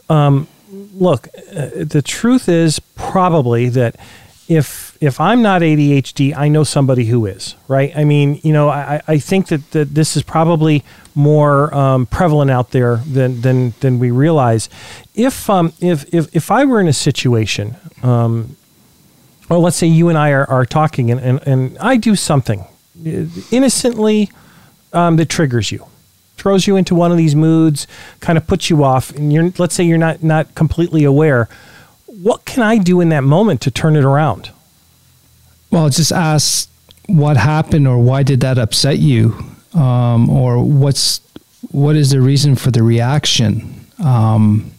um, 0.09 0.47
look, 0.71 1.27
uh, 1.55 1.69
the 1.75 2.01
truth 2.03 2.49
is 2.49 2.79
probably 2.79 3.69
that 3.69 3.95
if 4.47 4.94
if 5.05 5.19
I'm 5.19 5.41
not 5.41 5.61
ADHD, 5.61 6.35
I 6.35 6.47
know 6.47 6.63
somebody 6.63 7.05
who 7.05 7.25
is, 7.25 7.55
right? 7.67 7.95
I 7.95 8.03
mean, 8.03 8.39
you 8.43 8.51
know, 8.51 8.69
I, 8.69 9.01
I 9.07 9.19
think 9.19 9.47
that, 9.47 9.71
that 9.71 9.93
this 9.93 10.17
is 10.17 10.23
probably 10.23 10.83
more 11.13 11.73
um, 11.73 12.05
prevalent 12.05 12.51
out 12.51 12.71
there 12.71 12.97
than, 12.97 13.41
than, 13.41 13.73
than 13.79 13.99
we 13.99 14.11
realize. 14.11 14.69
If, 15.13 15.49
um, 15.49 15.73
if, 15.79 16.13
if, 16.13 16.35
if 16.35 16.51
I 16.51 16.65
were 16.65 16.79
in 16.79 16.87
a 16.87 16.93
situation, 16.93 17.77
um, 18.03 18.57
well, 19.49 19.61
let's 19.61 19.77
say 19.77 19.87
you 19.87 20.09
and 20.09 20.17
I 20.17 20.31
are, 20.31 20.49
are 20.49 20.65
talking 20.65 21.11
and, 21.11 21.19
and, 21.19 21.39
and 21.47 21.77
I 21.79 21.97
do 21.97 22.15
something 22.15 22.65
innocently 23.51 24.29
um, 24.93 25.17
that 25.17 25.29
triggers 25.29 25.71
you, 25.71 25.85
throws 26.37 26.67
you 26.67 26.75
into 26.75 26.95
one 26.95 27.11
of 27.11 27.17
these 27.17 27.35
moods, 27.35 27.85
kind 28.19 28.37
of 28.37 28.47
puts 28.47 28.69
you 28.69 28.83
off, 28.83 29.11
and 29.11 29.31
you're 29.31 29.51
let's 29.57 29.75
say 29.75 29.83
you're 29.83 29.97
not 29.97 30.23
not 30.23 30.55
completely 30.55 31.03
aware. 31.03 31.49
What 32.05 32.45
can 32.45 32.63
I 32.63 32.77
do 32.77 33.01
in 33.01 33.09
that 33.09 33.23
moment 33.23 33.61
to 33.61 33.71
turn 33.71 33.95
it 33.95 34.05
around? 34.05 34.51
Well, 35.71 35.89
just 35.89 36.11
ask 36.11 36.69
what 37.07 37.37
happened 37.37 37.87
or 37.87 37.97
why 37.97 38.23
did 38.23 38.41
that 38.41 38.57
upset 38.57 38.99
you, 38.99 39.35
um, 39.73 40.29
or 40.29 40.63
what's 40.63 41.21
what 41.71 41.95
is 41.95 42.11
the 42.11 42.21
reason 42.21 42.55
for 42.55 42.71
the 42.71 42.83
reaction. 42.83 43.85
Um, 44.03 44.71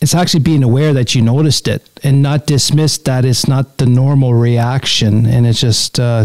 it's 0.00 0.14
actually 0.14 0.40
being 0.40 0.62
aware 0.62 0.92
that 0.94 1.14
you 1.14 1.22
noticed 1.22 1.66
it 1.66 1.88
and 2.04 2.22
not 2.22 2.46
dismiss 2.46 2.98
that 2.98 3.24
it's 3.24 3.48
not 3.48 3.78
the 3.78 3.86
normal 3.86 4.32
reaction 4.34 5.26
and 5.26 5.44
it's 5.46 5.60
just 5.60 5.98
uh, 5.98 6.24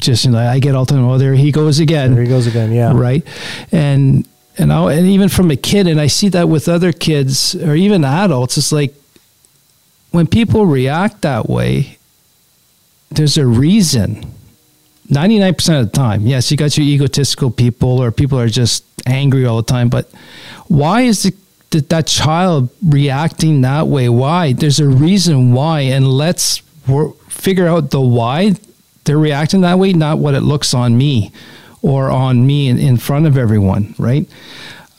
just 0.00 0.24
you 0.24 0.30
know 0.30 0.38
I 0.38 0.58
get 0.58 0.74
all 0.74 0.86
the 0.86 0.94
time 0.94 1.04
oh 1.04 1.18
there 1.18 1.34
he 1.34 1.52
goes 1.52 1.80
again 1.80 2.14
There 2.14 2.22
he 2.22 2.28
goes 2.28 2.46
again. 2.46 2.72
Yeah. 2.72 2.92
right 2.94 3.22
and 3.72 4.26
and 4.56 4.72
I, 4.72 4.92
and 4.94 5.06
even 5.06 5.28
from 5.28 5.50
a 5.50 5.56
kid 5.56 5.86
and 5.86 6.00
I 6.00 6.06
see 6.06 6.28
that 6.30 6.48
with 6.48 6.66
other 6.68 6.92
kids 6.92 7.54
or 7.54 7.74
even 7.74 8.04
adults 8.04 8.56
it's 8.56 8.72
like 8.72 8.94
when 10.10 10.26
people 10.26 10.64
react 10.64 11.20
that 11.22 11.48
way 11.48 11.98
there's 13.16 13.36
a 13.36 13.46
reason. 13.46 14.32
99% 15.08 15.80
of 15.80 15.92
the 15.92 15.92
time 15.92 16.26
yes 16.26 16.50
you 16.50 16.56
got 16.56 16.78
your 16.78 16.86
egotistical 16.86 17.50
people 17.50 18.02
or 18.02 18.10
people 18.10 18.40
are 18.40 18.48
just 18.48 18.84
angry 19.04 19.44
all 19.44 19.58
the 19.58 19.62
time 19.62 19.90
but 19.90 20.10
why 20.66 21.02
is 21.02 21.26
it 21.26 21.34
that 21.74 21.88
that 21.88 22.06
child 22.06 22.70
reacting 22.84 23.62
that 23.62 23.88
way? 23.88 24.08
Why? 24.08 24.52
There's 24.52 24.80
a 24.80 24.88
reason 24.88 25.52
why 25.52 25.80
and 25.80 26.08
let's 26.08 26.58
figure 27.28 27.66
out 27.66 27.90
the 27.90 28.00
why 28.00 28.54
they're 29.04 29.18
reacting 29.18 29.62
that 29.62 29.78
way 29.78 29.92
not 29.92 30.18
what 30.18 30.34
it 30.34 30.40
looks 30.40 30.72
on 30.72 30.96
me 30.96 31.32
or 31.82 32.10
on 32.10 32.46
me 32.46 32.68
in, 32.68 32.78
in 32.78 32.96
front 32.96 33.26
of 33.26 33.36
everyone 33.36 33.94
right? 33.98 34.28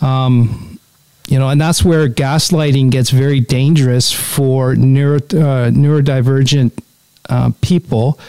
Um, 0.02 0.80
you 1.28 1.40
know 1.40 1.50
and 1.50 1.60
that's 1.60 1.84
where 1.84 2.08
gaslighting 2.10 2.92
gets 2.92 3.10
very 3.10 3.40
dangerous 3.40 4.12
for 4.12 4.76
neuro, 4.76 5.18
uh, 5.18 5.72
neurodivergent 5.72 6.72
uh, 7.30 7.52
people 7.62 8.20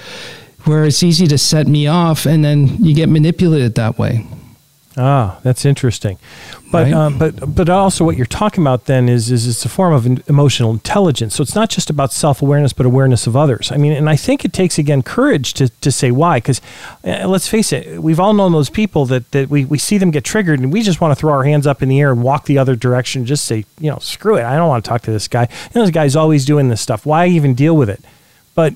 where 0.64 0.84
it's 0.84 1.03
easy 1.03 1.26
to 1.28 1.38
set 1.38 1.66
me 1.66 1.86
off 1.86 2.26
and 2.26 2.44
then 2.44 2.66
you 2.84 2.94
get 2.94 3.09
manipulated 3.09 3.74
that 3.76 3.99
way 3.99 4.26
Ah, 4.99 5.38
that's 5.42 5.66
interesting. 5.66 6.16
But 6.72 6.84
Right. 6.84 6.92
um, 6.94 7.18
but 7.18 7.55
but 7.55 7.68
also 7.68 8.03
what 8.03 8.16
you're 8.16 8.24
talking 8.24 8.64
about 8.64 8.86
then 8.86 9.11
is 9.11 9.30
is 9.30 9.47
it's 9.47 9.62
a 9.66 9.68
form 9.68 9.92
of 9.92 10.07
emotional 10.26 10.70
intelligence. 10.72 11.34
So 11.34 11.42
it's 11.42 11.55
not 11.55 11.68
just 11.68 11.90
about 11.90 12.14
self 12.14 12.40
awareness, 12.40 12.72
but 12.72 12.86
awareness 12.86 13.26
of 13.26 13.36
others. 13.36 13.70
I 13.70 13.76
mean, 13.76 13.92
and 13.92 14.09
I 14.09 14.16
think 14.16 14.42
it 14.47 14.55
takes 14.55 14.78
again 14.78 15.03
courage 15.03 15.53
to, 15.55 15.68
to 15.68 15.92
say 15.92 16.11
why. 16.11 16.38
Because 16.38 16.62
uh, 17.05 17.28
let's 17.28 17.47
face 17.47 17.74
it, 17.74 18.03
we've 18.03 18.18
all 18.18 18.32
known 18.32 18.53
those 18.53 18.70
people 18.70 19.05
that 19.07 19.30
that 19.32 19.51
we, 19.51 19.66
we 19.66 19.76
see 19.76 19.99
them 19.99 20.11
get 20.11 20.24
triggered, 20.24 20.61
and 20.61 20.72
we 20.72 20.80
just 20.80 20.99
want 20.99 21.12
to 21.12 21.16
throw 21.20 21.34
our 21.34 21.44
hands 21.44 21.66
up 21.66 21.82
in 21.82 21.90
the 21.90 22.01
air 22.01 22.11
and 22.11 22.22
walk 22.22 22.47
the 22.47 22.57
other 22.57 22.74
direction. 22.74 23.26
Just 23.26 23.44
say, 23.44 23.66
you 23.78 23.90
know, 23.90 23.99
screw 23.99 24.36
it. 24.36 24.44
I 24.44 24.57
don't 24.57 24.68
want 24.68 24.82
to 24.82 24.88
talk 24.88 25.03
to 25.03 25.11
this 25.12 25.28
guy. 25.28 25.42
You 25.42 25.70
know, 25.74 25.82
this 25.82 25.90
guy's 25.90 26.16
always 26.16 26.47
doing 26.47 26.70
this 26.70 26.80
stuff. 26.80 27.05
Why 27.05 27.26
even 27.26 27.53
deal 27.55 27.76
with 27.76 27.90
it? 27.90 28.01
But 28.55 28.72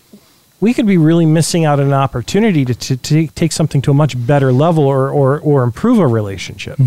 we 0.60 0.74
could 0.74 0.86
be 0.86 0.98
really 0.98 1.26
missing 1.26 1.64
out 1.64 1.80
on 1.80 1.86
an 1.86 1.92
opportunity 1.92 2.64
to, 2.64 2.74
to, 2.74 2.96
to 2.96 3.26
take 3.28 3.52
something 3.52 3.80
to 3.82 3.90
a 3.90 3.94
much 3.94 4.14
better 4.26 4.52
level 4.52 4.84
or, 4.84 5.10
or, 5.10 5.40
or 5.40 5.62
improve 5.62 5.98
a 5.98 6.06
relationship. 6.06 6.78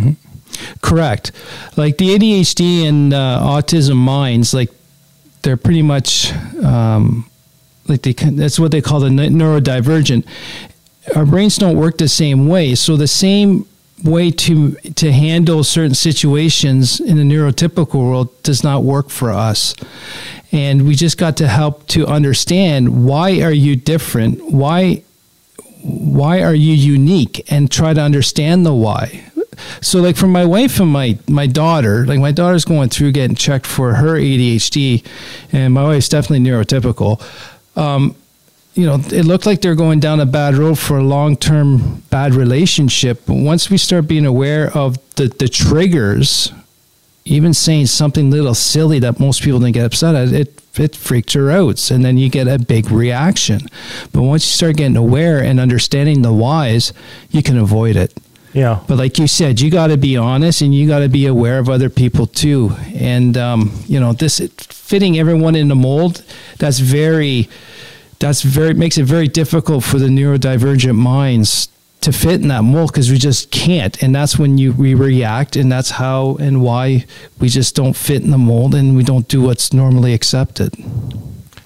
Correct. 0.81 1.31
Like 1.75 1.97
the 1.97 2.15
ADHD 2.15 2.87
and 2.87 3.13
uh, 3.13 3.39
autism 3.41 3.95
minds, 3.95 4.53
like 4.53 4.69
they're 5.41 5.57
pretty 5.57 5.81
much 5.81 6.31
um, 6.63 7.29
like 7.87 8.03
they 8.03 8.13
can, 8.13 8.35
that's 8.35 8.59
what 8.59 8.71
they 8.71 8.81
call 8.81 8.99
the 8.99 9.09
neurodivergent. 9.09 10.25
Our 11.15 11.25
brains 11.25 11.57
don't 11.57 11.75
work 11.75 11.97
the 11.97 12.07
same 12.07 12.47
way, 12.47 12.75
so 12.75 12.95
the 12.95 13.07
same 13.07 13.65
way 14.03 14.31
to 14.31 14.71
to 14.95 15.11
handle 15.11 15.63
certain 15.63 15.95
situations 15.95 16.99
in 16.99 17.17
the 17.17 17.23
neurotypical 17.23 17.95
world 17.95 18.43
does 18.43 18.63
not 18.63 18.83
work 18.83 19.09
for 19.09 19.31
us. 19.31 19.75
And 20.51 20.85
we 20.85 20.95
just 20.95 21.17
got 21.17 21.37
to 21.37 21.47
help 21.47 21.87
to 21.87 22.05
understand 22.05 23.05
why 23.05 23.41
are 23.41 23.51
you 23.51 23.75
different? 23.75 24.51
Why 24.51 25.03
why 25.83 26.41
are 26.41 26.53
you 26.53 26.73
unique 26.73 27.51
and 27.51 27.69
try 27.69 27.93
to 27.93 28.01
understand 28.01 28.65
the 28.65 28.73
why 28.73 29.25
so 29.81 29.99
like 29.99 30.15
for 30.15 30.27
my 30.27 30.45
wife 30.45 30.79
and 30.79 30.89
my 30.89 31.17
my 31.27 31.45
daughter 31.45 32.05
like 32.05 32.19
my 32.19 32.31
daughter's 32.31 32.63
going 32.63 32.87
through 32.87 33.11
getting 33.11 33.35
checked 33.35 33.65
for 33.65 33.95
her 33.95 34.15
adhd 34.15 35.05
and 35.51 35.73
my 35.73 35.83
wife's 35.83 36.07
definitely 36.07 36.39
neurotypical 36.39 37.21
um, 37.75 38.15
you 38.73 38.85
know 38.85 38.95
it 38.95 39.25
looked 39.25 39.45
like 39.45 39.61
they're 39.61 39.75
going 39.75 39.99
down 39.99 40.19
a 40.19 40.25
bad 40.25 40.55
road 40.55 40.79
for 40.79 40.97
a 40.97 41.03
long-term 41.03 42.01
bad 42.09 42.33
relationship 42.33 43.21
but 43.25 43.35
once 43.35 43.69
we 43.69 43.77
start 43.77 44.07
being 44.07 44.25
aware 44.25 44.75
of 44.75 44.97
the 45.15 45.27
the 45.27 45.47
triggers 45.47 46.51
even 47.25 47.53
saying 47.53 47.85
something 47.85 48.29
little 48.29 48.53
silly 48.53 48.99
that 48.99 49.19
most 49.19 49.41
people 49.41 49.59
didn't 49.59 49.73
get 49.73 49.85
upset 49.85 50.15
at, 50.15 50.29
it 50.29 50.59
it 50.75 50.95
freaks 50.95 51.33
her 51.33 51.51
out, 51.51 51.91
and 51.91 52.03
then 52.03 52.17
you 52.17 52.29
get 52.29 52.47
a 52.47 52.57
big 52.57 52.89
reaction. 52.89 53.61
But 54.11 54.23
once 54.23 54.43
you 54.45 54.55
start 54.55 54.77
getting 54.77 54.97
aware 54.97 55.39
and 55.39 55.59
understanding 55.59 56.23
the 56.23 56.33
whys, 56.33 56.93
you 57.29 57.43
can 57.43 57.59
avoid 57.59 57.95
it. 57.95 58.11
Yeah. 58.53 58.79
But 58.87 58.97
like 58.97 59.19
you 59.19 59.27
said, 59.27 59.59
you 59.61 59.69
got 59.69 59.87
to 59.87 59.97
be 59.97 60.17
honest 60.17 60.61
and 60.61 60.73
you 60.73 60.87
got 60.87 60.99
to 60.99 61.09
be 61.09 61.25
aware 61.27 61.59
of 61.59 61.69
other 61.69 61.89
people 61.89 62.27
too. 62.27 62.75
And 62.95 63.37
um, 63.37 63.71
you 63.87 63.99
know, 63.99 64.13
this 64.13 64.39
fitting 64.69 65.17
everyone 65.19 65.55
in 65.55 65.67
the 65.67 65.75
mold, 65.75 66.23
that's 66.57 66.79
very 66.79 67.49
that's 68.23 68.41
very 68.41 68.73
makes 68.73 68.97
it 68.97 69.03
very 69.03 69.27
difficult 69.27 69.83
for 69.83 69.99
the 69.99 70.07
neurodivergent 70.07 70.95
minds 70.95 71.67
to 71.99 72.13
fit 72.13 72.41
in 72.41 72.47
that 72.47 72.63
mold 72.63 72.89
because 72.91 73.11
we 73.11 73.17
just 73.17 73.51
can't. 73.51 74.01
And 74.01 74.15
that's 74.15 74.39
when 74.39 74.57
you 74.57 74.71
we 74.71 74.93
react 74.93 75.57
and 75.57 75.69
that's 75.69 75.89
how 75.89 76.37
and 76.37 76.61
why 76.61 77.05
we 77.39 77.49
just 77.49 77.75
don't 77.75 77.95
fit 77.95 78.21
in 78.21 78.31
the 78.31 78.37
mold 78.37 78.75
and 78.75 78.95
we 78.95 79.03
don't 79.03 79.27
do 79.27 79.41
what's 79.41 79.73
normally 79.73 80.13
accepted. 80.13 80.73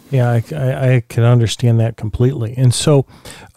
Yeah, 0.10 0.30
I, 0.30 0.44
I, 0.56 0.94
I 0.96 1.04
can 1.10 1.24
understand 1.24 1.80
that 1.80 1.98
completely. 1.98 2.54
And 2.56 2.74
so, 2.74 3.06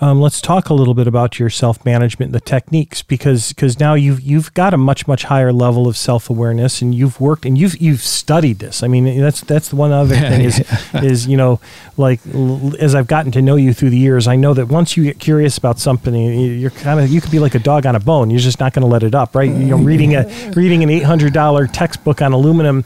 um, 0.01 0.21
let's 0.21 0.41
talk 0.41 0.69
a 0.69 0.75
little 0.75 0.95
bit 0.95 1.07
about 1.07 1.39
your 1.39 1.51
self 1.51 1.85
management, 1.85 2.33
the 2.33 2.41
techniques, 2.41 3.03
because 3.03 3.53
because 3.53 3.79
now 3.79 3.95
you've 3.95 4.21
you've 4.21 4.53
got 4.55 4.75
a 4.75 4.77
much 4.77 5.07
much 5.07 5.25
higher 5.25 5.53
level 5.53 5.87
of 5.87 5.97
self 5.97 6.29
awareness, 6.31 6.83
and 6.83 6.95
you've 6.95 7.21
worked 7.21 7.45
and 7.45 7.57
you've 7.59 7.77
you've 7.81 8.01
studied 8.01 8.59
this. 8.59 8.83
I 8.83 8.89
mean, 8.89 9.21
that's 9.21 9.43
that's 9.43 9.69
the 9.69 9.77
one 9.77 9.93
other 9.93 10.17
thing 10.31 10.41
is 10.41 10.65
is 10.95 11.27
you 11.27 11.37
know 11.37 11.61
like 11.97 12.19
l- 12.35 12.73
as 12.81 12.95
I've 12.95 13.07
gotten 13.07 13.31
to 13.33 13.43
know 13.43 13.57
you 13.57 13.73
through 13.75 13.91
the 13.91 13.99
years, 13.99 14.27
I 14.27 14.37
know 14.37 14.55
that 14.55 14.67
once 14.67 14.97
you 14.97 15.05
get 15.05 15.19
curious 15.19 15.59
about 15.59 15.79
something, 15.79 16.15
you- 16.15 16.51
you're 16.53 16.71
kind 16.71 16.99
of 16.99 17.11
you 17.11 17.21
could 17.21 17.31
be 17.31 17.39
like 17.39 17.55
a 17.55 17.59
dog 17.61 17.87
on 17.87 17.95
a 17.95 18.01
bone. 18.01 18.31
You're 18.31 18.41
just 18.41 18.59
not 18.59 18.73
going 18.73 18.83
to 18.83 18.89
let 18.89 19.03
it 19.03 19.15
up, 19.15 19.37
right? 19.37 19.51
You 19.51 19.67
know, 19.67 19.77
reading 19.77 20.17
a 20.17 20.25
reading 20.57 20.83
an 20.83 20.91
eight 20.91 21.05
hundred 21.05 21.33
dollar 21.33 21.67
textbook 21.67 22.23
on 22.23 22.33
aluminum 22.33 22.85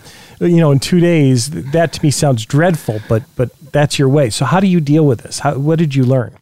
you 0.50 0.60
know 0.60 0.70
in 0.70 0.78
two 0.78 1.00
days 1.00 1.50
that 1.50 1.92
to 1.92 2.02
me 2.02 2.10
sounds 2.10 2.44
dreadful 2.46 3.00
but 3.08 3.22
but 3.36 3.50
that's 3.72 3.98
your 3.98 4.08
way 4.08 4.30
so 4.30 4.44
how 4.44 4.60
do 4.60 4.66
you 4.66 4.80
deal 4.80 5.04
with 5.06 5.20
this 5.20 5.40
how, 5.40 5.56
what 5.58 5.78
did 5.78 5.94
you 5.94 6.04
learn 6.04 6.32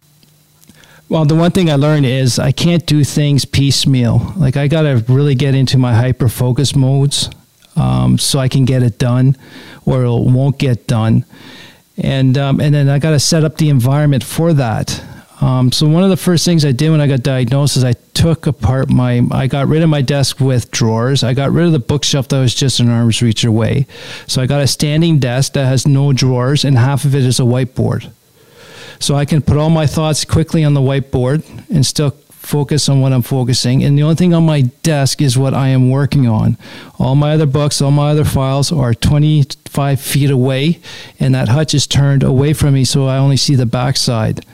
Well, 1.08 1.26
the 1.26 1.34
one 1.34 1.50
thing 1.50 1.68
I 1.70 1.76
learned 1.76 2.06
is 2.06 2.38
I 2.38 2.52
can't 2.52 2.86
do 2.86 3.04
things 3.04 3.44
piecemeal. 3.44 4.32
Like 4.34 4.56
I 4.56 4.66
got 4.66 4.82
to 4.82 5.04
really 5.12 5.34
get 5.34 5.54
into 5.54 5.76
my 5.76 5.92
hyper 5.92 6.26
focus 6.30 6.74
modes 6.74 7.28
um, 7.76 8.16
so 8.16 8.38
I 8.38 8.48
can 8.48 8.64
get 8.64 8.82
it 8.82 8.98
done, 8.98 9.36
or 9.84 10.04
it 10.04 10.08
won't 10.08 10.56
get 10.58 10.86
done. 10.86 11.26
And 11.98 12.38
um, 12.38 12.60
and 12.60 12.74
then 12.74 12.88
I 12.88 12.98
got 12.98 13.10
to 13.10 13.20
set 13.20 13.44
up 13.44 13.58
the 13.58 13.68
environment 13.68 14.24
for 14.24 14.54
that. 14.54 15.02
Um, 15.42 15.72
so 15.72 15.88
one 15.88 16.04
of 16.04 16.10
the 16.10 16.16
first 16.16 16.44
things 16.44 16.64
I 16.64 16.72
did 16.72 16.90
when 16.90 17.00
I 17.00 17.08
got 17.08 17.22
diagnosed 17.22 17.76
is 17.76 17.84
I 17.84 17.94
took 18.14 18.46
apart 18.46 18.88
my. 18.88 19.22
I 19.32 19.48
got 19.48 19.66
rid 19.66 19.82
of 19.82 19.88
my 19.88 20.00
desk 20.00 20.40
with 20.40 20.70
drawers. 20.70 21.24
I 21.24 21.34
got 21.34 21.50
rid 21.50 21.66
of 21.66 21.72
the 21.72 21.78
bookshelf 21.80 22.28
that 22.28 22.38
was 22.38 22.54
just 22.54 22.78
an 22.78 22.88
arm's 22.88 23.20
reach 23.20 23.44
away. 23.44 23.86
So 24.28 24.40
I 24.40 24.46
got 24.46 24.62
a 24.62 24.66
standing 24.66 25.18
desk 25.18 25.54
that 25.54 25.66
has 25.66 25.86
no 25.86 26.12
drawers, 26.12 26.64
and 26.64 26.78
half 26.78 27.04
of 27.04 27.14
it 27.14 27.24
is 27.24 27.40
a 27.40 27.42
whiteboard 27.42 28.12
so 29.02 29.16
I 29.16 29.24
can 29.24 29.42
put 29.42 29.56
all 29.56 29.70
my 29.70 29.86
thoughts 29.86 30.24
quickly 30.24 30.62
on 30.62 30.74
the 30.74 30.80
whiteboard 30.80 31.42
and 31.68 31.84
still 31.84 32.10
focus 32.30 32.88
on 32.88 33.00
what 33.00 33.12
I'm 33.12 33.22
focusing. 33.22 33.82
And 33.82 33.98
the 33.98 34.02
only 34.02 34.14
thing 34.14 34.32
on 34.32 34.44
my 34.44 34.62
desk 34.82 35.20
is 35.20 35.36
what 35.36 35.54
I 35.54 35.68
am 35.68 35.90
working 35.90 36.26
on. 36.26 36.56
All 36.98 37.14
my 37.14 37.32
other 37.32 37.46
books, 37.46 37.82
all 37.82 37.90
my 37.90 38.10
other 38.10 38.24
files 38.24 38.70
are 38.70 38.94
25 38.94 40.00
feet 40.00 40.30
away, 40.30 40.80
and 41.18 41.34
that 41.34 41.48
hutch 41.48 41.74
is 41.74 41.86
turned 41.86 42.22
away 42.22 42.52
from 42.52 42.74
me, 42.74 42.84
so 42.84 43.06
I 43.06 43.18
only 43.18 43.36
see 43.36 43.54
the 43.54 43.66
backside. 43.66 44.44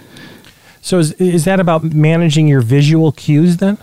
So 0.88 0.98
is, 0.98 1.12
is 1.20 1.44
that 1.44 1.60
about 1.60 1.82
managing 1.92 2.48
your 2.48 2.62
visual 2.76 3.10
cues 3.12 3.56
then 3.58 3.76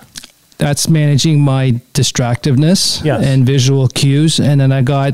That's 0.58 0.88
managing 0.88 1.38
my 1.42 1.82
distractiveness 1.94 3.04
Yes. 3.04 3.20
and 3.26 3.46
visual 3.46 3.88
cues. 3.90 4.40
And 4.40 4.56
then 4.62 4.72
I 4.72 4.82
got 4.84 5.14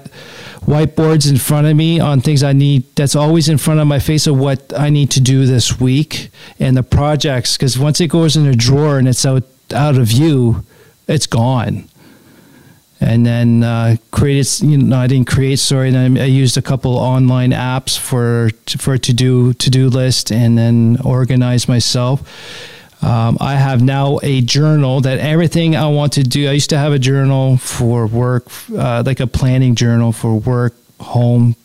whiteboards 0.65 1.25
in 1.31 1.37
front 1.37 1.65
of 1.67 1.75
me 1.75 1.99
on 1.99 2.21
things 2.21 2.43
I 2.43 2.53
need, 2.53 2.83
that's 2.95 3.15
always 3.15 3.49
in 3.49 3.57
front 3.57 3.79
of 3.79 3.87
my 3.87 3.99
face 3.99 4.27
of 4.27 4.37
what 4.37 4.59
I 4.77 4.89
need 4.91 5.09
to 5.17 5.19
do 5.33 5.45
this 5.47 5.79
week 5.79 6.29
and 6.59 6.77
the 6.77 6.83
projects. 6.83 7.57
Because 7.57 7.79
once 7.79 7.99
it 7.99 8.09
goes 8.11 8.35
in 8.37 8.45
a 8.45 8.53
drawer 8.55 8.99
and 8.99 9.07
it's 9.07 9.25
out, 9.25 9.43
out 9.73 9.97
of 9.97 10.05
view, 10.07 10.63
it's 11.07 11.25
gone. 11.27 11.89
And 13.03 13.25
then 13.25 13.63
uh, 13.63 13.95
created, 14.11 14.61
you 14.61 14.77
know, 14.77 14.97
I 14.97 15.07
didn't 15.07 15.27
create, 15.27 15.57
sorry. 15.57 15.89
Then 15.89 16.19
I 16.19 16.25
used 16.25 16.55
a 16.55 16.61
couple 16.61 16.95
online 16.97 17.51
apps 17.51 17.97
for 17.97 18.51
for 18.77 18.97
to 18.99 19.13
do 19.13 19.53
to 19.53 19.69
do 19.71 19.89
list 19.89 20.31
and 20.31 20.55
then 20.55 20.99
organize 21.03 21.67
myself. 21.67 22.21
Um, 23.01 23.37
I 23.41 23.55
have 23.55 23.81
now 23.81 24.19
a 24.21 24.41
journal 24.41 25.01
that 25.01 25.17
everything 25.17 25.75
I 25.75 25.87
want 25.87 26.13
to 26.13 26.23
do. 26.23 26.47
I 26.47 26.51
used 26.51 26.69
to 26.69 26.77
have 26.77 26.93
a 26.93 26.99
journal 26.99 27.57
for 27.57 28.05
work, 28.05 28.45
uh, 28.77 29.01
like 29.03 29.19
a 29.19 29.25
planning 29.25 29.73
journal 29.73 30.11
for 30.11 30.35
work, 30.35 30.75
home, 30.99 31.55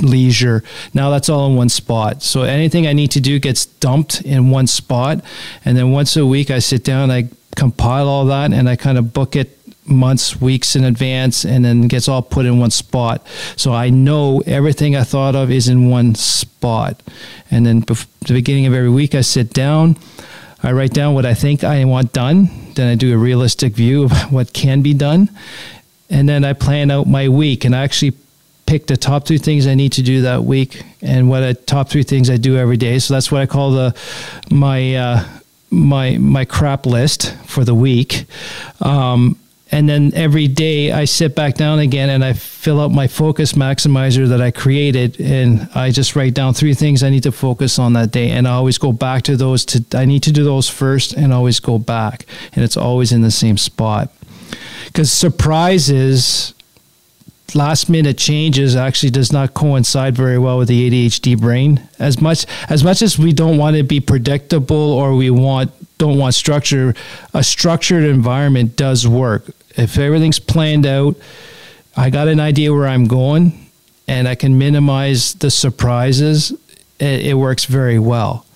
leisure. 0.00 0.62
Now 0.94 1.10
that's 1.10 1.28
all 1.28 1.50
in 1.50 1.56
one 1.56 1.68
spot. 1.68 2.22
So 2.22 2.42
anything 2.42 2.86
I 2.86 2.92
need 2.92 3.10
to 3.12 3.20
do 3.20 3.40
gets 3.40 3.66
dumped 3.66 4.22
in 4.22 4.50
one 4.50 4.68
spot. 4.68 5.24
And 5.64 5.76
then 5.76 5.90
once 5.90 6.16
a 6.16 6.24
week, 6.24 6.50
I 6.50 6.60
sit 6.60 6.84
down, 6.84 7.10
I 7.10 7.28
compile 7.56 8.08
all 8.08 8.26
that, 8.26 8.52
and 8.52 8.68
I 8.68 8.76
kind 8.76 8.96
of 8.96 9.12
book 9.12 9.34
it 9.34 9.58
months, 9.90 10.40
weeks 10.40 10.76
in 10.76 10.84
advance, 10.84 11.44
and 11.44 11.64
then 11.64 11.88
gets 11.88 12.08
all 12.08 12.22
put 12.22 12.46
in 12.46 12.58
one 12.58 12.70
spot. 12.70 13.26
So 13.56 13.72
I 13.72 13.90
know 13.90 14.42
everything 14.46 14.96
I 14.96 15.02
thought 15.02 15.34
of 15.34 15.50
is 15.50 15.68
in 15.68 15.90
one 15.90 16.14
spot. 16.14 17.02
And 17.50 17.66
then 17.66 17.82
bef- 17.82 18.06
the 18.26 18.34
beginning 18.34 18.66
of 18.66 18.74
every 18.74 18.90
week, 18.90 19.14
I 19.14 19.20
sit 19.22 19.52
down. 19.52 19.96
I 20.62 20.72
write 20.72 20.92
down 20.92 21.14
what 21.14 21.26
I 21.26 21.34
think 21.34 21.64
I 21.64 21.84
want 21.84 22.12
done. 22.12 22.50
Then 22.74 22.88
I 22.88 22.94
do 22.94 23.14
a 23.14 23.18
realistic 23.18 23.72
view 23.72 24.04
of 24.04 24.12
what 24.32 24.52
can 24.52 24.82
be 24.82 24.94
done. 24.94 25.30
And 26.08 26.28
then 26.28 26.44
I 26.44 26.52
plan 26.52 26.90
out 26.90 27.06
my 27.06 27.28
week 27.28 27.64
and 27.64 27.74
I 27.74 27.82
actually 27.82 28.14
pick 28.66 28.86
the 28.86 28.96
top 28.96 29.26
three 29.26 29.38
things 29.38 29.66
I 29.66 29.74
need 29.74 29.92
to 29.92 30.02
do 30.02 30.22
that 30.22 30.44
week 30.44 30.84
and 31.02 31.28
what 31.28 31.42
I 31.42 31.54
top 31.54 31.88
three 31.88 32.02
things 32.02 32.30
I 32.30 32.36
do 32.36 32.56
every 32.56 32.76
day. 32.76 32.98
So 32.98 33.14
that's 33.14 33.30
what 33.32 33.40
I 33.40 33.46
call 33.46 33.72
the 33.72 33.96
my 34.50 34.94
uh, 34.94 35.24
my 35.70 36.18
my 36.18 36.44
crap 36.44 36.86
list 36.86 37.34
for 37.46 37.64
the 37.64 37.74
week. 37.74 38.26
Um, 38.80 39.36
and 39.72 39.88
then 39.88 40.12
every 40.14 40.48
day 40.48 40.90
I 40.90 41.04
sit 41.04 41.36
back 41.36 41.54
down 41.54 41.78
again 41.78 42.10
and 42.10 42.24
I 42.24 42.32
fill 42.32 42.80
out 42.80 42.90
my 42.90 43.06
focus 43.06 43.52
maximizer 43.52 44.28
that 44.28 44.40
I 44.40 44.50
created. 44.50 45.20
And 45.20 45.68
I 45.74 45.92
just 45.92 46.16
write 46.16 46.34
down 46.34 46.54
three 46.54 46.74
things 46.74 47.02
I 47.02 47.10
need 47.10 47.22
to 47.22 47.32
focus 47.32 47.78
on 47.78 47.92
that 47.92 48.10
day. 48.10 48.30
And 48.30 48.48
I 48.48 48.52
always 48.52 48.78
go 48.78 48.92
back 48.92 49.22
to 49.24 49.36
those 49.36 49.64
to 49.66 49.84
I 49.96 50.06
need 50.06 50.24
to 50.24 50.32
do 50.32 50.42
those 50.42 50.68
first 50.68 51.12
and 51.12 51.32
always 51.32 51.60
go 51.60 51.78
back. 51.78 52.26
And 52.52 52.64
it's 52.64 52.76
always 52.76 53.12
in 53.12 53.22
the 53.22 53.30
same 53.30 53.56
spot. 53.56 54.10
Cuz 54.92 55.12
surprises 55.12 56.52
last 57.54 57.88
minute 57.88 58.16
changes 58.18 58.76
actually 58.76 59.10
does 59.10 59.32
not 59.32 59.54
coincide 59.54 60.16
very 60.16 60.38
well 60.38 60.58
with 60.58 60.68
the 60.68 60.90
ADHD 60.90 61.38
brain. 61.38 61.88
As 62.00 62.20
much 62.20 62.44
as 62.68 62.82
much 62.82 63.02
as 63.02 63.20
we 63.20 63.32
don't 63.32 63.56
want 63.56 63.76
to 63.76 63.84
be 63.84 64.00
predictable 64.00 64.92
or 64.92 65.14
we 65.14 65.30
want 65.30 65.70
don't 65.98 66.18
want 66.18 66.34
structure 66.34 66.94
a 67.34 67.44
structured 67.44 68.04
environment 68.04 68.74
does 68.74 69.06
work 69.06 69.52
if 69.80 69.98
everything's 69.98 70.38
planned 70.38 70.86
out 70.86 71.16
I 71.96 72.10
got 72.10 72.28
an 72.28 72.40
idea 72.40 72.72
where 72.72 72.86
I'm 72.86 73.06
going 73.06 73.70
and 74.06 74.28
I 74.28 74.34
can 74.34 74.58
minimize 74.58 75.34
the 75.34 75.50
surprises 75.50 76.52
it, 76.98 77.26
it 77.26 77.34
works 77.34 77.64
very 77.64 77.98
well 77.98 78.46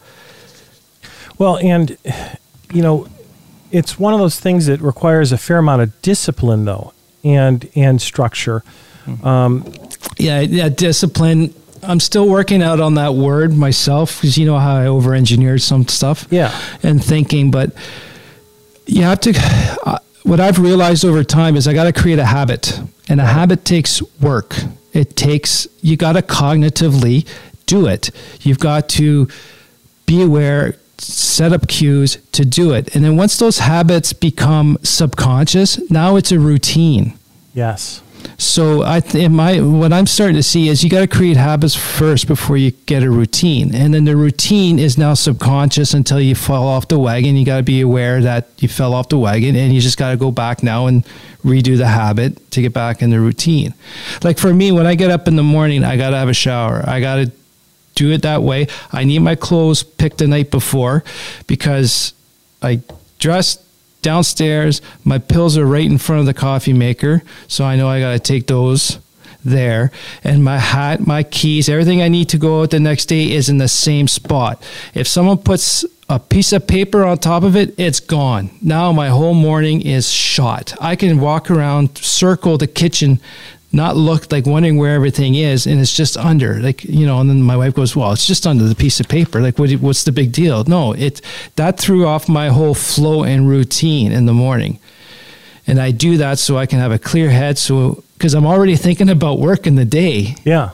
Well, 1.39 1.59
and 1.59 1.97
you 2.73 2.83
know, 2.83 3.09
it's 3.71 3.99
one 3.99 4.15
of 4.15 4.21
those 4.21 4.39
things 4.39 4.67
that 4.67 4.81
requires 4.81 5.33
a 5.33 5.39
fair 5.39 5.59
amount 5.59 5.83
of 5.83 6.03
discipline, 6.03 6.65
though, 6.65 6.93
and 7.23 7.69
and 7.75 8.01
structure. 8.01 8.63
Mm-hmm. 9.07 9.27
Um, 9.27 9.73
yeah, 10.19 10.41
yeah, 10.41 10.69
discipline. 10.69 11.55
I'm 11.83 12.01
still 12.01 12.29
working 12.29 12.63
out 12.63 12.81
on 12.81 12.95
that 12.95 13.15
word 13.15 13.53
myself 13.53 14.21
because 14.21 14.39
you 14.39 14.47
know 14.47 14.59
how 14.59 14.77
I 14.77 14.87
over 14.87 15.15
engineered 15.15 15.61
some 15.61 15.87
stuff. 15.89 16.27
Yeah. 16.31 16.59
And 16.83 17.05
thinking, 17.05 17.51
but 17.51 17.73
you 18.87 19.03
have 19.03 19.21
to. 19.21 20.01
What 20.25 20.41
I've 20.41 20.59
realized 20.59 21.05
over 21.05 21.23
time 21.23 21.55
is 21.55 21.69
I 21.69 21.75
got 21.75 21.85
to 21.85 21.93
create 21.93 22.19
a 22.19 22.25
habit, 22.25 22.81
and 23.11 23.21
a 23.21 23.27
habit 23.27 23.67
takes 23.67 24.01
work. 24.23 24.57
It 24.95 25.17
takes, 25.17 25.69
you 25.83 25.99
got 25.99 26.15
to 26.15 26.23
cognitively 26.23 27.29
do 27.67 27.87
it. 27.87 28.11
You've 28.41 28.59
got 28.59 28.89
to 28.91 29.29
be 30.07 30.23
aware, 30.23 30.77
set 30.97 31.53
up 31.53 31.69
cues 31.69 32.17
to 32.33 32.47
do 32.47 32.73
it. 32.73 32.97
And 32.97 33.05
then 33.05 33.19
once 33.19 33.37
those 33.37 33.59
habits 33.59 34.15
become 34.15 34.79
subconscious, 34.83 35.91
now 35.91 36.17
it's 36.17 36.33
a 36.33 36.39
routine. 36.39 37.19
Yes. 37.53 38.01
So 38.39 38.83
I 38.83 39.01
th- 39.01 39.31
my 39.31 39.61
what 39.61 39.93
I'm 39.93 40.07
starting 40.07 40.37
to 40.37 40.43
see 40.43 40.69
is 40.69 40.83
you 40.83 40.91
got 40.91 41.01
to 41.01 41.07
create 41.07 41.37
habits 41.37 41.75
first 41.75 42.27
before 42.27 42.57
you 42.57 42.73
get 42.87 43.03
a 43.03 43.11
routine, 43.11 43.75
and 43.75 43.95
then 43.95 44.05
the 44.05 44.17
routine 44.17 44.79
is 44.79 44.99
now 44.99 45.15
subconscious 45.15 45.95
until 45.95 46.21
you 46.21 46.35
fall 46.35 46.67
off 46.67 46.89
the 46.89 46.99
wagon. 46.99 47.37
You 47.37 47.45
got 47.45 47.59
to 47.59 47.63
be 47.63 47.81
aware 47.81 48.21
that 48.23 48.49
you 48.59 48.69
fell 48.69 48.95
off 48.95 49.09
the 49.09 49.19
wagon, 49.19 49.57
and 49.57 49.73
you 49.73 49.81
just 49.81 49.99
got 49.99 50.11
to 50.11 50.17
go 50.17 50.31
back 50.31 50.63
now 50.63 50.87
and 50.87 51.05
redo 51.45 51.77
the 51.77 51.87
habit 51.87 52.51
to 52.53 52.63
get 52.63 52.73
back 52.73 53.03
in 53.03 53.11
the 53.11 53.21
routine. 53.21 53.75
Like 54.23 54.39
for 54.39 54.53
me, 54.53 54.73
when 54.73 54.87
I 54.87 54.95
get 54.95 55.11
up 55.11 55.29
in 55.29 55.37
the 55.37 55.43
morning, 55.43 55.85
I 55.85 55.97
got 55.97 56.11
to 56.11 56.17
have 56.17 56.29
a 56.29 56.35
shower. 56.35 56.83
I 56.87 57.01
got 57.01 57.17
to 57.17 57.33
do 57.95 58.11
it 58.11 58.23
that 58.23 58.43
way. 58.43 58.67
I 58.93 59.05
need 59.05 59.21
my 59.21 59.35
clothes 59.35 59.83
picked 59.83 60.19
the 60.19 60.27
night 60.27 60.51
before 60.51 61.05
because 61.47 62.13
I 62.63 62.81
dress 63.19 63.64
downstairs. 64.05 64.81
My 65.03 65.19
pills 65.19 65.59
are 65.59 65.67
right 65.67 65.85
in 65.85 65.99
front 65.99 66.21
of 66.21 66.27
the 66.27 66.35
coffee 66.35 66.73
maker, 66.73 67.23
so 67.49 67.65
I 67.65 67.75
know 67.75 67.89
I 67.89 67.99
got 67.99 68.13
to 68.13 68.21
take 68.21 68.47
those 68.47 69.01
there. 69.45 69.91
And 70.23 70.45
my 70.45 70.59
hat, 70.59 71.07
my 71.07 71.23
keys, 71.23 71.69
everything 71.69 72.01
I 72.01 72.09
need 72.09 72.29
to 72.29 72.39
go 72.39 72.63
out 72.63 72.71
the 72.71 72.81
next 72.81 73.07
day 73.07 73.33
is 73.33 73.49
in 73.49 73.59
the 73.59 73.69
same 73.69 74.07
spot. 74.07 74.63
If 74.95 75.09
someone 75.09 75.39
puts 75.39 75.85
a 76.09 76.19
piece 76.19 76.53
of 76.53 76.67
paper 76.67 77.05
on 77.05 77.19
top 77.19 77.43
of 77.43 77.57
it, 77.57 77.75
it's 77.79 78.01
gone. 78.01 78.51
Now 78.61 78.93
my 78.93 79.09
whole 79.09 79.35
morning 79.35 79.81
is 79.83 80.11
shot. 80.11 80.75
I 80.81 80.97
can 80.97 81.19
walk 81.19 81.51
around, 81.51 81.99
circle 81.99 82.59
the 82.59 82.67
kitchen 82.67 83.21
not 83.75 83.97
look 83.97 84.31
like 84.33 84.47
wondering 84.47 84.77
where 84.77 84.95
everything 84.95 85.35
is 85.35 85.67
and 85.67 85.81
it's 85.81 85.95
just 85.95 86.17
under 86.17 86.61
like 86.61 86.85
you 86.85 87.05
know 87.07 87.19
and 87.21 87.29
then 87.29 87.43
my 87.43 87.57
wife 87.57 87.75
goes 87.75 87.95
well 87.97 88.13
it's 88.13 88.27
just 88.27 88.47
under 88.47 88.65
the 88.65 88.75
piece 88.75 89.01
of 89.01 89.09
paper. 89.09 89.41
Like 89.41 89.59
what, 89.59 89.71
what's 89.73 90.05
the 90.05 90.13
big 90.13 90.33
deal? 90.33 90.65
No 90.65 90.93
it 90.93 91.21
that 91.57 91.79
threw 91.79 92.07
off 92.07 92.29
my 92.29 92.49
whole 92.49 92.75
flow 92.75 93.25
and 93.25 93.49
routine 93.49 94.13
in 94.13 94.27
the 94.27 94.33
morning. 94.33 94.79
And 95.67 95.81
i 95.81 95.91
do 95.91 96.17
that 96.19 96.39
so 96.39 96.57
i 96.57 96.67
can 96.67 96.79
have 96.79 96.93
a 96.93 96.99
clear 96.99 97.31
head 97.31 97.59
so 97.59 98.03
because 98.17 98.35
i'm 98.35 98.47
already 98.47 98.77
thinking 98.77 99.09
about 99.11 99.39
work 99.39 99.67
in 99.67 99.75
the 99.77 99.85
day. 99.85 100.37
Yeah. 100.45 100.71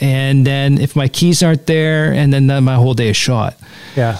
and 0.00 0.46
then 0.46 0.78
if 0.78 0.94
my 0.96 1.08
keys 1.08 1.42
aren't 1.42 1.66
there 1.66 2.12
and 2.12 2.32
then, 2.32 2.46
then 2.48 2.64
my 2.64 2.74
whole 2.74 2.92
day 2.94 3.08
is 3.08 3.16
shot. 3.16 3.56
Yeah. 3.96 4.18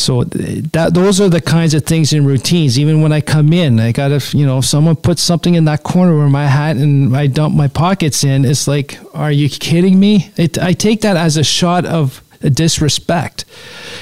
So 0.00 0.22
uh, 0.22 0.26
that 0.72 0.92
those 0.94 1.20
are 1.20 1.28
the 1.28 1.40
kinds 1.40 1.74
of 1.74 1.84
things 1.84 2.12
in 2.12 2.24
routines. 2.24 2.78
Even 2.78 3.02
when 3.02 3.12
I 3.12 3.20
come 3.20 3.52
in, 3.52 3.78
I 3.78 3.92
gotta, 3.92 4.20
you 4.36 4.46
know, 4.46 4.58
if 4.58 4.64
someone 4.64 4.96
puts 4.96 5.22
something 5.22 5.54
in 5.54 5.66
that 5.66 5.82
corner 5.82 6.16
where 6.16 6.28
my 6.28 6.46
hat 6.46 6.76
and 6.76 7.16
I 7.16 7.26
dump 7.26 7.54
my 7.54 7.68
pockets 7.68 8.24
in, 8.24 8.44
it's 8.44 8.66
like, 8.66 8.98
are 9.14 9.32
you 9.32 9.48
kidding 9.48 10.00
me? 10.00 10.32
It, 10.36 10.58
I 10.58 10.72
take 10.72 11.02
that 11.02 11.16
as 11.16 11.36
a 11.36 11.44
shot 11.44 11.84
of 11.84 12.22
disrespect 12.40 13.44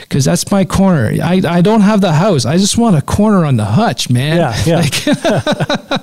because 0.02 0.24
that's 0.24 0.50
my 0.50 0.64
corner. 0.64 1.12
I, 1.22 1.42
I 1.44 1.60
don't 1.60 1.80
have 1.80 2.00
the 2.00 2.12
house. 2.12 2.46
I 2.46 2.56
just 2.56 2.78
want 2.78 2.96
a 2.96 3.02
corner 3.02 3.44
on 3.44 3.56
the 3.56 3.64
hutch, 3.64 4.08
man. 4.08 4.36
Yeah. 4.36 4.82
Yeah. 4.82 5.98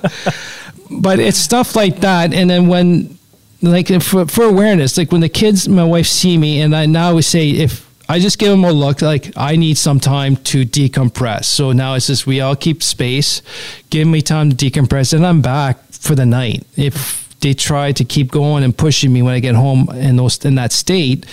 but 0.90 1.18
it's 1.18 1.38
stuff 1.38 1.74
like 1.74 2.00
that. 2.00 2.34
And 2.34 2.50
then 2.50 2.66
when, 2.66 3.18
like 3.62 3.88
for, 4.02 4.26
for 4.26 4.44
awareness, 4.44 4.98
like 4.98 5.10
when 5.10 5.22
the 5.22 5.30
kids, 5.30 5.66
my 5.68 5.84
wife 5.84 6.06
see 6.06 6.36
me, 6.36 6.60
and 6.60 6.76
I 6.76 6.84
now 6.84 7.14
we 7.14 7.22
say 7.22 7.50
if 7.50 7.85
I 8.08 8.20
just 8.20 8.38
give 8.38 8.50
them 8.50 8.64
a 8.64 8.72
look, 8.72 9.02
like 9.02 9.32
I 9.36 9.56
need 9.56 9.76
some 9.76 9.98
time 9.98 10.36
to 10.36 10.64
decompress. 10.64 11.46
So 11.46 11.72
now 11.72 11.94
it's 11.94 12.06
just 12.06 12.26
we 12.26 12.40
all 12.40 12.54
keep 12.54 12.82
space, 12.82 13.42
give 13.90 14.06
me 14.06 14.22
time 14.22 14.50
to 14.50 14.56
decompress, 14.56 15.12
and 15.12 15.26
I'm 15.26 15.42
back 15.42 15.78
for 15.90 16.14
the 16.14 16.26
night. 16.26 16.64
If 16.76 17.38
they 17.40 17.52
try 17.52 17.92
to 17.92 18.04
keep 18.04 18.30
going 18.30 18.62
and 18.62 18.76
pushing 18.76 19.12
me 19.12 19.22
when 19.22 19.34
I 19.34 19.40
get 19.40 19.54
home 19.54 19.88
in 19.90 20.16
those 20.16 20.44
in 20.44 20.54
that 20.54 20.72
state, 20.72 21.26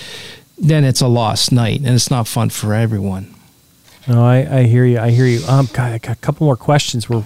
then 0.57 0.84
it's 0.84 1.01
a 1.01 1.07
lost 1.07 1.51
night, 1.51 1.80
and 1.80 1.89
it's 1.89 2.09
not 2.09 2.28
fun 2.28 2.49
for 2.49 2.74
everyone. 2.74 3.34
No, 4.07 4.26
I, 4.26 4.59
I 4.59 4.63
hear 4.63 4.86
you. 4.86 4.99
I 4.99 5.11
hear 5.11 5.26
you. 5.26 5.45
Um, 5.47 5.67
God, 5.74 5.93
I 5.93 5.97
got 5.97 6.17
a 6.17 6.19
couple 6.19 6.45
more 6.45 6.57
questions. 6.57 7.07
We're 7.07 7.24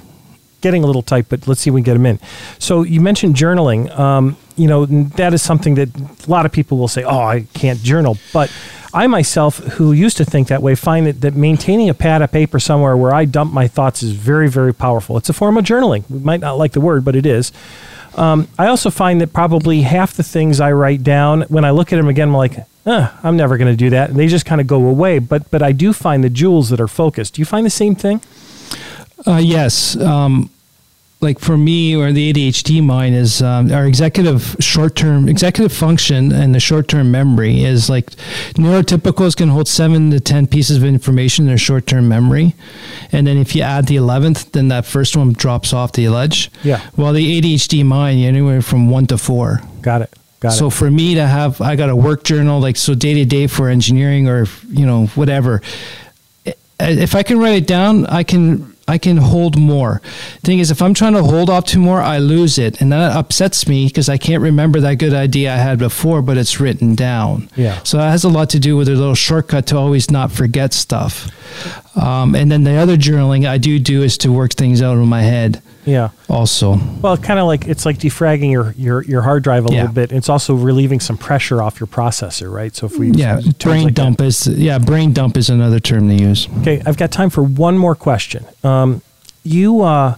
getting 0.61 0.83
a 0.83 0.87
little 0.87 1.01
tight, 1.01 1.27
but 1.29 1.47
let's 1.47 1.61
see 1.61 1.69
if 1.69 1.73
we 1.73 1.81
can 1.81 1.85
get 1.85 1.93
them 1.93 2.05
in. 2.05 2.19
So 2.59 2.83
you 2.83 3.01
mentioned 3.01 3.35
journaling. 3.35 3.97
Um, 3.97 4.37
you 4.55 4.67
know, 4.67 4.85
that 4.85 5.33
is 5.33 5.41
something 5.41 5.75
that 5.75 5.89
a 5.97 6.29
lot 6.29 6.45
of 6.45 6.51
people 6.51 6.77
will 6.77 6.87
say, 6.87 7.03
"Oh, 7.03 7.19
I 7.19 7.41
can't 7.53 7.81
journal," 7.81 8.17
but 8.33 8.51
I 8.97 9.05
myself, 9.05 9.59
who 9.59 9.91
used 9.91 10.17
to 10.17 10.25
think 10.25 10.47
that 10.47 10.63
way, 10.63 10.73
find 10.73 11.05
that, 11.05 11.21
that 11.21 11.35
maintaining 11.35 11.87
a 11.87 11.93
pad 11.93 12.23
of 12.23 12.31
paper 12.31 12.59
somewhere 12.59 12.97
where 12.97 13.13
I 13.13 13.25
dump 13.25 13.53
my 13.53 13.67
thoughts 13.67 14.01
is 14.01 14.13
very, 14.13 14.49
very 14.49 14.73
powerful. 14.73 15.17
It's 15.17 15.29
a 15.29 15.33
form 15.33 15.55
of 15.55 15.65
journaling. 15.65 16.09
We 16.09 16.17
might 16.17 16.39
not 16.39 16.57
like 16.57 16.71
the 16.71 16.81
word, 16.81 17.05
but 17.05 17.15
it 17.15 17.27
is. 17.27 17.51
Um, 18.15 18.47
I 18.57 18.65
also 18.65 18.89
find 18.89 19.21
that 19.21 19.33
probably 19.33 19.83
half 19.83 20.13
the 20.13 20.23
things 20.23 20.59
I 20.59 20.71
write 20.71 21.03
down, 21.03 21.41
when 21.43 21.63
I 21.63 21.69
look 21.69 21.93
at 21.93 21.97
them 21.97 22.07
again, 22.07 22.29
I'm 22.29 22.33
like, 22.33 22.57
eh, 22.87 23.07
I'm 23.21 23.37
never 23.37 23.59
going 23.59 23.71
to 23.71 23.77
do 23.77 23.91
that. 23.91 24.09
And 24.09 24.17
they 24.17 24.25
just 24.25 24.47
kind 24.47 24.59
of 24.59 24.65
go 24.65 24.83
away. 24.87 25.19
But 25.19 25.51
but 25.51 25.61
I 25.61 25.73
do 25.73 25.93
find 25.93 26.23
the 26.23 26.31
jewels 26.31 26.69
that 26.69 26.81
are 26.81 26.87
focused. 26.87 27.35
Do 27.35 27.41
you 27.41 27.45
find 27.45 27.67
the 27.67 27.69
same 27.69 27.93
thing? 27.93 28.19
Uh, 29.27 29.37
yes. 29.43 29.95
Um, 29.97 30.49
like 31.19 31.39
for 31.39 31.57
me 31.57 31.95
or 31.95 32.11
the 32.11 32.31
ADHD 32.31 32.83
mind 32.83 33.15
is 33.15 33.41
um, 33.41 33.71
our 33.71 33.85
executive 33.85 34.55
short 34.59 34.95
term 34.95 35.27
executive 35.27 35.75
function 35.75 36.31
and 36.31 36.53
the 36.53 36.59
short 36.59 36.87
term 36.87 37.09
memory 37.09 37.63
is 37.63 37.89
like 37.89 38.11
neurotypicals 38.53 39.35
can 39.35 39.49
hold 39.49 39.67
seven 39.67 40.11
to 40.11 40.19
ten 40.19 40.45
pieces 40.45 40.77
of 40.77 40.83
information 40.83 41.45
in 41.45 41.47
their 41.47 41.57
short 41.57 41.87
term 41.87 42.07
memory, 42.07 42.53
and 43.11 43.25
then 43.25 43.37
if 43.37 43.55
you 43.55 43.63
add 43.63 43.87
the 43.87 43.95
eleventh, 43.95 44.51
then 44.51 44.67
that 44.67 44.85
first 44.85 45.17
one 45.17 45.33
drops 45.33 45.73
off 45.73 45.93
the 45.93 46.07
ledge. 46.09 46.51
Yeah. 46.63 46.81
While 46.95 47.13
the 47.13 47.41
ADHD 47.41 47.83
mind, 47.83 48.19
anywhere 48.19 48.61
from 48.61 48.89
one 48.89 49.07
to 49.07 49.17
four. 49.17 49.61
Got 49.81 50.03
it. 50.03 50.13
Got 50.39 50.53
it. 50.53 50.57
so 50.57 50.67
it. 50.67 50.73
for 50.73 50.91
me 50.91 51.15
to 51.15 51.25
have, 51.25 51.59
I 51.61 51.75
got 51.75 51.89
a 51.89 51.95
work 51.95 52.23
journal, 52.23 52.59
like 52.59 52.77
so 52.77 52.93
day 52.93 53.15
to 53.15 53.25
day 53.25 53.47
for 53.47 53.69
engineering 53.69 54.27
or 54.27 54.45
you 54.69 54.85
know 54.85 55.07
whatever. 55.07 55.63
if 56.79 57.15
I 57.15 57.23
can 57.23 57.39
write 57.39 57.55
it 57.55 57.67
down, 57.67 58.05
I 58.05 58.21
can 58.21 58.76
I 58.87 58.97
can 58.97 59.17
hold 59.17 59.57
more. 59.57 60.01
Thing 60.43 60.59
is, 60.59 60.71
if 60.71 60.81
I'm 60.81 60.93
trying 60.93 61.13
to 61.13 61.23
hold 61.23 61.49
off 61.49 61.65
to 61.65 61.79
more, 61.79 62.01
I 62.01 62.19
lose 62.19 62.57
it, 62.57 62.79
and 62.79 62.91
that 62.91 63.15
upsets 63.15 63.67
me 63.67 63.87
because 63.87 64.07
I 64.07 64.17
can't 64.17 64.41
remember 64.41 64.79
that 64.79 64.95
good 64.95 65.13
idea 65.13 65.53
I 65.53 65.57
had 65.57 65.77
before, 65.77 66.21
but 66.21 66.37
it's 66.37 66.59
written 66.59 66.95
down. 66.95 67.49
Yeah. 67.55 67.81
So 67.83 67.97
that 67.97 68.11
has 68.11 68.23
a 68.23 68.29
lot 68.29 68.49
to 68.51 68.59
do 68.59 68.77
with 68.77 68.87
a 68.87 68.93
little 68.93 69.15
shortcut 69.15 69.67
to 69.67 69.77
always 69.77 70.09
not 70.09 70.31
forget 70.31 70.73
stuff. 70.73 71.29
Um, 71.95 72.35
and 72.35 72.51
then 72.51 72.63
the 72.63 72.75
other 72.75 72.97
journaling 72.97 73.47
I 73.47 73.57
do 73.57 73.79
do 73.79 74.03
is 74.03 74.17
to 74.19 74.31
work 74.31 74.53
things 74.53 74.81
out 74.81 74.93
in 74.93 75.07
my 75.07 75.21
head. 75.21 75.61
Yeah. 75.85 76.09
Also. 76.29 76.77
Well, 77.01 77.15
kind 77.17 77.39
of 77.39 77.47
like 77.47 77.67
it's 77.67 77.85
like 77.85 77.97
defragging 77.97 78.51
your 78.51 78.71
your, 78.77 79.03
your 79.03 79.21
hard 79.21 79.43
drive 79.43 79.65
a 79.65 79.69
Yeah. 79.71 79.81
little 79.83 79.93
bit. 79.93 80.11
It's 80.11 80.27
also 80.29 80.53
relieving 80.53 80.99
some 80.99 81.17
pressure 81.17 81.61
off 81.63 81.79
your 81.79 81.87
processor, 81.87 82.51
right? 82.51 82.75
So 82.75 82.87
if 82.87 82.97
we 82.97 83.11
Yeah, 83.11 83.39
brain 83.59 83.85
like 83.85 83.93
dump 83.93 84.19
is 84.21 84.47
yeah, 84.47 84.79
brain 84.79 85.13
dump 85.13 85.37
is 85.37 85.49
another 85.49 85.79
term 85.79 86.09
to 86.09 86.15
use. 86.15 86.47
Okay, 86.61 86.81
I've 86.85 86.97
got 86.97 87.11
time 87.11 87.29
for 87.29 87.41
one 87.43 87.77
more 87.77 87.95
question. 87.95 88.45
Um, 88.63 89.01
you, 89.43 89.81
uh, 89.81 90.15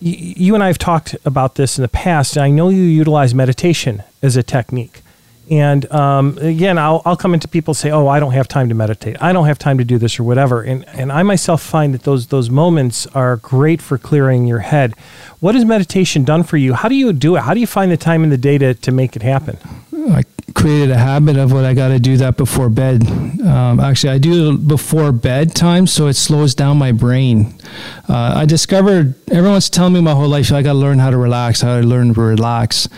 you 0.00 0.54
and 0.54 0.62
I 0.64 0.66
have 0.66 0.78
talked 0.78 1.14
about 1.24 1.54
this 1.54 1.78
in 1.78 1.82
the 1.82 1.88
past, 1.88 2.36
and 2.36 2.42
I 2.44 2.50
know 2.50 2.68
you 2.68 2.82
utilize 2.82 3.32
meditation 3.32 4.02
as 4.22 4.36
a 4.36 4.42
technique. 4.42 5.02
And 5.48 5.90
um, 5.92 6.38
again, 6.38 6.76
I'll, 6.76 7.02
I'll 7.04 7.16
come 7.16 7.32
into 7.32 7.46
people 7.46 7.72
say, 7.72 7.90
"Oh, 7.90 8.08
I 8.08 8.18
don't 8.18 8.32
have 8.32 8.48
time 8.48 8.68
to 8.68 8.74
meditate. 8.74 9.16
I 9.20 9.32
don't 9.32 9.46
have 9.46 9.58
time 9.58 9.78
to 9.78 9.84
do 9.84 9.96
this 9.96 10.18
or 10.18 10.24
whatever." 10.24 10.62
And 10.62 10.86
and 10.88 11.12
I 11.12 11.22
myself 11.22 11.62
find 11.62 11.94
that 11.94 12.02
those 12.02 12.28
those 12.28 12.50
moments 12.50 13.06
are 13.08 13.36
great 13.36 13.80
for 13.80 13.96
clearing 13.96 14.46
your 14.46 14.60
head. 14.60 14.94
What 15.38 15.54
has 15.54 15.64
meditation 15.64 16.24
done 16.24 16.42
for 16.42 16.56
you? 16.56 16.74
How 16.74 16.88
do 16.88 16.96
you 16.96 17.12
do 17.12 17.36
it? 17.36 17.42
How 17.42 17.54
do 17.54 17.60
you 17.60 17.66
find 17.66 17.92
the 17.92 17.96
time 17.96 18.24
in 18.24 18.30
the 18.30 18.38
day 18.38 18.58
to, 18.58 18.74
to 18.74 18.90
make 18.90 19.14
it 19.14 19.22
happen? 19.22 19.58
I 20.10 20.24
created 20.54 20.90
a 20.90 20.98
habit 20.98 21.36
of 21.36 21.52
what 21.52 21.64
I 21.64 21.74
got 21.74 21.88
to 21.88 21.98
do 21.98 22.16
that 22.16 22.36
before 22.36 22.68
bed. 22.68 23.06
Um, 23.42 23.78
actually, 23.78 24.14
I 24.14 24.18
do 24.18 24.54
it 24.54 24.68
before 24.68 25.12
bedtime, 25.12 25.86
so 25.86 26.06
it 26.06 26.14
slows 26.14 26.54
down 26.54 26.78
my 26.78 26.92
brain. 26.92 27.54
Uh, 28.08 28.34
I 28.36 28.46
discovered 28.46 29.14
everyone's 29.30 29.68
telling 29.70 29.92
me 29.92 30.00
my 30.00 30.12
whole 30.12 30.28
life 30.28 30.50
I 30.52 30.62
got 30.62 30.72
to 30.72 30.78
learn 30.78 30.98
how 30.98 31.10
to 31.10 31.16
relax, 31.16 31.60
how 31.60 31.80
to 31.80 31.86
learn 31.86 32.14
to 32.14 32.20
relax. 32.20 32.88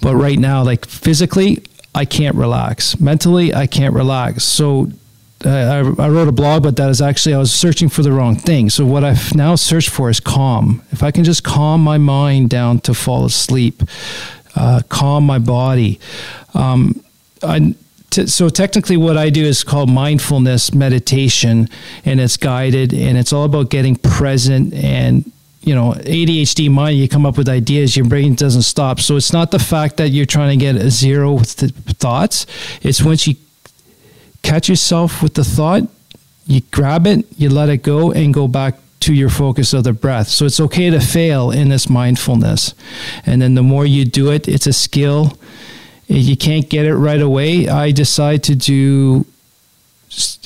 But 0.00 0.16
right 0.16 0.38
now, 0.38 0.62
like 0.62 0.86
physically, 0.86 1.62
I 1.94 2.04
can't 2.04 2.36
relax. 2.36 3.00
Mentally, 3.00 3.54
I 3.54 3.66
can't 3.66 3.94
relax. 3.94 4.44
So 4.44 4.90
uh, 5.44 5.48
I, 5.48 6.04
I 6.04 6.08
wrote 6.08 6.28
a 6.28 6.32
blog, 6.32 6.62
but 6.62 6.76
that 6.76 6.90
is 6.90 7.00
actually 7.00 7.34
I 7.34 7.38
was 7.38 7.52
searching 7.52 7.88
for 7.88 8.02
the 8.02 8.12
wrong 8.12 8.36
thing. 8.36 8.70
So 8.70 8.84
what 8.84 9.04
I've 9.04 9.34
now 9.34 9.54
searched 9.54 9.88
for 9.88 10.10
is 10.10 10.20
calm. 10.20 10.82
If 10.92 11.02
I 11.02 11.10
can 11.10 11.24
just 11.24 11.44
calm 11.44 11.80
my 11.80 11.98
mind 11.98 12.50
down 12.50 12.80
to 12.80 12.94
fall 12.94 13.24
asleep, 13.24 13.82
uh, 14.54 14.82
calm 14.88 15.24
my 15.24 15.38
body. 15.38 15.98
Um, 16.54 17.02
I, 17.42 17.74
t- 18.10 18.26
so 18.26 18.48
technically, 18.48 18.96
what 18.96 19.16
I 19.16 19.30
do 19.30 19.42
is 19.44 19.64
called 19.64 19.88
mindfulness 19.90 20.74
meditation, 20.74 21.68
and 22.04 22.20
it's 22.20 22.36
guided, 22.36 22.92
and 22.92 23.16
it's 23.16 23.32
all 23.32 23.44
about 23.44 23.70
getting 23.70 23.96
present 23.96 24.74
and 24.74 25.30
you 25.62 25.74
know 25.74 25.92
ADHD 25.92 26.70
mind. 26.70 26.98
You 26.98 27.08
come 27.08 27.26
up 27.26 27.36
with 27.36 27.48
ideas, 27.48 27.96
your 27.96 28.06
brain 28.06 28.34
doesn't 28.34 28.62
stop. 28.62 29.00
So 29.00 29.16
it's 29.16 29.32
not 29.32 29.50
the 29.50 29.58
fact 29.58 29.96
that 29.98 30.08
you're 30.08 30.26
trying 30.26 30.58
to 30.58 30.64
get 30.64 30.76
a 30.76 30.90
zero 30.90 31.32
with 31.32 31.56
the 31.56 31.68
thoughts. 31.94 32.46
It's 32.82 33.02
once 33.02 33.26
you 33.26 33.36
catch 34.42 34.68
yourself 34.68 35.22
with 35.22 35.34
the 35.34 35.44
thought, 35.44 35.82
you 36.46 36.62
grab 36.70 37.06
it, 37.06 37.26
you 37.36 37.50
let 37.50 37.68
it 37.68 37.82
go, 37.82 38.10
and 38.12 38.32
go 38.32 38.48
back 38.48 38.74
to 39.00 39.14
your 39.14 39.30
focus 39.30 39.72
of 39.72 39.84
the 39.84 39.92
breath. 39.92 40.28
So 40.28 40.44
it's 40.44 40.60
okay 40.60 40.90
to 40.90 41.00
fail 41.00 41.50
in 41.50 41.68
this 41.68 41.88
mindfulness. 41.88 42.74
And 43.24 43.40
then 43.40 43.54
the 43.54 43.62
more 43.62 43.86
you 43.86 44.04
do 44.04 44.30
it, 44.30 44.46
it's 44.46 44.66
a 44.66 44.72
skill. 44.72 45.38
You 46.06 46.36
can't 46.36 46.68
get 46.68 46.86
it 46.86 46.96
right 46.96 47.20
away. 47.20 47.68
I 47.68 47.92
decide 47.92 48.42
to 48.44 48.54
do 48.54 49.26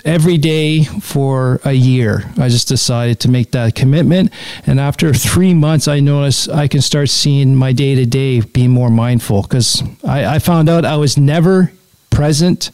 every 0.04 0.36
day 0.36 0.84
for 0.84 1.60
a 1.64 1.72
year. 1.72 2.30
I 2.38 2.48
just 2.48 2.68
decided 2.68 3.20
to 3.20 3.30
make 3.30 3.52
that 3.52 3.74
commitment. 3.74 4.32
And 4.66 4.78
after 4.78 5.12
three 5.14 5.54
months, 5.54 5.88
I 5.88 6.00
noticed 6.00 6.50
I 6.50 6.68
can 6.68 6.82
start 6.82 7.08
seeing 7.08 7.54
my 7.54 7.72
day 7.72 7.94
to 7.94 8.04
day 8.04 8.40
be 8.40 8.68
more 8.68 8.90
mindful 8.90 9.42
because 9.42 9.82
I, 10.04 10.36
I 10.36 10.38
found 10.38 10.68
out 10.68 10.84
I 10.84 10.96
was 10.96 11.16
never 11.16 11.72
present 12.10 12.70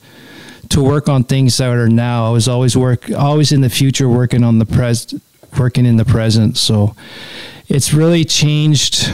to 0.71 0.83
work 0.83 1.09
on 1.09 1.25
things 1.25 1.57
that 1.59 1.71
are 1.71 1.89
now. 1.89 2.27
I 2.27 2.31
was 2.31 2.49
always 2.49 2.77
work, 2.77 3.11
always 3.11 3.53
in 3.53 3.61
the 3.61 3.71
future, 3.71 4.09
working 4.09 4.43
on 4.43 4.59
the 4.59 4.67
present, 4.67 5.23
working 5.59 5.87
in 5.87 5.97
the 5.97 6.05
present. 6.05 6.57
So 6.57 6.95
it's 7.71 7.95
really 7.95 8.25
changed. 8.25 9.09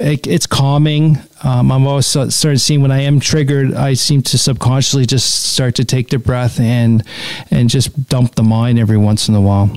It, 0.00 0.26
it's 0.28 0.46
calming. 0.46 1.18
Um, 1.42 1.72
I'm 1.72 1.86
always 1.86 2.06
started 2.06 2.60
seeing 2.60 2.80
when 2.80 2.92
I 2.92 3.00
am 3.02 3.18
triggered, 3.18 3.74
I 3.74 3.94
seem 3.94 4.22
to 4.22 4.38
subconsciously 4.38 5.04
just 5.04 5.52
start 5.52 5.74
to 5.74 5.84
take 5.84 6.08
the 6.08 6.18
breath 6.18 6.60
and 6.60 7.02
and 7.50 7.68
just 7.68 8.08
dump 8.08 8.36
the 8.36 8.44
mind 8.44 8.78
every 8.78 8.96
once 8.96 9.28
in 9.28 9.34
a 9.34 9.40
while. 9.40 9.70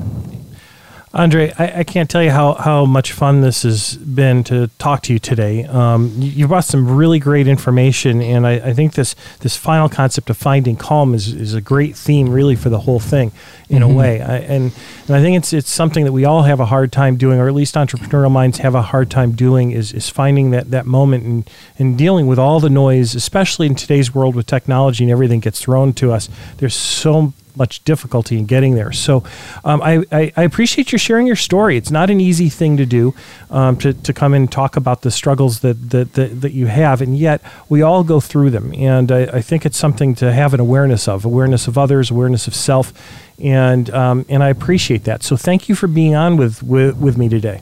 Andre, 1.14 1.52
I, 1.60 1.80
I 1.80 1.84
can't 1.84 2.10
tell 2.10 2.24
you 2.24 2.32
how, 2.32 2.54
how 2.54 2.86
much 2.86 3.12
fun 3.12 3.42
this 3.42 3.64
has 3.64 3.98
been 3.98 4.46
to 4.46 4.68
talk 4.78 5.02
to 5.04 5.14
you 5.14 5.20
today. 5.20 5.66
Um, 5.66 6.14
you, 6.16 6.32
you 6.32 6.48
brought 6.48 6.64
some 6.64 6.96
really 6.96 7.20
great 7.20 7.50
information, 7.50 8.22
and 8.22 8.48
I, 8.48 8.54
I 8.54 8.74
think 8.74 8.94
this 8.94 9.14
this 9.42 9.58
final 9.58 9.90
concept 9.90 10.30
of 10.30 10.38
finding 10.38 10.78
calm 10.78 11.14
is, 11.14 11.34
is 11.34 11.54
a 11.54 11.60
great 11.60 11.98
theme, 11.98 12.30
really, 12.30 12.56
for 12.56 12.70
the 12.70 12.80
whole 12.80 13.02
thing, 13.02 13.34
in 13.68 13.82
a 13.82 13.90
way. 13.90 14.22
I, 14.22 14.38
and 14.38 14.72
and 15.08 15.16
I 15.16 15.22
think 15.22 15.36
it's 15.36 15.52
it's 15.52 15.70
something 15.70 16.06
that 16.06 16.14
we 16.14 16.24
all 16.24 16.44
have 16.44 16.62
a 16.62 16.68
hard 16.68 16.94
time 16.94 17.18
doing, 17.18 17.40
or 17.40 17.50
at 17.50 17.54
least 17.54 17.76
entrepreneurial 17.76 18.32
minds 18.32 18.60
have 18.60 18.74
a 18.74 18.82
hard 18.82 19.12
time 19.12 19.34
doing, 19.34 19.72
is 19.72 19.92
is 19.92 20.10
finding 20.10 20.52
that 20.52 20.72
that 20.72 20.86
moment 20.86 21.26
and 21.26 21.50
and 21.78 21.98
dealing 21.98 22.26
with 22.26 22.40
all 22.40 22.62
the 22.62 22.70
noise, 22.70 23.16
especially 23.16 23.68
in 23.68 23.76
today's 23.76 24.16
world 24.16 24.34
with 24.34 24.46
technology 24.46 25.04
and 25.04 25.12
everything 25.12 25.42
gets 25.42 25.60
thrown 25.60 25.92
to 25.92 26.14
us. 26.14 26.30
There's 26.58 26.76
so 26.76 27.34
much 27.56 27.84
difficulty 27.84 28.38
in 28.38 28.46
getting 28.46 28.76
there. 28.76 28.92
So 28.92 29.24
um, 29.64 29.82
I, 29.82 30.04
I, 30.12 30.32
I 30.36 30.44
appreciate 30.44 30.92
you 30.92 30.98
sharing 30.98 31.28
your 31.28 31.36
story. 31.36 31.78
It's 31.78 31.92
not 31.92 32.10
an 32.10 32.22
easy 32.22 32.50
thing 32.50 32.78
to 32.78 32.86
do 32.86 33.14
um, 33.50 33.78
to, 33.78 33.94
to 33.94 34.14
come 34.14 34.34
and 34.34 34.52
talk 34.52 34.76
about 34.76 35.02
the 35.02 35.12
struggles 35.12 35.60
that, 35.62 35.90
that, 35.90 36.14
that, 36.14 36.42
that 36.42 36.52
you 36.52 36.68
have, 36.68 37.02
and 37.02 37.18
yet 37.18 37.42
we 37.70 37.82
all 37.82 38.04
go 38.04 38.20
through 38.20 38.50
them. 38.52 38.74
And 38.76 39.12
I, 39.12 39.22
I 39.24 39.42
think 39.42 39.66
it's 39.66 39.78
something 39.78 40.16
to 40.16 40.32
have 40.32 40.54
an 40.54 40.60
awareness 40.60 41.08
of, 41.08 41.26
awareness 41.26 41.68
of 41.68 41.78
others, 41.78 42.12
awareness 42.12 42.48
of 42.48 42.56
self. 42.56 42.94
And, 43.40 43.90
um, 43.90 44.26
and 44.30 44.44
I 44.44 44.50
appreciate 44.50 45.04
that. 45.06 45.24
So 45.24 45.36
thank 45.36 45.68
you 45.68 45.76
for 45.76 45.88
being 45.88 46.16
on 46.16 46.38
with, 46.38 46.62
with, 46.62 46.96
with 46.98 47.18
me 47.18 47.28
today. 47.28 47.62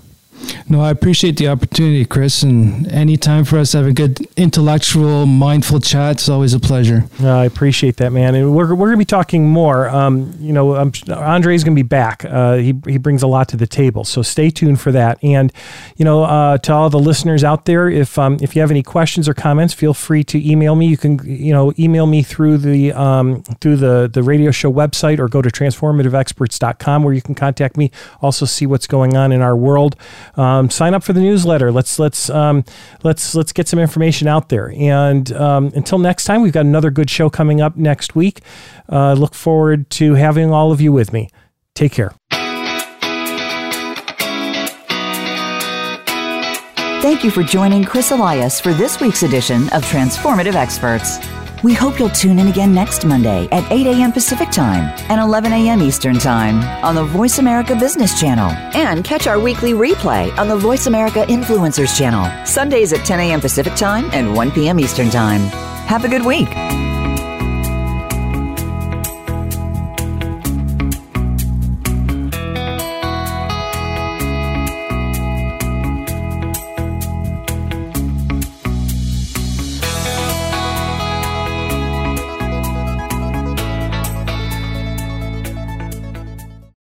No, 0.71 0.81
I 0.81 0.91
appreciate 0.91 1.37
the 1.37 1.47
opportunity, 1.47 2.05
Chris. 2.05 2.43
And 2.43 2.87
any 2.91 3.17
time 3.17 3.43
for 3.43 3.57
us 3.57 3.71
to 3.71 3.77
have 3.77 3.87
a 3.87 3.91
good 3.91 4.19
intellectual, 4.37 5.25
mindful 5.25 5.79
chat, 5.79 6.17
it's 6.17 6.29
always 6.29 6.53
a 6.53 6.59
pleasure. 6.59 7.05
Uh, 7.19 7.29
I 7.29 7.45
appreciate 7.45 7.97
that, 7.97 8.11
man. 8.11 8.35
And 8.35 8.53
we're, 8.55 8.75
we're 8.75 8.87
going 8.87 8.91
to 8.91 8.97
be 8.97 9.05
talking 9.05 9.49
more. 9.49 9.89
Um, 9.89 10.33
you 10.39 10.53
know, 10.53 10.75
um, 10.75 10.91
Andre's 11.09 11.63
going 11.63 11.75
to 11.75 11.83
be 11.83 11.87
back. 11.87 12.23
Uh, 12.23 12.57
he, 12.57 12.75
he 12.85 12.97
brings 12.97 13.23
a 13.23 13.27
lot 13.27 13.49
to 13.49 13.57
the 13.57 13.65
table. 13.65 14.03
So 14.03 14.21
stay 14.21 14.51
tuned 14.51 14.79
for 14.79 14.91
that. 14.91 15.17
And, 15.23 15.51
you 15.97 16.05
know, 16.05 16.23
uh, 16.23 16.59
to 16.59 16.73
all 16.73 16.91
the 16.91 16.99
listeners 16.99 17.43
out 17.43 17.65
there, 17.65 17.89
if, 17.89 18.19
um, 18.19 18.37
if 18.41 18.55
you 18.55 18.61
have 18.61 18.69
any 18.69 18.83
questions 18.83 19.27
or 19.27 19.33
comments, 19.33 19.73
feel 19.73 19.95
free 19.95 20.23
to 20.25 20.49
email 20.49 20.75
me. 20.75 20.85
You 20.85 20.97
can, 20.97 21.19
you 21.25 21.51
know, 21.51 21.73
email 21.79 22.05
me 22.05 22.21
through 22.21 22.59
the, 22.59 22.93
um, 22.93 23.41
through 23.59 23.77
the, 23.77 24.07
the 24.11 24.21
radio 24.21 24.51
show 24.51 24.71
website 24.71 25.17
or 25.17 25.27
go 25.27 25.41
to 25.41 25.49
transformativeexperts.com 25.49 27.03
where 27.03 27.13
you 27.13 27.23
can 27.23 27.33
contact 27.33 27.75
me. 27.75 27.89
Also 28.21 28.45
see 28.45 28.67
what's 28.67 28.85
going 28.85 29.17
on 29.17 29.31
in 29.31 29.41
our 29.41 29.55
world. 29.55 29.95
Um, 30.35 30.69
sign 30.69 30.93
up 30.93 31.03
for 31.03 31.13
the 31.13 31.21
newsletter. 31.21 31.71
Let's, 31.71 31.99
let's, 31.99 32.29
um, 32.29 32.63
let's, 33.03 33.35
let's 33.35 33.51
get 33.51 33.67
some 33.67 33.79
information 33.79 34.27
out 34.27 34.49
there. 34.49 34.71
And 34.75 35.31
um, 35.33 35.71
until 35.75 35.97
next 35.99 36.25
time, 36.25 36.41
we've 36.41 36.53
got 36.53 36.65
another 36.65 36.91
good 36.91 37.09
show 37.09 37.29
coming 37.29 37.61
up 37.61 37.75
next 37.75 38.15
week. 38.15 38.41
Uh, 38.87 39.13
look 39.13 39.33
forward 39.33 39.89
to 39.91 40.15
having 40.15 40.51
all 40.51 40.71
of 40.71 40.81
you 40.81 40.91
with 40.91 41.13
me. 41.13 41.29
Take 41.75 41.91
care. 41.91 42.13
Thank 47.01 47.23
you 47.23 47.31
for 47.31 47.43
joining 47.43 47.85
Chris 47.85 48.11
Elias 48.11 48.59
for 48.59 48.73
this 48.73 48.99
week's 48.99 49.23
edition 49.23 49.63
of 49.69 49.83
Transformative 49.85 50.55
Experts. 50.55 51.17
We 51.63 51.73
hope 51.73 51.99
you'll 51.99 52.09
tune 52.09 52.39
in 52.39 52.47
again 52.47 52.73
next 52.73 53.05
Monday 53.05 53.47
at 53.51 53.69
8 53.69 53.87
a.m. 53.87 54.11
Pacific 54.13 54.49
Time 54.49 54.93
and 55.09 55.19
11 55.19 55.51
a.m. 55.51 55.81
Eastern 55.81 56.17
Time 56.17 56.63
on 56.85 56.95
the 56.95 57.03
Voice 57.03 57.37
America 57.37 57.75
Business 57.75 58.17
Channel. 58.19 58.49
And 58.73 59.03
catch 59.03 59.27
our 59.27 59.39
weekly 59.39 59.73
replay 59.73 60.35
on 60.37 60.47
the 60.47 60.55
Voice 60.57 60.87
America 60.87 61.25
Influencers 61.27 61.97
Channel, 61.97 62.45
Sundays 62.45 62.93
at 62.93 63.05
10 63.05 63.19
a.m. 63.19 63.41
Pacific 63.41 63.75
Time 63.75 64.09
and 64.13 64.33
1 64.33 64.51
p.m. 64.51 64.79
Eastern 64.79 65.09
Time. 65.09 65.41
Have 65.87 66.05
a 66.05 66.07
good 66.07 66.25
week. 66.25 66.49